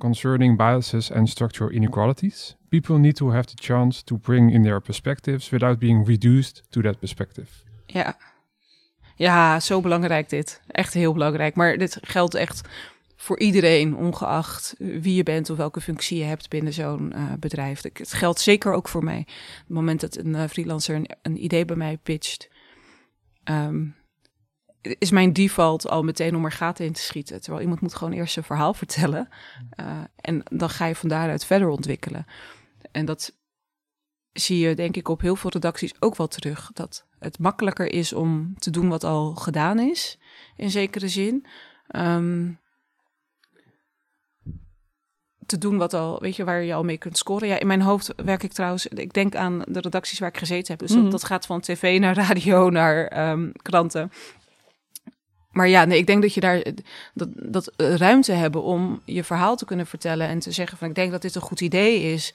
concerning 0.00 0.56
biases 0.56 1.12
and 1.12 1.28
structural 1.28 1.70
inequalities. 1.70 2.56
People 2.68 2.98
need 2.98 3.16
to 3.16 3.30
have 3.30 3.46
the 3.46 3.56
chance 3.56 4.02
to 4.04 4.16
bring 4.16 4.52
in 4.52 4.62
their 4.62 4.80
perspectives 4.80 5.50
without 5.50 5.78
being 5.78 6.06
reduced 6.06 6.62
to 6.70 6.80
that 6.80 6.98
perspective. 6.98 7.48
Ja, 7.86 8.16
ja, 9.20 9.60
zo 9.60 9.80
belangrijk 9.80 10.28
dit. 10.28 10.60
Echt 10.66 10.94
heel 10.94 11.12
belangrijk. 11.12 11.54
Maar 11.54 11.78
dit 11.78 11.98
geldt 12.00 12.34
echt 12.34 12.68
voor 13.16 13.38
iedereen, 13.38 13.96
ongeacht 13.96 14.74
wie 14.78 15.14
je 15.14 15.22
bent 15.22 15.50
of 15.50 15.56
welke 15.56 15.80
functie 15.80 16.18
je 16.18 16.24
hebt 16.24 16.48
binnen 16.48 16.72
zo'n 16.72 17.12
uh, 17.14 17.32
bedrijf. 17.38 17.82
Het 17.82 18.12
geldt 18.12 18.40
zeker 18.40 18.72
ook 18.72 18.88
voor 18.88 19.04
mij. 19.04 19.18
Op 19.20 19.26
het 19.66 19.76
moment 19.76 20.00
dat 20.00 20.16
een 20.16 20.34
uh, 20.34 20.44
freelancer 20.48 21.16
een, 21.22 21.44
idee 21.44 21.64
bij 21.64 21.76
mij 21.76 21.96
pitcht, 21.96 22.48
um, 23.44 23.96
is 24.80 25.10
mijn 25.10 25.32
default 25.32 25.88
al 25.88 26.02
meteen 26.02 26.36
om 26.36 26.44
er 26.44 26.52
gaten 26.52 26.84
in 26.84 26.92
te 26.92 27.02
schieten. 27.02 27.40
Terwijl 27.40 27.62
iemand 27.62 27.80
moet 27.80 27.94
gewoon 27.94 28.12
eerst 28.12 28.32
zijn 28.32 28.44
verhaal 28.44 28.74
vertellen. 28.84 29.28
Uh, 29.80 29.98
en 30.16 30.42
dan 30.44 30.70
ga 30.70 30.86
je 30.86 30.94
van 30.94 31.08
daaruit 31.08 31.44
verder 31.44 31.68
ontwikkelen. 31.68 32.26
En 32.90 33.04
dat 33.04 33.38
zie 34.32 34.58
je 34.58 34.74
denk 34.74 34.96
ik 34.96 35.08
op 35.08 35.20
heel 35.20 35.36
veel 35.36 35.50
redacties 35.50 35.94
ook 35.98 36.16
wel 36.16 36.28
terug. 36.28 36.70
Dat 36.72 37.08
het 37.20 37.38
makkelijker 37.38 37.92
is 37.92 38.12
om 38.12 38.54
te 38.58 38.70
doen 38.70 38.88
wat 38.88 39.04
al 39.04 39.34
gedaan 39.34 39.78
is, 39.78 40.18
in 40.56 40.70
zekere 40.70 41.08
zin. 41.08 41.46
Um, 41.96 42.58
te 45.50 45.58
doen 45.58 45.76
wat 45.76 45.94
al, 45.94 46.20
weet 46.20 46.36
je, 46.36 46.44
waar 46.44 46.62
je 46.62 46.74
al 46.74 46.84
mee 46.84 46.98
kunt 46.98 47.18
scoren. 47.18 47.48
Ja, 47.48 47.58
in 47.58 47.66
mijn 47.66 47.82
hoofd 47.82 48.12
werk 48.16 48.42
ik 48.42 48.52
trouwens, 48.52 48.86
ik 48.86 49.12
denk 49.12 49.34
aan 49.34 49.62
de 49.66 49.80
redacties 49.80 50.18
waar 50.18 50.28
ik 50.28 50.38
gezeten 50.38 50.66
heb. 50.70 50.78
Dus 50.78 50.96
mm 50.96 51.02
dat, 51.02 51.10
dat, 51.10 51.24
gaat 51.24 51.46
van 51.46 51.60
tv 51.60 52.00
naar 52.00 52.16
radio 52.16 52.70
naar 52.70 53.30
um, 53.30 53.52
kranten. 53.62 54.10
Maar 55.50 55.68
ja, 55.68 55.84
nee, 55.84 55.98
ik 55.98 56.06
denk 56.06 56.22
dat 56.22 56.34
je 56.34 56.40
daar 56.40 56.62
dat, 57.14 57.28
dat 57.34 57.72
eh, 57.76 57.94
ruimte 57.94 58.32
hebben 58.32 58.62
om 58.62 59.02
je 59.04 59.24
verhaal 59.24 59.56
te 59.56 59.64
kunnen 59.64 59.86
vertellen 59.86 60.28
en 60.28 60.38
te 60.38 60.50
zeggen 60.50 60.78
van 60.78 60.88
ik 60.88 60.94
denk 60.94 61.10
dat 61.12 61.22
dit 61.22 61.34
een 61.34 61.40
goed 61.40 61.60
idee 61.60 62.12
is. 62.12 62.34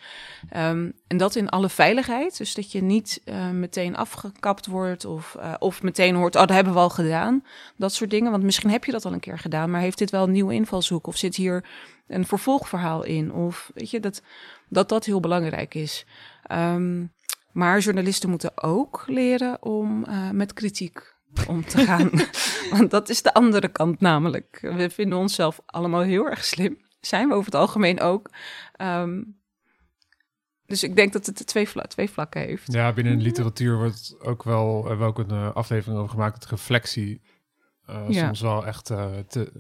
Ehm, 0.50 0.90
en 1.08 1.18
dat 1.18 1.36
in 1.36 1.50
alle 1.50 1.70
veiligheid. 1.70 2.38
Dus 2.38 2.54
dat 2.54 2.72
je 2.72 2.82
niet 2.82 3.22
uh, 3.26 3.50
meteen 3.50 3.96
afgekapt 3.96 4.66
wordt 4.66 5.06
of, 5.06 5.36
uh, 5.40 5.54
of 5.60 5.82
meteen 5.82 6.16
hoort, 6.16 6.36
oh, 6.36 6.42
dat 6.42 6.56
hebben 6.56 6.74
we 6.74 6.80
al 6.80 6.90
gedaan. 6.90 7.44
Dat 7.76 7.94
soort 7.94 8.10
dingen. 8.10 8.32
Want 8.32 8.44
misschien 8.44 8.70
heb 8.70 8.84
je 8.84 8.92
dat 8.92 9.06
al 9.06 9.14
een 9.14 9.20
keer 9.20 9.40
gedaan, 9.40 9.72
maar 9.72 9.82
heeft 9.82 9.98
dit 9.98 10.12
wel 10.12 10.24
een 10.24 10.32
nieuwe 10.32 10.54
invalshoek? 10.54 11.08
Of 11.08 11.18
zit 11.18 11.36
hier 11.36 11.66
een 12.08 12.26
vervolgverhaal 12.26 13.04
in? 13.04 13.34
Of 13.34 13.72
weet 13.74 13.90
je, 13.90 14.00
dat 14.00 14.22
dat, 14.70 14.90
dat 14.90 15.06
heel 15.06 15.20
belangrijk 15.20 15.74
is. 15.74 16.06
Um, 16.52 17.14
maar 17.52 17.80
journalisten 17.80 18.30
moeten 18.30 18.64
ook 18.64 19.04
leren 19.08 19.64
om 19.64 20.06
uh, 20.08 20.30
met 20.30 20.54
kritiek 20.54 21.15
om 21.48 21.66
te 21.66 21.78
gaan. 21.78 22.12
Want 22.78 22.92
dat 22.92 23.10
is 23.10 23.22
de 23.22 23.34
andere 23.34 23.68
kant 23.68 24.00
namelijk. 24.00 24.60
We 24.62 24.90
vinden 24.90 25.18
onszelf 25.18 25.60
allemaal 25.66 26.02
heel 26.02 26.30
erg 26.30 26.44
slim. 26.44 26.78
Zijn 27.00 27.28
we 27.28 27.34
over 27.34 27.46
het 27.46 27.56
algemeen 27.56 28.00
ook. 28.00 28.30
Um, 28.82 29.38
dus 30.66 30.84
ik 30.84 30.96
denk 30.96 31.14
dat 31.14 31.26
het 31.26 31.48
twee, 31.48 31.70
vla 31.70 31.82
twee 31.82 32.10
vlakken 32.10 32.42
heeft. 32.42 32.74
Ja, 32.74 32.94
binnen 32.94 33.18
de 33.18 33.24
literatuur 33.24 33.78
wordt 33.78 34.16
ook 34.20 34.44
wel, 34.44 34.86
hebben 34.86 35.00
we 35.00 35.06
ook 35.06 35.20
een 35.20 35.34
uh, 35.34 35.54
aflevering 35.54 36.00
over 36.00 36.12
gemaakt, 36.12 36.42
dat 36.42 36.50
reflectie 36.50 37.22
uh, 37.90 38.06
ja. 38.10 38.26
soms 38.26 38.42
wel 38.42 38.66
echt 38.66 38.90
uh, 38.90 39.18
te, 39.28 39.52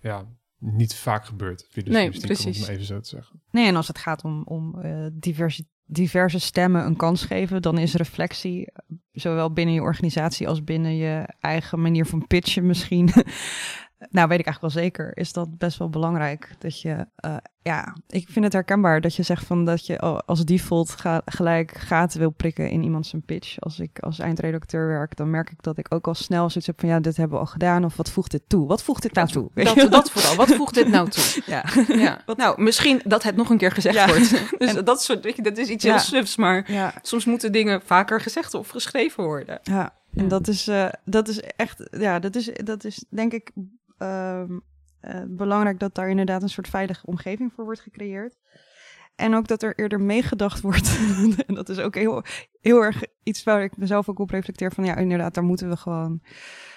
ja, 0.00 0.24
niet 0.58 0.94
vaak 0.94 1.24
gebeurt. 1.24 1.68
Nee, 1.84 2.10
precies. 2.10 2.62
Om 2.62 2.74
even 2.74 2.84
zo 2.84 3.00
te 3.00 3.08
zeggen. 3.08 3.42
Nee, 3.50 3.66
en 3.66 3.76
als 3.76 3.88
het 3.88 3.98
gaat 3.98 4.24
om, 4.24 4.42
om 4.44 4.82
diversiteit 5.12 5.76
diverse 5.90 6.38
stemmen 6.38 6.86
een 6.86 6.96
kans 6.96 7.24
geven, 7.24 7.62
dan 7.62 7.78
is 7.78 7.94
reflectie, 7.94 8.72
zowel 9.12 9.52
binnen 9.52 9.74
je 9.74 9.80
organisatie 9.80 10.48
als 10.48 10.64
binnen 10.64 10.96
je 10.96 11.28
eigen 11.40 11.80
manier 11.80 12.06
van 12.06 12.26
pitchen 12.26 12.66
misschien, 12.66 13.10
nou 13.98 14.28
weet 14.28 14.38
ik 14.38 14.46
eigenlijk 14.46 14.74
wel 14.74 14.82
zeker, 14.82 15.10
is 15.14 15.32
dat 15.32 15.58
best 15.58 15.78
wel 15.78 15.88
belangrijk. 15.88 16.54
Dat 16.58 16.80
je, 16.80 17.06
uh, 17.24 17.36
ja, 17.62 17.96
ik 18.08 18.28
vind 18.28 18.44
het 18.44 18.54
herkenbaar 18.54 19.00
dat 19.00 19.14
je 19.14 19.22
zegt 19.22 19.46
van 19.46 19.64
dat 19.64 19.86
je 19.86 19.98
als 20.00 20.44
default 20.44 20.90
ga, 20.90 21.22
gelijk 21.24 21.76
gaten 21.76 22.18
wil 22.18 22.30
prikken 22.30 22.70
in 22.70 22.82
iemand 22.82 23.06
zijn 23.06 23.22
pitch. 23.22 23.60
Als 23.60 23.80
ik 23.80 23.98
als 23.98 24.18
eindredacteur 24.18 24.88
werk, 24.88 25.16
dan 25.16 25.30
merk 25.30 25.50
ik 25.50 25.62
dat 25.62 25.78
ik 25.78 25.94
ook 25.94 26.06
al 26.06 26.14
snel 26.14 26.50
zoiets 26.50 26.66
heb 26.66 26.80
van 26.80 26.88
ja, 26.88 27.00
dit 27.00 27.16
hebben 27.16 27.36
we 27.38 27.44
al 27.44 27.50
gedaan 27.50 27.84
of 27.84 27.96
wat 27.96 28.10
voegt 28.10 28.30
dit 28.30 28.42
toe? 28.46 28.66
Wat 28.66 28.82
voegt 28.82 29.02
dit 29.02 29.12
nou 29.12 29.28
toe? 29.28 29.50
Dat, 29.54 29.90
dat 29.90 30.10
vooral, 30.10 30.36
wat 30.36 30.54
voegt 30.54 30.74
dit 30.74 30.88
nou 30.88 31.08
toe? 31.08 31.26
Ja. 31.46 31.64
ja. 32.06 32.20
Nou, 32.36 32.62
misschien 32.62 33.00
dat 33.04 33.22
het 33.22 33.36
nog 33.36 33.50
een 33.50 33.58
keer 33.58 33.72
gezegd 33.72 33.94
ja. 33.94 34.06
wordt. 34.06 34.30
dus 34.58 34.74
en, 34.74 34.84
dat 34.84 35.02
soort, 35.02 35.24
weet 35.24 35.36
je, 35.36 35.42
dat 35.42 35.58
is 35.58 35.68
iets 35.68 35.84
ja. 35.84 35.90
heel 35.90 36.00
sufs, 36.00 36.36
maar 36.36 36.92
soms 37.02 37.24
moeten 37.24 37.52
dingen 37.52 37.82
vaker 37.84 38.20
gezegd 38.20 38.54
of 38.54 38.68
geschreven 38.68 39.24
worden. 39.24 39.60
Ja. 39.62 39.96
En 40.14 40.28
dat 40.28 40.48
is, 40.48 40.68
uh, 40.68 40.88
dat 41.04 41.28
is 41.28 41.40
echt, 41.40 41.88
ja, 41.90 42.18
dat 42.18 42.36
is, 42.36 42.50
dat 42.64 42.84
is 42.84 43.04
denk 43.08 43.32
ik 43.32 43.50
um, 43.98 44.62
uh, 45.02 45.22
belangrijk 45.28 45.78
dat 45.78 45.94
daar 45.94 46.08
inderdaad 46.08 46.42
een 46.42 46.48
soort 46.48 46.68
veilige 46.68 47.06
omgeving 47.06 47.52
voor 47.52 47.64
wordt 47.64 47.80
gecreëerd. 47.80 48.38
En 49.16 49.34
ook 49.34 49.48
dat 49.48 49.62
er 49.62 49.78
eerder 49.78 50.00
meegedacht 50.00 50.60
wordt. 50.66 50.98
en 51.46 51.54
dat 51.54 51.68
is 51.68 51.78
ook 51.78 51.94
heel, 51.94 52.22
heel 52.60 52.82
erg 52.82 53.02
iets 53.22 53.42
waar 53.42 53.62
ik 53.62 53.76
mezelf 53.76 54.08
ook 54.08 54.18
op 54.18 54.30
reflecteer. 54.30 54.72
Van 54.72 54.84
ja, 54.84 54.96
inderdaad, 54.96 55.34
daar 55.34 55.44
moeten 55.44 55.68
we 55.68 55.76
gewoon. 55.76 56.22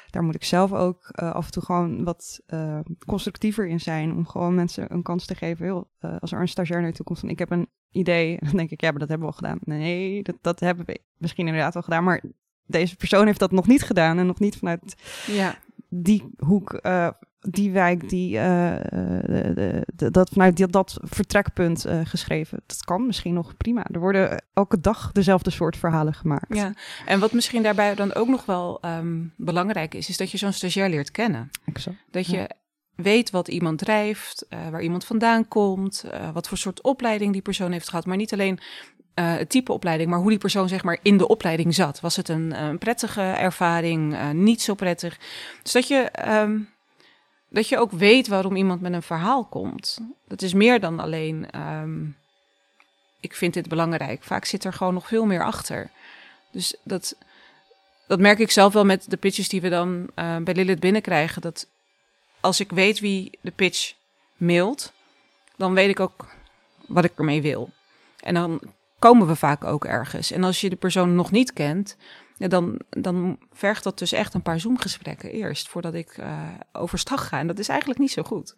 Daar 0.10 0.24
moet 0.24 0.36
ik 0.36 0.44
zelf 0.44 0.74
ook 0.74 1.12
uh, 1.22 1.32
af 1.32 1.46
en 1.46 1.52
toe 1.52 1.64
gewoon 1.64 2.04
wat 2.04 2.42
uh, 2.48 2.80
constructiever 3.06 3.68
in 3.68 3.80
zijn. 3.80 4.12
Om 4.12 4.28
gewoon 4.28 4.56
mensen 4.56 4.94
een 4.94 5.04
kans 5.04 5.26
te 5.26 5.36
geven. 5.36 5.66
Heel, 5.66 5.92
als 6.20 6.32
er 6.32 6.40
een 6.40 6.48
stagiair 6.48 6.82
naartoe 6.82 7.06
komt 7.06 7.20
van 7.20 7.30
ik 7.30 7.40
heb 7.40 7.52
een 7.52 7.70
idee. 7.92 8.38
Dan 8.46 8.56
denk 8.56 8.70
ik, 8.70 8.82
ja, 8.82 8.90
maar 8.90 9.00
dat 9.00 9.10
hebben 9.10 9.28
we 9.28 9.34
al 9.34 9.40
gedaan. 9.40 9.60
Nee, 9.62 10.24
dat, 10.24 10.36
dat 10.42 10.60
hebben 10.60 10.86
we 10.86 11.02
misschien 11.18 11.48
inderdaad 11.48 11.76
al 11.76 11.82
gedaan. 11.82 12.04
Maar 12.04 12.24
deze 12.66 12.96
persoon 12.96 13.26
heeft 13.26 13.40
dat 13.40 13.52
nog 13.52 13.68
niet 13.68 13.84
gedaan. 13.84 14.18
En 14.18 14.26
nog 14.26 14.40
niet 14.40 14.58
vanuit 14.58 14.96
ja. 15.28 15.56
Die 15.94 16.30
hoek 16.38 16.82
die 17.42 17.72
wijk, 17.72 18.10
die, 18.10 18.36
uh, 18.36 18.42
de, 18.42 19.52
de, 19.56 19.88
de, 19.96 20.12
dat 20.12 20.30
vanuit 20.30 20.58
die, 20.58 20.68
dat 20.68 20.98
vertrekpunt 21.02 21.86
uh, 21.86 22.00
geschreven. 22.04 22.60
Dat 22.66 22.84
kan 22.84 23.06
misschien 23.06 23.34
nog 23.34 23.58
prima. 23.58 23.86
Er 23.92 24.00
worden 24.00 24.44
elke 24.54 24.80
dag 24.80 25.12
dezelfde 25.12 25.50
soort 25.50 25.78
verhalen 25.78 26.14
gemaakt. 26.14 26.56
Ja, 26.56 26.74
en 27.06 27.20
wat 27.20 27.32
misschien 27.32 27.64
daarbij 27.64 27.96
dan 27.96 28.14
ook 28.14 28.28
nog 28.28 28.46
wel 28.46 28.80
um, 28.86 29.34
belangrijk 29.38 29.94
is, 29.94 30.10
is 30.10 30.18
dat 30.18 30.32
je 30.32 30.38
zo'n 30.38 30.54
stagiair 30.54 30.90
leert 30.90 31.12
kennen. 31.12 31.50
Exact. 31.66 31.98
Dat 32.12 32.26
je 32.26 32.38
ja. 32.38 32.50
weet 32.96 33.30
wat 33.30 33.48
iemand 33.48 33.78
drijft, 33.78 34.46
waar 34.50 34.82
iemand 34.82 35.06
vandaan 35.06 35.48
komt, 35.48 36.06
wat 36.34 36.48
voor 36.48 36.58
soort 36.58 36.82
opleiding 36.82 37.34
die 37.34 37.42
persoon 37.42 37.72
heeft 37.72 37.90
gehad. 37.90 38.06
Maar 38.06 38.18
niet 38.18 38.34
alleen 38.34 38.60
uh, 39.16 39.36
het 39.36 39.50
type 39.50 39.72
opleiding, 39.72 40.10
maar 40.10 40.20
hoe 40.20 40.30
die 40.30 40.38
persoon 40.38 40.68
zeg 40.68 40.84
maar 40.84 41.00
in 41.02 41.18
de 41.18 41.28
opleiding 41.28 41.76
zat. 41.76 42.00
Was 42.00 42.16
het 42.16 42.30
een, 42.30 42.64
een 42.64 42.78
prettige 42.78 43.22
ervaring, 43.22 44.14
uh, 44.14 44.30
niet 44.30 44.62
zo 44.62 44.74
prettig? 44.74 45.20
Dus 45.64 45.72
dat 45.72 45.88
je 45.88 46.12
um, 46.28 46.70
dat 47.52 47.68
je 47.68 47.78
ook 47.78 47.92
weet 47.92 48.28
waarom 48.28 48.56
iemand 48.56 48.82
met 48.82 48.94
een 48.94 49.02
verhaal 49.02 49.46
komt. 49.46 49.98
Dat 50.28 50.42
is 50.42 50.54
meer 50.54 50.80
dan 50.80 51.00
alleen, 51.00 51.62
um, 51.62 52.18
ik 53.20 53.36
vind 53.36 53.54
dit 53.54 53.68
belangrijk. 53.68 54.24
Vaak 54.24 54.46
zit 54.46 54.64
er 54.64 54.74
gewoon 54.74 54.94
nog 54.94 55.08
veel 55.08 55.26
meer 55.26 55.44
achter. 55.44 55.90
Dus 56.52 56.76
dat, 56.84 57.16
dat 58.08 58.20
merk 58.20 58.40
ik 58.40 58.52
zelf 58.52 58.74
wel 58.74 58.86
met 58.86 59.10
de 59.10 59.18
pitches 59.18 59.50
die 59.50 59.62
we 59.62 59.70
dan 59.70 60.10
uh, 60.16 60.38
bij 60.38 60.54
Lilith 60.54 60.80
binnenkrijgen. 60.80 61.42
Dat 61.42 61.68
als 62.40 62.60
ik 62.60 62.72
weet 62.72 63.00
wie 63.00 63.38
de 63.42 63.52
pitch 63.52 63.94
mailt, 64.38 64.94
dan 65.56 65.74
weet 65.74 65.90
ik 65.90 66.00
ook 66.00 66.28
wat 66.86 67.04
ik 67.04 67.18
ermee 67.18 67.42
wil. 67.42 67.70
En 68.20 68.34
dan 68.34 68.62
komen 69.02 69.28
we 69.28 69.36
vaak 69.36 69.64
ook 69.64 69.86
ergens. 69.86 70.32
En 70.32 70.44
als 70.44 70.62
je 70.62 70.70
de 70.70 70.76
persoon 70.76 71.16
nog 71.16 71.32
niet 71.32 71.54
kent, 71.54 71.98
ja, 72.38 72.48
dan, 72.48 72.80
dan 72.90 73.38
vergt 73.52 73.84
dat 73.84 74.00
dus 74.00 74.12
echt 74.12 74.34
een 74.34 74.42
paar 74.42 74.60
Zoom-gesprekken 74.60 75.32
eerst 75.32 75.70
voordat 75.70 75.94
ik 75.94 76.18
uh, 76.20 76.40
overstag 76.72 77.28
ga. 77.28 77.40
En 77.40 77.48
dat 77.48 77.60
is 77.60 77.68
eigenlijk 77.68 78.00
niet 78.00 78.12
zo 78.12 78.24
goed. 78.24 78.56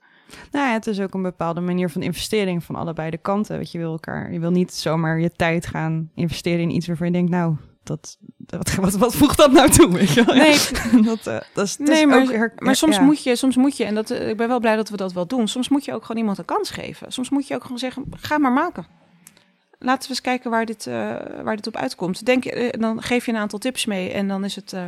Nou 0.52 0.68
ja, 0.68 0.74
het 0.74 0.88
is 0.88 1.00
ook 1.00 1.14
een 1.14 1.22
bepaalde 1.22 1.62
manier 1.62 1.90
van 1.90 2.02
investering 2.02 2.64
van 2.64 2.76
allebei 2.76 3.10
de 3.10 3.18
kanten. 3.18 3.56
Want 3.56 3.72
je 3.72 3.78
wil 3.78 3.92
elkaar, 3.92 4.34
je 4.34 4.40
wil 4.40 4.52
niet 4.52 4.74
zomaar 4.74 5.20
je 5.20 5.32
tijd 5.32 5.66
gaan 5.66 6.10
investeren 6.16 6.60
in 6.60 6.76
iets 6.76 6.88
waarvan 6.88 7.08
je 7.08 7.14
denkt, 7.14 7.32
nou, 7.32 7.56
dat, 7.84 8.18
wat, 8.38 8.76
wat, 8.86 8.94
wat 8.94 9.16
voegt 9.16 9.38
dat 9.38 9.52
nou 9.52 9.70
toe? 9.70 9.92
Weet 9.92 10.14
je 10.14 10.24
wel? 10.24 10.36
Nee, 10.36 10.58
dat, 11.12 11.28
uh, 11.28 11.40
dat 11.54 11.66
is, 11.66 11.78
nee 11.78 12.08
maar, 12.08 12.26
her, 12.26 12.54
maar 12.58 12.76
soms, 12.76 12.96
ja. 12.96 13.02
moet 13.02 13.24
je, 13.24 13.36
soms 13.36 13.56
moet 13.56 13.78
je, 13.78 13.84
en 13.84 13.96
dat, 13.96 14.12
uh, 14.12 14.30
ik 14.30 14.38
ben 14.38 14.48
wel 14.48 14.60
blij 14.60 14.76
dat 14.76 14.90
we 14.90 14.98
dat 14.98 15.14
wel 15.14 15.28
doen, 15.28 15.48
soms 15.48 15.70
moet 15.70 15.86
je 15.86 15.94
ook 15.94 16.02
gewoon 16.02 16.22
iemand 16.22 16.38
een 16.38 16.46
kans 16.46 16.70
geven. 16.70 17.12
Soms 17.12 17.30
moet 17.30 17.48
je 17.48 17.56
ook 17.56 17.62
gewoon 17.62 17.80
zeggen, 17.80 18.06
ga 18.12 18.38
maar 18.38 18.54
maken 18.54 19.02
laten 19.84 20.04
we 20.04 20.10
eens 20.10 20.22
kijken 20.22 20.52
waar 20.52 20.66
dit, 20.66 20.86
uh, 20.86 20.94
waar 21.44 21.56
dit 21.56 21.68
op 21.68 21.76
uitkomt. 21.76 22.26
Denk, 22.26 22.46
uh, 22.46 22.70
dan 22.72 23.02
geef 23.02 23.26
je 23.26 23.32
een 23.32 23.38
aantal 23.38 23.60
tips 23.60 23.86
mee 23.86 24.12
en 24.12 24.28
dan 24.28 24.44
is 24.44 24.56
het 24.56 24.74
uh, 24.74 24.86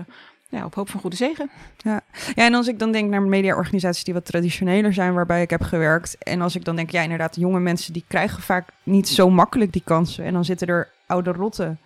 ja, 0.50 0.66
op 0.66 0.76
hoop 0.76 0.90
van 0.90 1.00
goede 1.00 1.16
zegen. 1.16 1.50
Ja. 1.78 2.02
ja, 2.36 2.46
en 2.46 2.54
als 2.54 2.68
ik 2.68 2.80
dan 2.80 2.92
denk 2.92 3.10
naar 3.10 3.22
mediaorganisaties 3.22 4.04
die 4.04 4.14
wat 4.14 4.26
traditioneler 4.26 4.94
zijn, 4.94 5.14
waarbij 5.14 5.42
ik 5.42 5.50
heb 5.50 5.62
gewerkt. 5.62 6.18
En 6.18 6.42
als 6.42 6.56
ik 6.56 6.66
dan 6.66 6.76
denk, 6.76 6.90
ja, 6.90 7.02
inderdaad, 7.02 7.36
jonge 7.36 7.60
mensen 7.60 7.94
die 7.94 8.06
krijgen 8.08 8.42
vaak 8.42 8.70
niet 8.84 9.08
zo 9.08 9.30
makkelijk 9.30 9.74
die 9.74 9.82
kansen. 9.86 10.26
En 10.26 10.34
dan 10.34 10.46
zitten 10.46 10.68
er 10.68 10.90
oude 11.06 11.32
rotten 11.32 11.80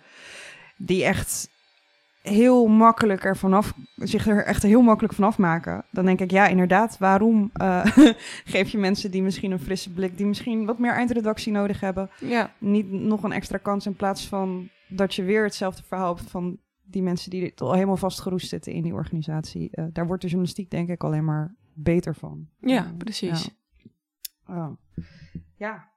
die 0.76 1.04
echt 1.04 1.48
heel 2.22 2.66
makkelijk 2.66 3.24
er 3.24 3.36
vanaf, 3.36 3.74
zich 3.96 4.26
er 4.26 4.44
echt 4.44 4.62
heel 4.62 4.82
makkelijk 4.82 5.14
vanaf 5.14 5.38
maken. 5.38 5.84
Dan 5.90 6.04
denk 6.04 6.20
ik, 6.20 6.30
ja, 6.30 6.46
inderdaad, 6.46 6.98
waarom 6.98 7.50
uh, 7.60 7.84
geef 8.54 8.68
je 8.68 8.78
mensen 8.78 9.10
die 9.10 9.22
misschien 9.22 9.50
een 9.50 9.60
frisse 9.60 9.92
blik, 9.92 10.16
die 10.16 10.26
misschien 10.26 10.66
wat 10.66 10.78
meer 10.78 10.92
eindredactie 10.92 11.52
nodig 11.52 11.80
hebben, 11.80 12.10
ja. 12.18 12.52
niet 12.58 12.90
nog 12.90 13.22
een 13.22 13.32
extra 13.32 13.58
kans 13.58 13.86
in 13.86 13.96
plaats 13.96 14.28
van 14.28 14.68
dat 14.88 15.14
je 15.14 15.22
weer 15.22 15.44
hetzelfde 15.44 15.82
verhaal 15.82 16.16
hebt 16.16 16.30
van 16.30 16.58
die 16.82 17.02
mensen 17.02 17.30
die 17.30 17.52
al 17.56 17.72
helemaal 17.72 17.96
vastgeroest 17.96 18.48
zitten 18.48 18.72
in 18.72 18.82
die 18.82 18.94
organisatie. 18.94 19.68
Uh, 19.72 19.84
daar 19.92 20.06
wordt 20.06 20.22
de 20.22 20.28
journalistiek 20.28 20.70
denk 20.70 20.88
ik 20.88 21.04
alleen 21.04 21.24
maar 21.24 21.54
beter 21.74 22.14
van. 22.14 22.48
Ja, 22.58 22.84
uh, 22.84 22.96
precies. 22.96 23.50
Ja. 24.46 24.54
Oh. 24.54 24.76
ja. 25.56 25.88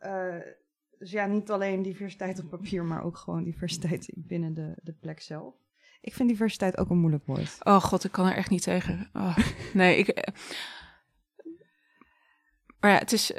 Uh, 0.00 0.61
dus 1.02 1.10
ja, 1.10 1.26
niet 1.26 1.50
alleen 1.50 1.82
diversiteit 1.82 2.38
op 2.38 2.48
papier, 2.48 2.84
maar 2.84 3.04
ook 3.04 3.16
gewoon 3.16 3.44
diversiteit 3.44 4.10
binnen 4.14 4.54
de, 4.54 4.74
de 4.82 4.92
plek 4.92 5.20
zelf. 5.20 5.54
Ik 6.00 6.14
vind 6.14 6.28
diversiteit 6.28 6.78
ook 6.78 6.90
een 6.90 6.98
moeilijk 6.98 7.26
woord. 7.26 7.56
Oh 7.62 7.80
god, 7.80 8.04
ik 8.04 8.12
kan 8.12 8.26
er 8.26 8.36
echt 8.36 8.50
niet 8.50 8.62
tegen. 8.62 9.10
Oh, 9.12 9.38
nee, 9.74 9.96
ik. 9.96 10.08
Eh, 10.08 10.34
maar 12.80 12.90
ja, 12.90 12.98
het 12.98 13.12
is, 13.12 13.32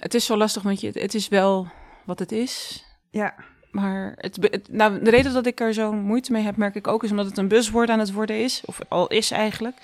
het 0.00 0.14
is 0.14 0.24
zo 0.24 0.36
lastig, 0.36 0.62
want 0.62 0.80
je, 0.80 0.90
het 0.92 1.14
is 1.14 1.28
wel 1.28 1.68
wat 2.04 2.18
het 2.18 2.32
is. 2.32 2.84
Ja. 3.10 3.34
Maar 3.70 4.14
het, 4.16 4.36
het, 4.40 4.68
nou, 4.72 5.02
de 5.02 5.10
reden 5.10 5.32
dat 5.32 5.46
ik 5.46 5.60
er 5.60 5.74
zo 5.74 5.92
moeite 5.92 6.32
mee 6.32 6.42
heb, 6.42 6.56
merk 6.56 6.74
ik 6.74 6.86
ook, 6.86 7.04
is 7.04 7.10
omdat 7.10 7.26
het 7.26 7.38
een 7.38 7.48
buswoord 7.48 7.88
aan 7.88 7.98
het 7.98 8.12
worden 8.12 8.42
is. 8.42 8.62
Of 8.64 8.80
al 8.88 9.08
is 9.08 9.30
eigenlijk. 9.30 9.76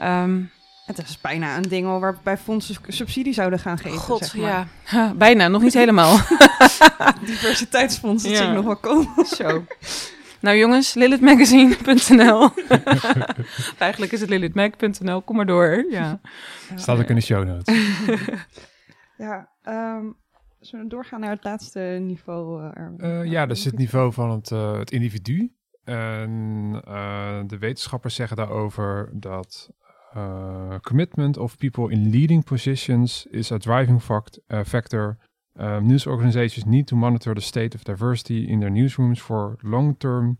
Um, 0.00 0.50
het 0.96 1.08
is 1.08 1.20
bijna 1.20 1.56
een 1.56 1.62
ding 1.62 1.86
waarbij 1.86 2.36
fondsen 2.36 2.76
subsidie 2.88 3.32
zouden 3.32 3.58
gaan 3.58 3.78
geven. 3.78 3.98
God, 3.98 4.24
zeg 4.24 4.34
maar. 4.34 4.68
ja. 4.90 5.14
bijna, 5.26 5.48
nog 5.48 5.62
niet 5.62 5.74
helemaal. 5.74 6.16
Diversiteitsfonds, 7.24 8.22
dat 8.22 8.32
ja. 8.32 8.38
zie 8.38 8.46
ik 8.46 8.54
nog 8.54 8.64
wel 8.64 8.76
komen. 8.76 9.26
Zo. 9.26 9.64
Nou 10.40 10.56
jongens, 10.56 10.94
lilithmagazine.nl 10.94 12.50
Eigenlijk 13.78 14.12
is 14.12 14.20
het 14.20 14.30
lilithmag.nl, 14.30 15.22
kom 15.22 15.36
maar 15.36 15.46
door. 15.46 15.86
Ja. 15.90 16.20
Staat 16.74 16.98
ook 16.98 17.08
in 17.08 17.14
de 17.14 17.20
show 17.20 17.44
notes. 17.44 17.76
ja, 19.16 19.48
um, 19.64 20.16
zullen 20.60 20.84
we 20.84 20.90
doorgaan 20.90 21.20
naar 21.20 21.30
het 21.30 21.44
laatste 21.44 21.80
niveau? 22.00 22.62
Uh, 22.62 22.86
uh, 22.98 23.24
ja, 23.24 23.46
dat 23.46 23.56
is 23.56 23.64
het 23.64 23.78
niveau 23.78 24.12
van 24.12 24.30
het, 24.30 24.50
uh, 24.50 24.78
het 24.78 24.90
individu. 24.90 25.52
En 25.84 26.82
eh, 26.84 27.40
de 27.46 27.58
wetenschappers 27.58 28.14
zeggen 28.14 28.36
daarover 28.36 29.10
dat 29.12 29.70
uh, 30.14 30.78
commitment 30.80 31.36
of 31.36 31.56
people 31.56 31.88
in 31.88 32.10
leading 32.10 32.44
positions 32.44 33.26
is 33.26 33.52
a 33.52 33.58
driving 33.58 34.02
fact, 34.02 34.40
uh, 34.48 34.64
factor. 34.64 35.18
Um, 35.54 35.86
news 35.86 36.06
organizations 36.06 36.64
need 36.64 36.86
to 36.86 36.96
monitor 36.96 37.34
the 37.34 37.40
state 37.40 37.74
of 37.74 37.84
diversity 37.84 38.48
in 38.48 38.60
their 38.60 38.70
newsrooms 38.70 39.20
for 39.20 39.58
long-term 39.62 40.38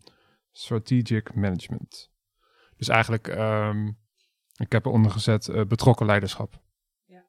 strategic 0.52 1.34
management. 1.34 2.10
Dus 2.76 2.88
eigenlijk, 2.88 3.28
um, 3.28 3.98
ik 4.56 4.72
heb 4.72 4.86
eronder 4.86 5.10
gezet 5.10 5.48
uh, 5.48 5.64
betrokken 5.64 6.06
leiderschap. 6.06 6.62
Ja. 7.04 7.24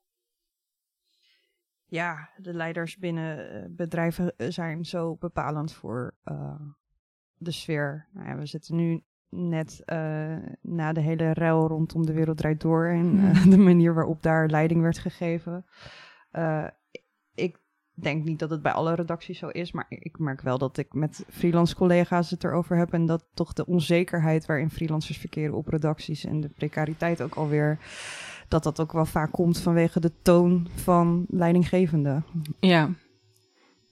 ja, 1.86 2.30
de 2.38 2.54
leiders 2.54 2.98
binnen 2.98 3.76
bedrijven 3.76 4.34
zijn 4.38 4.86
zo 4.86 5.16
bepalend 5.16 5.74
voor 5.74 6.16
de 7.38 7.52
sfeer. 7.52 8.08
Nou 8.14 8.28
ja, 8.28 8.38
we 8.38 8.46
zitten 8.46 8.76
nu 8.76 9.04
net 9.32 9.82
uh, 9.86 10.36
na 10.62 10.94
de 10.94 11.00
hele 11.00 11.34
ruil 11.34 11.68
rondom 11.68 12.06
de 12.06 12.14
wereld 12.14 12.38
draait 12.38 12.62
door 12.62 12.88
en 12.88 13.16
uh, 13.16 13.46
de 13.52 13.58
manier 13.58 13.94
waarop 13.94 14.24
daar 14.24 14.48
leiding 14.48 14.82
werd 14.82 15.00
gegeven. 15.00 15.66
Uh, 16.32 16.68
ik 17.34 17.60
denk 17.94 18.24
niet 18.24 18.40
dat 18.40 18.50
het 18.50 18.62
bij 18.62 18.72
alle 18.72 18.96
redacties 18.96 19.40
zo 19.40 19.48
is, 19.48 19.72
maar 19.72 19.86
ik 19.90 20.20
merk 20.20 20.42
wel 20.42 20.58
dat 20.58 20.78
ik 20.78 20.94
met 20.94 21.26
freelance 21.30 21.76
collega's 21.76 22.30
het 22.30 22.44
erover 22.44 22.78
heb 22.78 22.94
en 22.94 23.06
dat 23.06 23.26
toch 23.34 23.54
de 23.54 23.66
onzekerheid 23.66 24.46
waarin 24.46 24.70
freelancers 24.70 25.18
verkeren 25.18 25.56
op 25.56 25.68
redacties 25.68 26.26
en 26.26 26.42
de 26.42 26.50
precariteit 26.50 27.22
ook 27.22 27.36
alweer, 27.36 27.80
dat 28.48 28.64
dat 28.64 28.80
ook 28.80 28.92
wel 28.92 29.06
vaak 29.06 29.32
komt 29.32 29.60
vanwege 29.60 30.00
de 30.00 30.12
toon 30.22 30.68
van 30.76 31.26
leidinggevende. 31.30 32.24
Ja. 32.60 32.90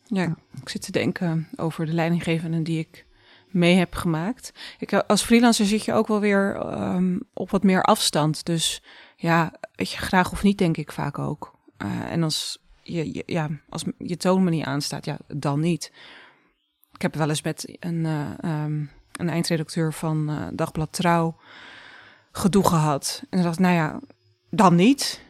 Ja, 0.06 0.22
ja. 0.22 0.36
ik 0.62 0.70
zit 0.70 0.82
te 0.82 0.92
denken 0.92 1.48
over 1.56 1.86
de 1.86 1.94
leidinggevenden 1.94 2.64
die 2.64 2.80
ik 2.80 3.08
mee 3.50 3.76
heb 3.76 3.96
gemaakt. 3.96 4.54
Ik, 4.80 4.94
als 4.94 5.24
freelancer 5.24 5.66
zit 5.66 5.86
je 5.86 5.94
ook 5.94 6.08
wel 6.08 6.20
weer 6.20 6.56
um, 6.96 7.22
op 7.34 7.50
wat 7.50 7.64
meer 7.64 7.84
afstand. 7.84 8.46
Dus 8.46 8.84
ja, 9.16 9.54
weet 9.76 9.92
je, 9.92 9.98
graag 9.98 10.32
of 10.32 10.44
niet, 10.44 10.58
denk 10.58 10.78
ik 10.78 10.92
vaak 10.92 11.20
ook. 11.20 11.58
Uh, 11.78 12.12
en 12.12 12.24
als 12.24 12.60
je, 12.82 13.24
ja, 13.26 13.50
als 13.70 13.84
je 13.98 14.18
toon 14.18 14.44
me 14.44 14.50
niet 14.50 14.66
aanstaat, 14.66 15.06
ja, 15.06 15.18
dan 15.28 15.60
niet. 15.60 15.92
Ik 16.94 17.02
heb 17.02 17.16
wel 17.16 17.30
eens 17.30 17.42
met 17.42 17.78
een, 17.80 18.06
uh, 18.06 18.64
um, 18.64 18.92
een 19.12 19.30
eindredacteur 19.30 19.94
van 19.94 20.30
uh, 20.30 20.48
Dagblad 20.54 20.94
Trouw 20.94 21.36
gedoe 22.32 22.68
gehad. 22.68 23.24
En 23.30 23.44
dacht, 23.44 23.60
nou 23.60 23.74
ja, 23.74 24.00
dan 24.50 24.76
niet. 24.76 25.28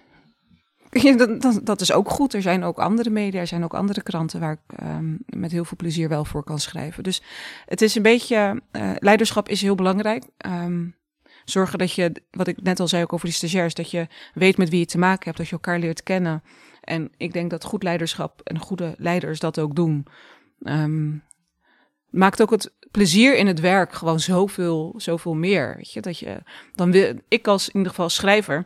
dat, 1.39 1.59
dat, 1.63 1.81
is 1.81 1.91
ook 1.91 2.09
goed. 2.09 2.33
Er 2.33 2.41
zijn 2.41 2.63
ook 2.63 2.79
andere 2.79 3.09
media, 3.09 3.39
er 3.39 3.47
zijn 3.47 3.63
ook 3.63 3.73
andere 3.73 4.03
kranten 4.03 4.39
waar 4.39 4.51
ik 4.51 4.81
um, 4.83 5.19
met 5.25 5.51
heel 5.51 5.65
veel 5.65 5.77
plezier 5.77 6.09
wel 6.09 6.25
voor 6.25 6.43
kan 6.43 6.59
schrijven. 6.59 7.03
Dus 7.03 7.21
het 7.65 7.81
is 7.81 7.95
een 7.95 8.01
beetje, 8.01 8.61
uh, 8.71 8.91
leiderschap 8.99 9.49
is 9.49 9.61
heel 9.61 9.75
belangrijk. 9.75 10.23
Um, 10.45 10.95
zorgen 11.45 11.77
dat 11.77 11.91
je, 11.91 12.11
wat 12.31 12.47
ik 12.47 12.61
net 12.61 12.79
al 12.79 12.87
zei 12.87 13.03
ook 13.03 13.13
over 13.13 13.25
die 13.25 13.35
stagiairs, 13.35 13.73
dat 13.73 13.91
je 13.91 14.07
weet 14.33 14.57
met 14.57 14.69
wie 14.69 14.79
je 14.79 14.85
te 14.85 14.97
maken 14.97 15.25
hebt, 15.25 15.37
dat 15.37 15.47
je 15.47 15.53
elkaar 15.53 15.79
leert 15.79 16.03
kennen. 16.03 16.43
En 16.81 17.11
ik 17.17 17.33
denk 17.33 17.49
dat 17.49 17.63
goed 17.63 17.83
leiderschap 17.83 18.41
en 18.43 18.59
goede 18.59 18.95
leiders 18.97 19.39
dat 19.39 19.59
ook 19.59 19.75
doen. 19.75 20.07
Um, 20.59 21.23
maakt 22.09 22.41
ook 22.41 22.51
het 22.51 22.73
plezier 22.91 23.37
in 23.37 23.47
het 23.47 23.59
werk 23.59 23.93
gewoon 23.93 24.19
zoveel, 24.19 24.93
zoveel 24.97 25.33
meer. 25.33 25.73
Weet 25.75 25.91
je, 25.91 26.01
dat 26.01 26.19
je, 26.19 26.43
dan 26.75 26.91
wil, 26.91 27.13
ik 27.27 27.47
als 27.47 27.67
in 27.67 27.75
ieder 27.75 27.89
geval 27.89 28.09
schrijver, 28.09 28.65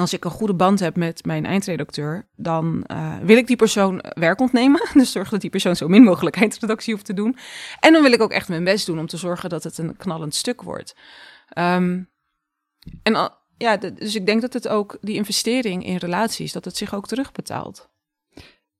als 0.00 0.12
ik 0.12 0.24
een 0.24 0.30
goede 0.30 0.54
band 0.54 0.80
heb 0.80 0.96
met 0.96 1.24
mijn 1.24 1.46
eindredacteur, 1.46 2.28
dan 2.36 2.84
uh, 2.90 3.16
wil 3.22 3.36
ik 3.36 3.46
die 3.46 3.56
persoon 3.56 4.04
werk 4.14 4.40
ontnemen. 4.40 4.88
Dus 4.94 5.12
zorg 5.12 5.28
dat 5.28 5.40
die 5.40 5.50
persoon 5.50 5.76
zo 5.76 5.88
min 5.88 6.02
mogelijk 6.02 6.36
eindredactie 6.36 6.92
hoeft 6.92 7.06
te 7.06 7.14
doen. 7.14 7.36
En 7.80 7.92
dan 7.92 8.02
wil 8.02 8.12
ik 8.12 8.22
ook 8.22 8.32
echt 8.32 8.48
mijn 8.48 8.64
best 8.64 8.86
doen 8.86 8.98
om 8.98 9.06
te 9.06 9.16
zorgen 9.16 9.48
dat 9.48 9.64
het 9.64 9.78
een 9.78 9.96
knallend 9.96 10.34
stuk 10.34 10.62
wordt. 10.62 10.96
Um, 11.58 12.10
en 13.02 13.30
ja, 13.56 13.76
dus 13.76 14.14
ik 14.14 14.26
denk 14.26 14.40
dat 14.40 14.52
het 14.52 14.68
ook 14.68 14.98
die 15.00 15.14
investering 15.14 15.84
in 15.84 15.96
relaties, 15.96 16.52
dat 16.52 16.64
het 16.64 16.76
zich 16.76 16.94
ook 16.94 17.06
terugbetaalt. 17.06 17.88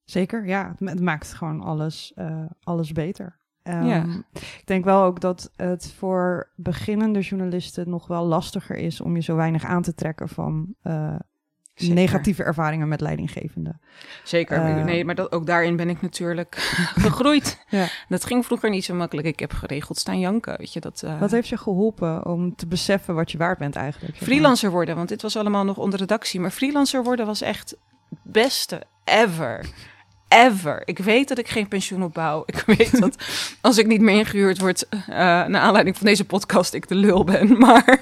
Zeker, 0.05 0.47
ja. 0.47 0.75
Het 0.79 1.01
maakt 1.01 1.33
gewoon 1.33 1.61
alles, 1.61 2.13
uh, 2.17 2.45
alles 2.63 2.93
beter. 2.93 3.44
Um, 3.69 3.87
ja. 3.87 4.05
Ik 4.33 4.63
denk 4.65 4.85
wel 4.85 5.03
ook 5.03 5.21
dat 5.21 5.51
het 5.57 5.93
voor 5.97 6.49
beginnende 6.55 7.21
journalisten 7.21 7.91
nog 7.91 8.07
wel 8.07 8.25
lastiger 8.25 8.77
is 8.77 9.01
om 9.01 9.15
je 9.15 9.23
zo 9.23 9.37
weinig 9.37 9.65
aan 9.65 9.83
te 9.83 9.95
trekken 9.95 10.29
van 10.29 10.75
uh, 10.83 11.15
negatieve 11.77 12.43
ervaringen 12.43 12.89
met 12.89 13.01
leidinggevenden. 13.01 13.81
Zeker, 14.25 14.79
uh, 14.79 14.85
nee, 14.85 15.05
maar 15.05 15.15
dat, 15.15 15.33
ook 15.33 15.47
daarin 15.47 15.77
ben 15.77 15.89
ik 15.89 16.03
natuurlijk 16.03 16.55
gegroeid. 17.07 17.65
ja. 17.69 17.87
Dat 18.09 18.25
ging 18.25 18.45
vroeger 18.45 18.71
niet 18.71 18.85
zo 18.85 18.95
makkelijk. 18.95 19.27
Ik 19.27 19.41
heb 19.41 19.53
geregeld 19.53 19.99
staan 19.99 20.19
janken, 20.19 20.59
weet 20.59 20.73
je. 20.73 20.81
Dat, 20.81 21.03
uh, 21.05 21.21
wat 21.21 21.31
heeft 21.31 21.49
je 21.49 21.57
geholpen 21.57 22.27
om 22.27 22.57
te 22.57 22.67
beseffen 22.67 23.15
wat 23.15 23.31
je 23.31 23.39
waard 23.39 23.59
bent 23.59 23.77
eigenlijk? 23.77 24.17
Freelancer 24.17 24.71
worden, 24.71 24.97
want 24.97 25.09
dit 25.09 25.23
was 25.23 25.37
allemaal 25.37 25.65
nog 25.65 25.77
onder 25.77 25.99
redactie. 25.99 26.41
Maar 26.41 26.51
freelancer 26.51 27.03
worden 27.03 27.27
was 27.27 27.41
echt 27.41 27.71
het 28.11 28.19
beste 28.23 28.83
ever 29.05 29.67
ever. 30.29 30.83
Ik 30.85 30.99
weet 30.99 31.29
dat 31.29 31.39
ik 31.39 31.49
geen 31.49 31.69
pensioen 31.69 32.03
opbouw. 32.03 32.43
Ik 32.47 32.63
weet 32.77 33.01
dat 33.01 33.17
als 33.61 33.79
ik 33.79 33.87
niet 33.87 34.01
meer 34.01 34.19
ingehuurd 34.19 34.59
word, 34.59 34.87
uh, 34.91 35.17
naar 35.17 35.57
aanleiding 35.57 35.97
van 35.97 36.07
deze 36.07 36.25
podcast, 36.25 36.75
ik 36.75 36.89
de 36.89 36.95
lul 36.95 37.25
ben. 37.25 37.59
Maar 37.65 38.01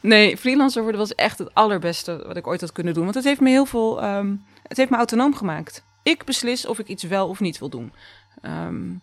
nee, 0.00 0.36
freelancer 0.36 0.82
worden 0.82 1.00
was 1.00 1.14
echt 1.14 1.38
het 1.38 1.54
allerbeste 1.54 2.24
wat 2.26 2.36
ik 2.36 2.46
ooit 2.46 2.60
had 2.60 2.72
kunnen 2.72 2.94
doen. 2.94 3.02
Want 3.02 3.14
het 3.14 3.24
heeft 3.24 3.40
me 3.40 3.48
heel 3.48 3.66
veel, 3.66 4.04
um, 4.04 4.44
het 4.68 4.76
heeft 4.76 4.90
me 4.90 4.96
autonoom 4.96 5.34
gemaakt. 5.34 5.84
Ik 6.02 6.24
beslis 6.24 6.66
of 6.66 6.78
ik 6.78 6.88
iets 6.88 7.02
wel 7.02 7.28
of 7.28 7.40
niet 7.40 7.58
wil 7.58 7.68
doen. 7.68 7.92
Um, 8.42 9.02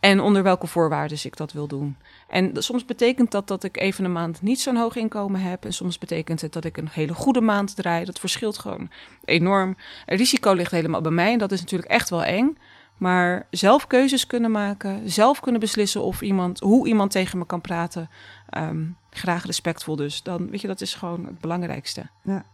en 0.00 0.20
onder 0.20 0.42
welke 0.42 0.66
voorwaarden 0.66 1.18
ik 1.22 1.36
dat 1.36 1.52
wil 1.52 1.66
doen. 1.66 1.96
En 2.28 2.62
soms 2.62 2.84
betekent 2.84 3.30
dat 3.30 3.48
dat 3.48 3.64
ik 3.64 3.76
even 3.76 4.04
een 4.04 4.12
maand 4.12 4.42
niet 4.42 4.60
zo'n 4.60 4.76
hoog 4.76 4.96
inkomen 4.96 5.40
heb. 5.40 5.64
En 5.64 5.72
soms 5.72 5.98
betekent 5.98 6.40
het 6.40 6.52
dat 6.52 6.64
ik 6.64 6.76
een 6.76 6.88
hele 6.90 7.14
goede 7.14 7.40
maand 7.40 7.76
draai. 7.76 8.04
Dat 8.04 8.18
verschilt 8.18 8.58
gewoon 8.58 8.90
enorm. 9.24 9.76
Het 10.04 10.18
risico 10.18 10.52
ligt 10.52 10.70
helemaal 10.70 11.00
bij 11.00 11.10
mij. 11.10 11.32
En 11.32 11.38
dat 11.38 11.52
is 11.52 11.60
natuurlijk 11.60 11.90
echt 11.90 12.10
wel 12.10 12.24
eng. 12.24 12.58
Maar 12.96 13.46
zelf 13.50 13.86
keuzes 13.86 14.26
kunnen 14.26 14.50
maken. 14.50 15.10
Zelf 15.10 15.40
kunnen 15.40 15.60
beslissen 15.60 16.02
of 16.02 16.22
iemand, 16.22 16.60
hoe 16.60 16.86
iemand 16.88 17.10
tegen 17.10 17.38
me 17.38 17.46
kan 17.46 17.60
praten. 17.60 18.10
Um, 18.58 18.96
graag 19.10 19.44
respectvol 19.44 19.96
dus. 19.96 20.22
Dan 20.22 20.50
weet 20.50 20.60
je, 20.60 20.66
dat 20.66 20.80
is 20.80 20.94
gewoon 20.94 21.26
het 21.26 21.40
belangrijkste. 21.40 22.06
Ja. 22.22 22.44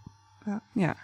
Ja. 0.44 0.62
ja 0.72 0.96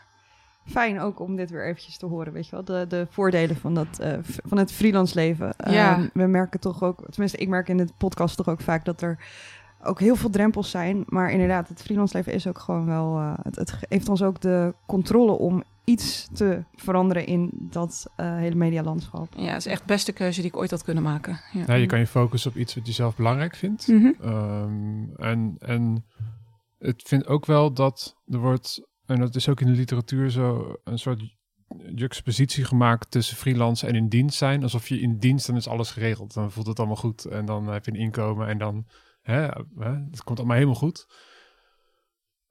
fijn 0.65 1.01
ook 1.01 1.21
om 1.21 1.37
dit 1.37 1.51
weer 1.51 1.67
eventjes 1.67 1.97
te 1.97 2.07
horen, 2.07 2.33
weet 2.33 2.49
je 2.49 2.51
wel. 2.51 2.65
De, 2.65 2.85
de 2.89 3.07
voordelen 3.11 3.57
van, 3.57 3.75
dat, 3.75 3.99
uh, 4.01 4.13
van 4.23 4.59
het 4.59 4.73
freelance 4.73 5.15
leven. 5.15 5.55
Ja. 5.71 5.99
Uh, 5.99 6.07
we 6.13 6.27
merken 6.27 6.61
toch 6.61 6.83
ook, 6.83 7.05
tenminste 7.11 7.39
ik 7.39 7.49
merk 7.49 7.69
in 7.69 7.77
de 7.77 7.87
podcast 7.99 8.37
toch 8.37 8.49
ook 8.49 8.61
vaak 8.61 8.85
dat 8.85 9.03
er 9.03 9.19
ook 9.83 10.01
heel 10.01 10.17
veel 10.17 10.31
drempels 10.31 10.71
zijn. 10.71 11.05
Maar 11.07 11.31
inderdaad, 11.31 11.69
het 11.69 11.83
freelance 11.83 12.17
leven 12.17 12.33
is 12.33 12.47
ook 12.47 12.59
gewoon 12.59 12.87
wel... 12.87 13.19
Uh, 13.19 13.35
het, 13.43 13.57
het, 13.57 13.77
heeft 13.89 14.09
ons 14.09 14.23
ook 14.23 14.41
de 14.41 14.75
controle 14.87 15.33
om 15.33 15.63
iets 15.85 16.29
te 16.33 16.65
veranderen 16.75 17.27
in 17.27 17.51
dat 17.53 18.11
hele 18.17 18.55
medialandschap. 18.55 19.29
Ja, 19.37 19.47
het 19.47 19.57
is 19.57 19.67
echt 19.67 19.81
de 19.81 19.87
beste 19.87 20.13
keuze 20.13 20.41
die 20.41 20.51
ik 20.51 20.57
ooit 20.57 20.71
had 20.71 20.85
kunnen 20.85 21.03
maken. 21.03 21.41
Ja, 21.53 21.65
ja 21.67 21.75
je 21.75 21.87
kan 21.87 21.99
je 21.99 22.07
focussen 22.07 22.51
op 22.51 22.57
iets 22.57 22.75
wat 22.75 22.87
je 22.87 22.93
zelf 22.93 23.17
belangrijk 23.17 23.57
vindt. 23.57 23.89
Mm 23.89 24.01
-hmm. 24.01 24.31
um, 24.31 25.13
en, 25.17 25.57
en 25.59 26.05
het 26.79 27.03
vind 27.07 27.27
ook 27.27 27.47
wel 27.47 27.73
dat 27.73 28.17
er 28.27 28.39
wordt 28.39 28.92
en 29.07 29.21
dat 29.21 29.35
is 29.35 29.49
ook 29.49 29.61
in 29.61 29.67
de 29.67 29.73
literatuur 29.73 30.31
zo 30.31 30.77
een 30.85 30.99
soort 30.99 31.23
juxtapositie 31.95 32.65
gemaakt 32.65 33.11
tussen 33.11 33.37
freelance 33.37 33.87
en 33.87 33.95
in 33.95 34.09
dienst 34.09 34.39
zijn. 34.39 34.63
Alsof 34.63 34.89
je 34.89 35.01
in 35.01 35.19
dienst, 35.19 35.47
dan 35.47 35.57
is 35.57 35.69
alles 35.69 35.91
geregeld. 35.91 36.35
Dan 36.35 36.53
voelt 36.53 36.67
het 36.67 36.79
allemaal 36.79 36.97
goed 36.97 37.25
en 37.25 37.45
dan 37.45 37.67
heb 37.67 37.85
je 37.85 37.91
een 37.91 37.97
inkomen 37.97 38.49
en 38.49 38.59
dan, 38.59 38.87
hè, 39.23 39.41
hè, 39.79 39.95
het 40.11 40.23
komt 40.25 40.39
allemaal 40.39 40.57
helemaal 40.57 40.79
goed. 40.79 41.07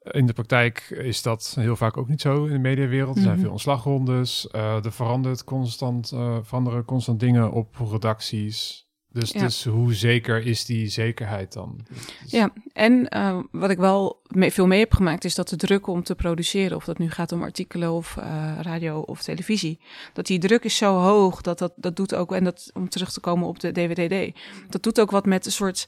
In 0.01 0.25
de 0.25 0.33
praktijk 0.33 0.89
is 0.89 1.21
dat 1.21 1.55
heel 1.59 1.75
vaak 1.75 1.97
ook 1.97 2.07
niet 2.07 2.21
zo 2.21 2.45
in 2.45 2.51
de 2.51 2.59
mediawereld. 2.59 3.15
Er 3.15 3.21
zijn 3.21 3.39
veel 3.39 3.51
ontslagrondes. 3.51 4.47
Uh, 4.51 4.85
er 4.85 4.91
verandert 4.91 5.43
constant, 5.43 6.11
uh, 6.11 6.37
veranderen 6.41 6.85
constant 6.85 7.19
dingen 7.19 7.51
op 7.51 7.75
redacties. 7.75 8.89
Dus, 9.13 9.31
ja. 9.31 9.39
dus 9.39 9.63
hoe 9.63 9.93
zeker 9.93 10.45
is 10.45 10.65
die 10.65 10.89
zekerheid 10.89 11.53
dan? 11.53 11.79
Dus 12.21 12.31
ja, 12.31 12.53
en 12.73 13.07
uh, 13.15 13.39
wat 13.51 13.69
ik 13.69 13.77
wel 13.77 14.21
mee, 14.27 14.51
veel 14.51 14.67
mee 14.67 14.79
heb 14.79 14.93
gemaakt 14.93 15.23
is 15.23 15.35
dat 15.35 15.49
de 15.49 15.55
druk 15.55 15.87
om 15.87 16.03
te 16.03 16.15
produceren, 16.15 16.77
of 16.77 16.85
dat 16.85 16.97
nu 16.97 17.09
gaat 17.09 17.31
om 17.31 17.43
artikelen 17.43 17.91
of 17.91 18.15
uh, 18.19 18.59
radio 18.61 18.99
of 18.99 19.21
televisie, 19.21 19.79
dat 20.13 20.25
die 20.25 20.39
druk 20.39 20.63
is 20.63 20.77
zo 20.77 20.97
hoog 20.97 21.41
dat 21.41 21.59
dat, 21.59 21.73
dat 21.75 21.95
doet 21.95 22.15
ook, 22.15 22.31
en 22.31 22.43
dat 22.43 22.69
om 22.73 22.89
terug 22.89 23.11
te 23.11 23.19
komen 23.19 23.47
op 23.47 23.59
de 23.59 23.71
DWDD, 23.71 24.39
dat 24.69 24.83
doet 24.83 24.99
ook 24.99 25.11
wat 25.11 25.25
met 25.25 25.45
een 25.45 25.51
soort, 25.51 25.87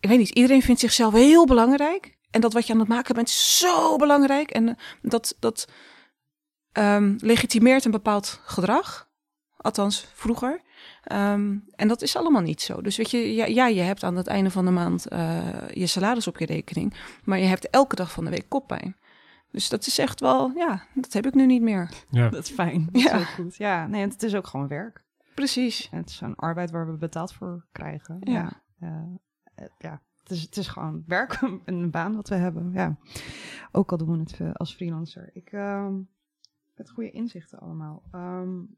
ik 0.00 0.08
weet 0.08 0.18
niet, 0.18 0.30
iedereen 0.30 0.62
vindt 0.62 0.80
zichzelf 0.80 1.12
heel 1.12 1.46
belangrijk. 1.46 2.16
En 2.30 2.40
dat 2.40 2.52
wat 2.52 2.66
je 2.66 2.72
aan 2.72 2.78
het 2.78 2.88
maken 2.88 3.14
bent 3.14 3.28
is 3.28 3.58
zo 3.58 3.96
belangrijk. 3.96 4.50
En 4.50 4.76
dat, 5.02 5.36
dat 5.38 5.68
um, 6.72 7.16
legitimeert 7.20 7.84
een 7.84 7.90
bepaald 7.90 8.40
gedrag. 8.44 9.07
Althans, 9.60 10.06
vroeger. 10.14 10.60
Um, 11.12 11.64
en 11.76 11.88
dat 11.88 12.02
is 12.02 12.16
allemaal 12.16 12.42
niet 12.42 12.60
zo. 12.60 12.80
Dus 12.80 12.96
weet 12.96 13.10
je, 13.10 13.34
ja, 13.34 13.46
ja 13.46 13.66
je 13.66 13.80
hebt 13.80 14.02
aan 14.02 14.16
het 14.16 14.26
einde 14.26 14.50
van 14.50 14.64
de 14.64 14.70
maand 14.70 15.12
uh, 15.12 15.68
je 15.70 15.86
salaris 15.86 16.26
op 16.26 16.38
je 16.38 16.46
rekening. 16.46 16.94
Maar 17.24 17.38
je 17.38 17.46
hebt 17.46 17.70
elke 17.70 17.96
dag 17.96 18.12
van 18.12 18.24
de 18.24 18.30
week 18.30 18.48
koppijn. 18.48 18.96
Dus 19.50 19.68
dat 19.68 19.86
is 19.86 19.98
echt 19.98 20.20
wel, 20.20 20.50
ja, 20.54 20.82
dat 20.94 21.12
heb 21.12 21.26
ik 21.26 21.34
nu 21.34 21.46
niet 21.46 21.62
meer. 21.62 21.90
Ja. 22.10 22.28
Dat 22.28 22.44
is 22.44 22.50
fijn. 22.50 22.88
Dat 22.92 23.02
ja. 23.02 23.18
Is 23.18 23.26
goed. 23.26 23.56
Ja, 23.56 23.86
nee, 23.86 24.00
het 24.02 24.22
is 24.22 24.34
ook 24.34 24.46
gewoon 24.46 24.68
werk. 24.68 25.04
Precies. 25.34 25.88
En 25.90 25.98
het 25.98 26.10
is 26.10 26.20
een 26.20 26.36
arbeid 26.36 26.70
waar 26.70 26.86
we 26.86 26.98
betaald 26.98 27.32
voor 27.32 27.64
krijgen. 27.72 28.18
Ja. 28.20 28.62
Ja. 28.80 29.08
Uh, 29.60 29.66
ja. 29.78 30.00
het, 30.22 30.30
is, 30.30 30.42
het 30.42 30.56
is 30.56 30.68
gewoon 30.68 31.02
werk, 31.06 31.40
een 31.64 31.90
baan 31.90 32.14
wat 32.14 32.28
we 32.28 32.34
hebben. 32.34 32.72
Ja. 32.72 32.96
Ook 33.72 33.90
al 33.90 33.98
doen 33.98 34.12
we 34.12 34.18
het 34.18 34.40
eh, 34.40 34.52
als 34.52 34.74
freelancer. 34.74 35.30
Ik 35.32 35.52
uh, 35.52 35.88
het 36.74 36.90
goede 36.90 37.10
inzichten 37.10 37.58
allemaal. 37.58 38.02
Um, 38.14 38.76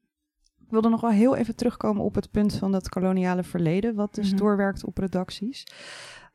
wilde 0.70 0.88
nog 0.88 1.00
wel 1.00 1.10
heel 1.10 1.36
even 1.36 1.56
terugkomen 1.56 2.02
op 2.02 2.14
het 2.14 2.30
punt 2.30 2.56
van 2.56 2.72
dat 2.72 2.88
koloniale 2.88 3.42
verleden, 3.42 3.94
wat 3.94 4.14
dus 4.14 4.24
mm 4.24 4.30
-hmm. 4.30 4.38
doorwerkt 4.38 4.84
op 4.84 4.98
redacties. 4.98 5.64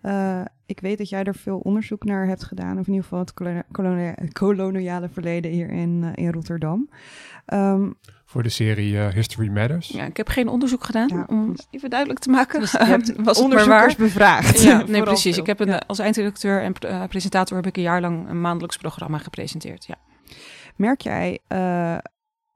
Uh, 0.05 0.41
ik 0.65 0.79
weet 0.79 0.97
dat 0.97 1.09
jij 1.09 1.23
er 1.23 1.35
veel 1.35 1.57
onderzoek 1.57 2.03
naar 2.03 2.27
hebt 2.27 2.43
gedaan, 2.43 2.79
of 2.79 2.87
in 2.87 2.93
ieder 2.93 3.03
geval 3.03 3.19
het 3.19 3.33
kolonia 3.71 4.15
koloniale 4.31 5.09
verleden 5.09 5.51
hier 5.51 5.69
in, 5.69 6.01
uh, 6.03 6.09
in 6.25 6.31
Rotterdam. 6.31 6.89
Um, 7.53 7.95
Voor 8.25 8.43
de 8.43 8.49
serie 8.49 8.93
uh, 8.93 9.07
History 9.07 9.49
Matters. 9.49 9.87
Ja, 9.87 10.05
ik 10.05 10.17
heb 10.17 10.27
geen 10.27 10.47
onderzoek 10.47 10.83
gedaan, 10.83 11.07
ja. 11.07 11.23
om 11.27 11.55
even 11.71 11.89
duidelijk 11.89 12.19
te 12.19 12.29
maken. 12.29 12.59
Dus 12.59 12.71
je 12.71 12.77
hebt 12.77 13.13
was 13.23 13.39
onderzoekers 13.39 13.95
bevraagd. 13.95 14.61
Ja, 14.63 14.83
nee, 14.87 15.03
precies. 15.03 15.33
Veel. 15.33 15.43
Ik 15.43 15.47
heb 15.47 15.59
een, 15.59 15.67
ja. 15.67 15.81
als 15.87 15.99
eindredacteur 15.99 16.61
en 16.61 16.73
presentator 17.07 17.57
heb 17.57 17.67
ik 17.67 17.77
een 17.77 17.83
jaar 17.83 18.01
lang 18.01 18.29
een 18.29 18.41
maandelijks 18.41 18.77
programma 18.77 19.17
gepresenteerd. 19.17 19.85
Ja. 19.85 19.95
Merk 20.75 21.01
jij 21.01 21.39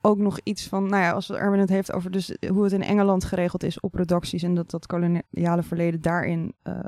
ook 0.02 0.18
nog 0.18 0.40
iets 0.44 0.68
van, 0.68 0.90
nou 0.90 1.04
ja, 1.04 1.12
als 1.12 1.32
Erwin 1.32 1.60
het 1.60 1.70
heeft 1.70 1.94
over 1.94 2.12
dus 2.12 2.36
hoe 2.48 2.64
het 2.64 2.74
in 2.74 2.84
Engeland 2.84 3.24
geregeld 3.24 3.64
is 3.64 3.80
op 3.80 3.96
redacties 3.96 4.44
en 4.44 4.56
dat 4.56 4.72
dat 4.72 4.86
koloniale 4.86 5.64
verleden 5.64 6.02
daarin 6.02 6.54
uh, 6.64 6.80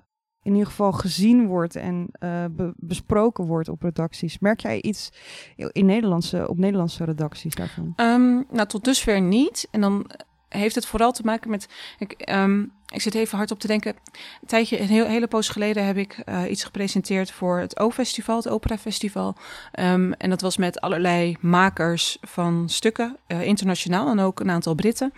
in 0.44 0.52
ieder 0.52 0.68
geval 0.68 0.92
gezien 0.92 1.48
wordt 1.48 1.76
en 1.76 2.10
be 2.56 2.74
besproken 2.76 3.46
wordt 3.46 3.70
op 3.70 3.82
redacties. 3.82 4.40
Merk 4.40 4.60
jij 4.60 4.82
iets 4.82 5.12
in 5.56 5.86
Nederlandse, 5.86 6.50
op 6.50 6.58
Nederlandse 6.58 7.04
redacties 7.04 7.56
daarvan? 7.56 7.94
Um, 7.96 8.46
nou, 8.52 8.68
tot 8.68 8.84
dusver 8.84 9.22
niet. 9.22 9.68
En 9.72 9.82
dan 9.82 10.12
heeft 10.50 10.76
het 10.76 10.86
vooral 10.86 11.12
te 11.12 11.24
maken 11.24 11.50
met. 11.50 11.68
Ik, 11.98 12.32
um, 12.34 12.72
ik 12.92 13.02
zit 13.02 13.16
even 13.16 13.38
hard 13.38 13.52
op 13.52 13.60
te 13.60 13.68
denken. 13.68 13.96
Een 14.42 14.48
tijdje, 14.48 14.80
een 14.80 14.88
hele 14.88 15.28
poos 15.28 15.50
geleden 15.50 15.86
heb 15.86 15.98
ik 15.98 16.24
uh, 16.26 16.50
iets 16.50 16.64
gepresenteerd 16.64 17.32
voor 17.32 17.60
het 17.60 17.80
O-festival, 17.80 18.36
het 18.36 18.50
Opera 18.50 18.78
Festival. 18.78 19.36
Um, 19.80 20.14
en 20.14 20.30
dat 20.30 20.42
was 20.42 20.58
met 20.58 20.82
allerlei 20.82 21.38
makers 21.40 22.18
van 22.22 22.70
stukken, 22.70 23.18
uh, 23.28 23.42
internationaal 23.42 24.10
en 24.10 24.20
ook 24.20 24.40
een 24.40 24.50
aantal 24.50 24.76
Britten. 24.76 25.14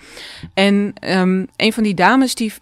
En 0.53 0.93
um, 1.01 1.47
een 1.55 1.73
van 1.73 1.83
die 1.83 1.93
dames 1.93 2.35
die 2.35 2.53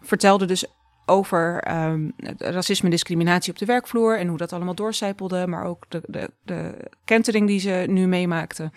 vertelde 0.00 0.44
dus 0.44 0.64
over 1.06 1.70
um, 1.70 2.12
racisme 2.38 2.84
en 2.84 2.90
discriminatie 2.90 3.52
op 3.52 3.58
de 3.58 3.64
werkvloer 3.64 4.18
en 4.18 4.28
hoe 4.28 4.38
dat 4.38 4.52
allemaal 4.52 4.74
doorcijpelde, 4.74 5.46
maar 5.46 5.64
ook 5.64 5.84
de, 5.88 6.02
de, 6.06 6.30
de 6.42 6.74
kentering 7.04 7.46
die 7.46 7.60
ze 7.60 7.84
nu 7.88 8.06
meemaakte. 8.06 8.70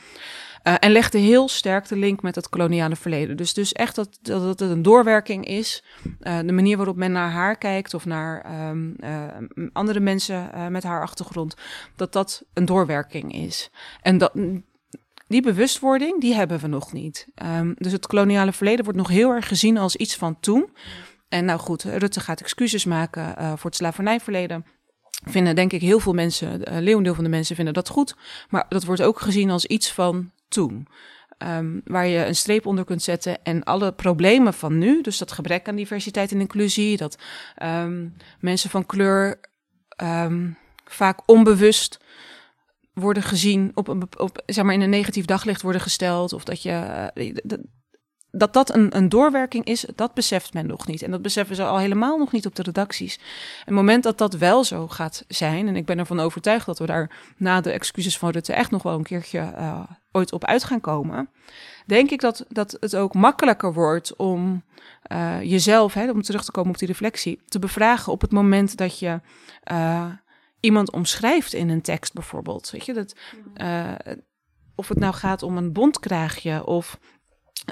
Uh, 0.64 0.76
en 0.80 0.92
legde 0.92 1.18
heel 1.18 1.48
sterk 1.48 1.88
de 1.88 1.96
link 1.96 2.22
met 2.22 2.36
het 2.36 2.50
koloniale 2.50 2.96
verleden. 2.96 3.38
Dus, 3.38 3.54
dus 3.54 3.74
echt 3.74 3.96
dat, 3.96 4.20
dat 4.22 4.42
het 4.42 4.62
een 4.62 4.82
doorwerking 4.82 5.46
is. 5.46 5.84
Uh, 6.22 6.40
de 6.40 6.52
manier 6.52 6.78
waarop 6.78 6.96
men 6.96 7.12
naar 7.12 7.30
haar 7.30 7.58
kijkt 7.58 7.94
of 7.94 8.06
naar 8.06 8.70
um, 8.70 8.96
uh, 9.00 9.24
andere 9.74 10.00
mensen 10.00 10.72
met 10.72 10.84
haar 10.84 11.02
achtergrond. 11.02 11.56
Dat 11.96 12.14
dat 12.14 12.44
een 12.54 12.66
doorwerking 12.66 13.34
is. 13.34 13.70
En 14.02 14.18
dat, 14.18 14.34
die 15.28 15.42
bewustwording, 15.42 16.22
die 16.22 16.34
hebben 16.34 16.60
we 16.60 16.68
nog 16.68 16.94
niet. 16.94 17.28
Um, 17.60 17.76
dus 17.78 17.92
het 17.92 18.08
koloniale 18.08 18.54
verleden 18.54 18.84
wordt 18.84 19.00
nog 19.00 19.10
heel 19.10 19.32
erg 19.32 19.48
gezien 19.48 19.78
als 19.78 19.96
iets 19.96 20.16
van 20.16 20.40
toen. 20.40 20.70
En 21.30 21.46
nou 21.46 21.60
goed, 21.60 21.84
Rutte 21.84 22.20
gaat 22.20 22.42
excuses 22.42 22.86
maken 22.86 23.36
voor 23.58 23.70
het 23.70 23.76
slavernijverleden 23.76 24.66
vinden 25.26 25.56
denk 25.56 25.74
ik 25.74 25.82
heel 25.82 26.00
veel 26.00 26.14
mensen, 26.14 26.76
een 26.76 26.84
leeuwendeel 26.84 27.14
van 27.16 27.24
de 27.24 27.30
mensen 27.30 27.56
vinden 27.56 27.74
dat 27.74 27.90
goed. 27.90 28.16
Maar 28.50 28.66
dat 28.70 28.84
wordt 28.84 29.02
ook 29.02 29.20
gezien 29.20 29.50
als 29.50 29.66
iets 29.66 29.92
van 29.92 30.32
toen. 30.50 30.88
Um, 31.44 31.82
waar 31.86 32.08
je 32.08 32.26
een 32.26 32.36
streep 32.36 32.66
onder 32.66 32.86
kunt 32.86 33.02
zetten 33.02 33.44
en 33.44 33.64
alle 33.64 33.94
problemen 33.94 34.54
van 34.54 34.78
nu, 34.78 35.02
dus 35.02 35.18
dat 35.18 35.32
gebrek 35.32 35.68
aan 35.68 35.76
diversiteit 35.76 36.32
en 36.32 36.40
inclusie, 36.40 36.98
dat 36.98 37.18
um, 37.64 38.16
mensen 38.40 38.70
van 38.70 38.86
kleur 38.86 39.40
um, 40.04 40.58
vaak 40.86 41.20
onbewust 41.26 42.00
worden 42.94 43.24
gezien, 43.24 43.72
op 43.74 43.88
een, 43.88 44.04
op, 44.18 44.44
zeg 44.46 44.64
maar 44.66 44.74
in 44.74 44.82
een 44.82 44.90
negatief 44.90 45.26
daglicht 45.26 45.62
worden 45.62 45.82
gesteld, 45.82 46.34
of 46.34 46.44
dat 46.44 46.62
je. 46.62 47.12
Dat, 48.32 48.54
dat 48.54 48.76
een, 48.76 48.96
een 48.98 49.10
doorwerking 49.10 49.66
is, 49.66 49.86
dat 49.96 50.14
beseft 50.14 50.54
men 50.54 50.68
nog 50.68 50.88
niet. 50.88 51.02
En 51.02 51.12
dat 51.12 51.22
beseffen 51.22 51.56
ze 51.56 51.64
al 51.64 51.78
helemaal 51.78 52.18
nog 52.18 52.32
niet 52.32 52.46
op 52.46 52.56
de 52.56 52.64
redacties. 52.64 53.20
Het 53.66 53.74
moment 53.74 54.04
dat 54.04 54.18
dat 54.18 54.34
wel 54.34 54.64
zo 54.64 54.88
gaat 54.88 55.26
zijn, 55.28 55.68
en 55.68 55.76
ik 55.76 55.86
ben 55.86 56.00
ervan 56.00 56.20
overtuigd 56.20 56.66
dat 56.66 56.80
we 56.80 56.86
daar 56.86 57.34
na 57.38 57.62
de 57.62 57.72
excuses 57.72 58.18
van 58.18 58.30
Rutte 58.30 58.54
echt 58.54 58.72
nog 58.72 58.84
wel 58.84 58.96
een 58.96 59.04
keertje 59.04 59.40
uh, 59.40 59.80
ooit 60.12 60.32
op 60.32 60.46
uit 60.46 60.64
gaan 60.64 60.82
komen, 60.82 61.30
denk 61.86 62.10
ik 62.10 62.22
dat, 62.22 62.46
dat 62.50 62.78
het 62.80 62.96
ook 62.96 63.14
makkelijker 63.14 63.74
wordt 63.74 64.16
om 64.16 64.64
uh, 65.12 65.42
jezelf, 65.42 65.94
hè, 65.94 66.12
om 66.12 66.22
terug 66.22 66.44
te 66.44 66.52
komen 66.52 66.72
op 66.72 66.78
die 66.78 66.88
reflectie, 66.88 67.42
te 67.48 67.60
bevragen 67.60 68.12
op 68.12 68.22
het 68.22 68.32
moment 68.32 68.78
dat 68.78 69.00
je 69.00 69.22
uh, 69.72 70.06
iemand 70.60 70.92
omschrijft 70.92 71.54
in 71.54 71.70
een 71.70 71.82
tekst 71.82 72.14
bijvoorbeeld. 72.14 72.70
Weet 72.70 72.86
je, 72.86 72.94
dat, 72.94 73.16
of 74.76 74.88
het 74.88 75.00
nou 75.00 75.14
gaat 75.14 75.44
om 75.44 75.58
een 75.58 75.74
bondkraagje 75.74 76.66
of 76.66 77.00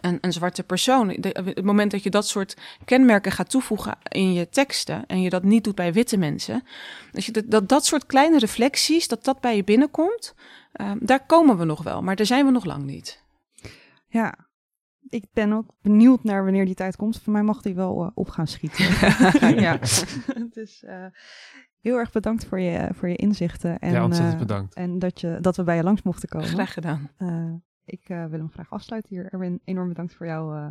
een, 0.02 0.18
een 0.22 0.34
zwarte 0.34 0.64
persoon. 0.64 1.08
De, 1.08 1.30
het 1.44 1.64
moment 1.64 1.92
dat 1.92 2.04
je 2.04 2.10
dat 2.10 2.28
soort 2.28 2.58
kenmerken 2.86 3.32
gaat 3.32 3.50
toevoegen 3.50 3.98
in 4.10 4.34
je 4.34 4.50
teksten 4.50 5.06
en 5.06 5.22
je 5.22 5.30
dat 5.30 5.44
niet 5.44 5.64
doet 5.64 5.76
bij 5.76 5.94
witte 5.94 6.18
mensen, 6.18 6.64
dat 7.12 7.26
je 7.26 7.32
dat, 7.32 7.44
dat, 7.48 7.70
dat 7.70 7.86
soort 7.86 8.06
kleine 8.06 8.40
reflecties, 8.40 9.08
dat 9.08 9.24
dat 9.24 9.40
bij 9.40 9.56
je 9.56 9.64
binnenkomt, 9.64 10.36
uh, 10.82 10.92
daar 11.00 11.26
komen 11.26 11.58
we 11.58 11.66
nog 11.66 11.84
wel, 11.84 12.02
maar 12.02 12.16
daar 12.16 12.26
zijn 12.26 12.46
we 12.46 12.52
nog 12.52 12.66
lang 12.66 12.84
niet. 12.84 13.24
Ja, 14.08 14.48
ik 15.10 15.26
ben 15.34 15.54
ook 15.54 15.74
benieuwd 15.82 16.24
naar 16.24 16.44
wanneer 16.44 16.66
die 16.66 16.76
tijd 16.76 16.96
komt. 16.96 17.22
Voor 17.22 17.34
mij 17.34 17.44
mag 17.44 17.62
die 17.62 17.76
wel 17.76 18.04
uh, 18.04 18.10
op 18.14 18.30
gaan 18.30 18.48
schieten. 18.48 18.86
ja, 19.66 19.80
dus 20.60 20.84
uh, 20.84 21.06
heel 21.82 21.98
erg 21.98 22.12
bedankt 22.12 22.46
voor 22.46 22.60
je, 22.60 22.90
voor 22.94 23.10
je 23.10 23.16
inzichten. 23.16 23.80
En, 23.80 23.92
ja, 23.92 24.04
ontzettend 24.04 24.38
bedankt. 24.38 24.76
En 24.76 25.00
dat, 25.00 25.22
je, 25.22 25.38
dat 25.42 25.56
we 25.56 25.64
bij 25.64 25.76
je 25.76 25.84
langs 25.84 26.02
mochten 26.02 26.30
komen. 26.30 26.48
Graag 26.48 26.74
gedaan. 26.74 27.12
Ik 27.88 28.10
uh, 28.10 28.26
wil 28.26 28.40
hem 28.40 28.52
graag 28.52 28.72
afsluiten 28.72 29.16
hier. 29.16 29.34
Erwin, 29.34 29.62
enorm 29.64 29.88
bedankt 29.88 30.16
voor 30.16 30.26
jouw 30.26 30.56
uh, 30.56 30.68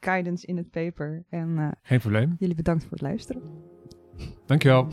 guidance 0.00 0.46
in 0.46 0.56
het 0.56 0.70
paper. 0.70 1.24
En 1.28 1.48
uh, 1.48 1.68
Geen 1.82 2.00
probleem. 2.00 2.36
jullie 2.38 2.54
bedankt 2.54 2.82
voor 2.82 2.92
het 2.92 3.00
luisteren. 3.00 3.42
Dankjewel. 4.46 4.88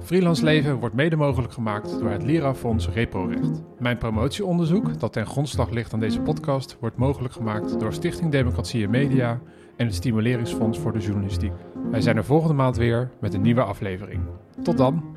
Freelance 0.00 0.44
Leven 0.44 0.76
wordt 0.78 0.94
mede 0.94 1.16
mogelijk 1.16 1.52
gemaakt 1.52 1.98
door 1.98 2.10
het 2.10 2.22
Lira-fonds 2.22 2.88
ReproRecht. 2.88 3.62
Mijn 3.78 3.98
promotieonderzoek, 3.98 5.00
dat 5.00 5.12
ten 5.12 5.26
grondslag 5.26 5.70
ligt 5.70 5.92
aan 5.92 6.00
deze 6.00 6.20
podcast, 6.20 6.76
wordt 6.80 6.96
mogelijk 6.96 7.34
gemaakt 7.34 7.80
door 7.80 7.92
Stichting 7.92 8.30
Democratie 8.30 8.84
en 8.84 8.90
Media 8.90 9.40
en 9.76 9.86
het 9.86 9.94
Stimuleringsfonds 9.94 10.78
voor 10.78 10.92
de 10.92 10.98
Journalistiek. 10.98 11.52
Wij 11.90 12.00
zijn 12.00 12.16
er 12.16 12.24
volgende 12.24 12.54
maand 12.54 12.76
weer 12.76 13.10
met 13.20 13.34
een 13.34 13.42
nieuwe 13.42 13.62
aflevering. 13.62 14.22
Tot 14.62 14.76
dan! 14.76 15.16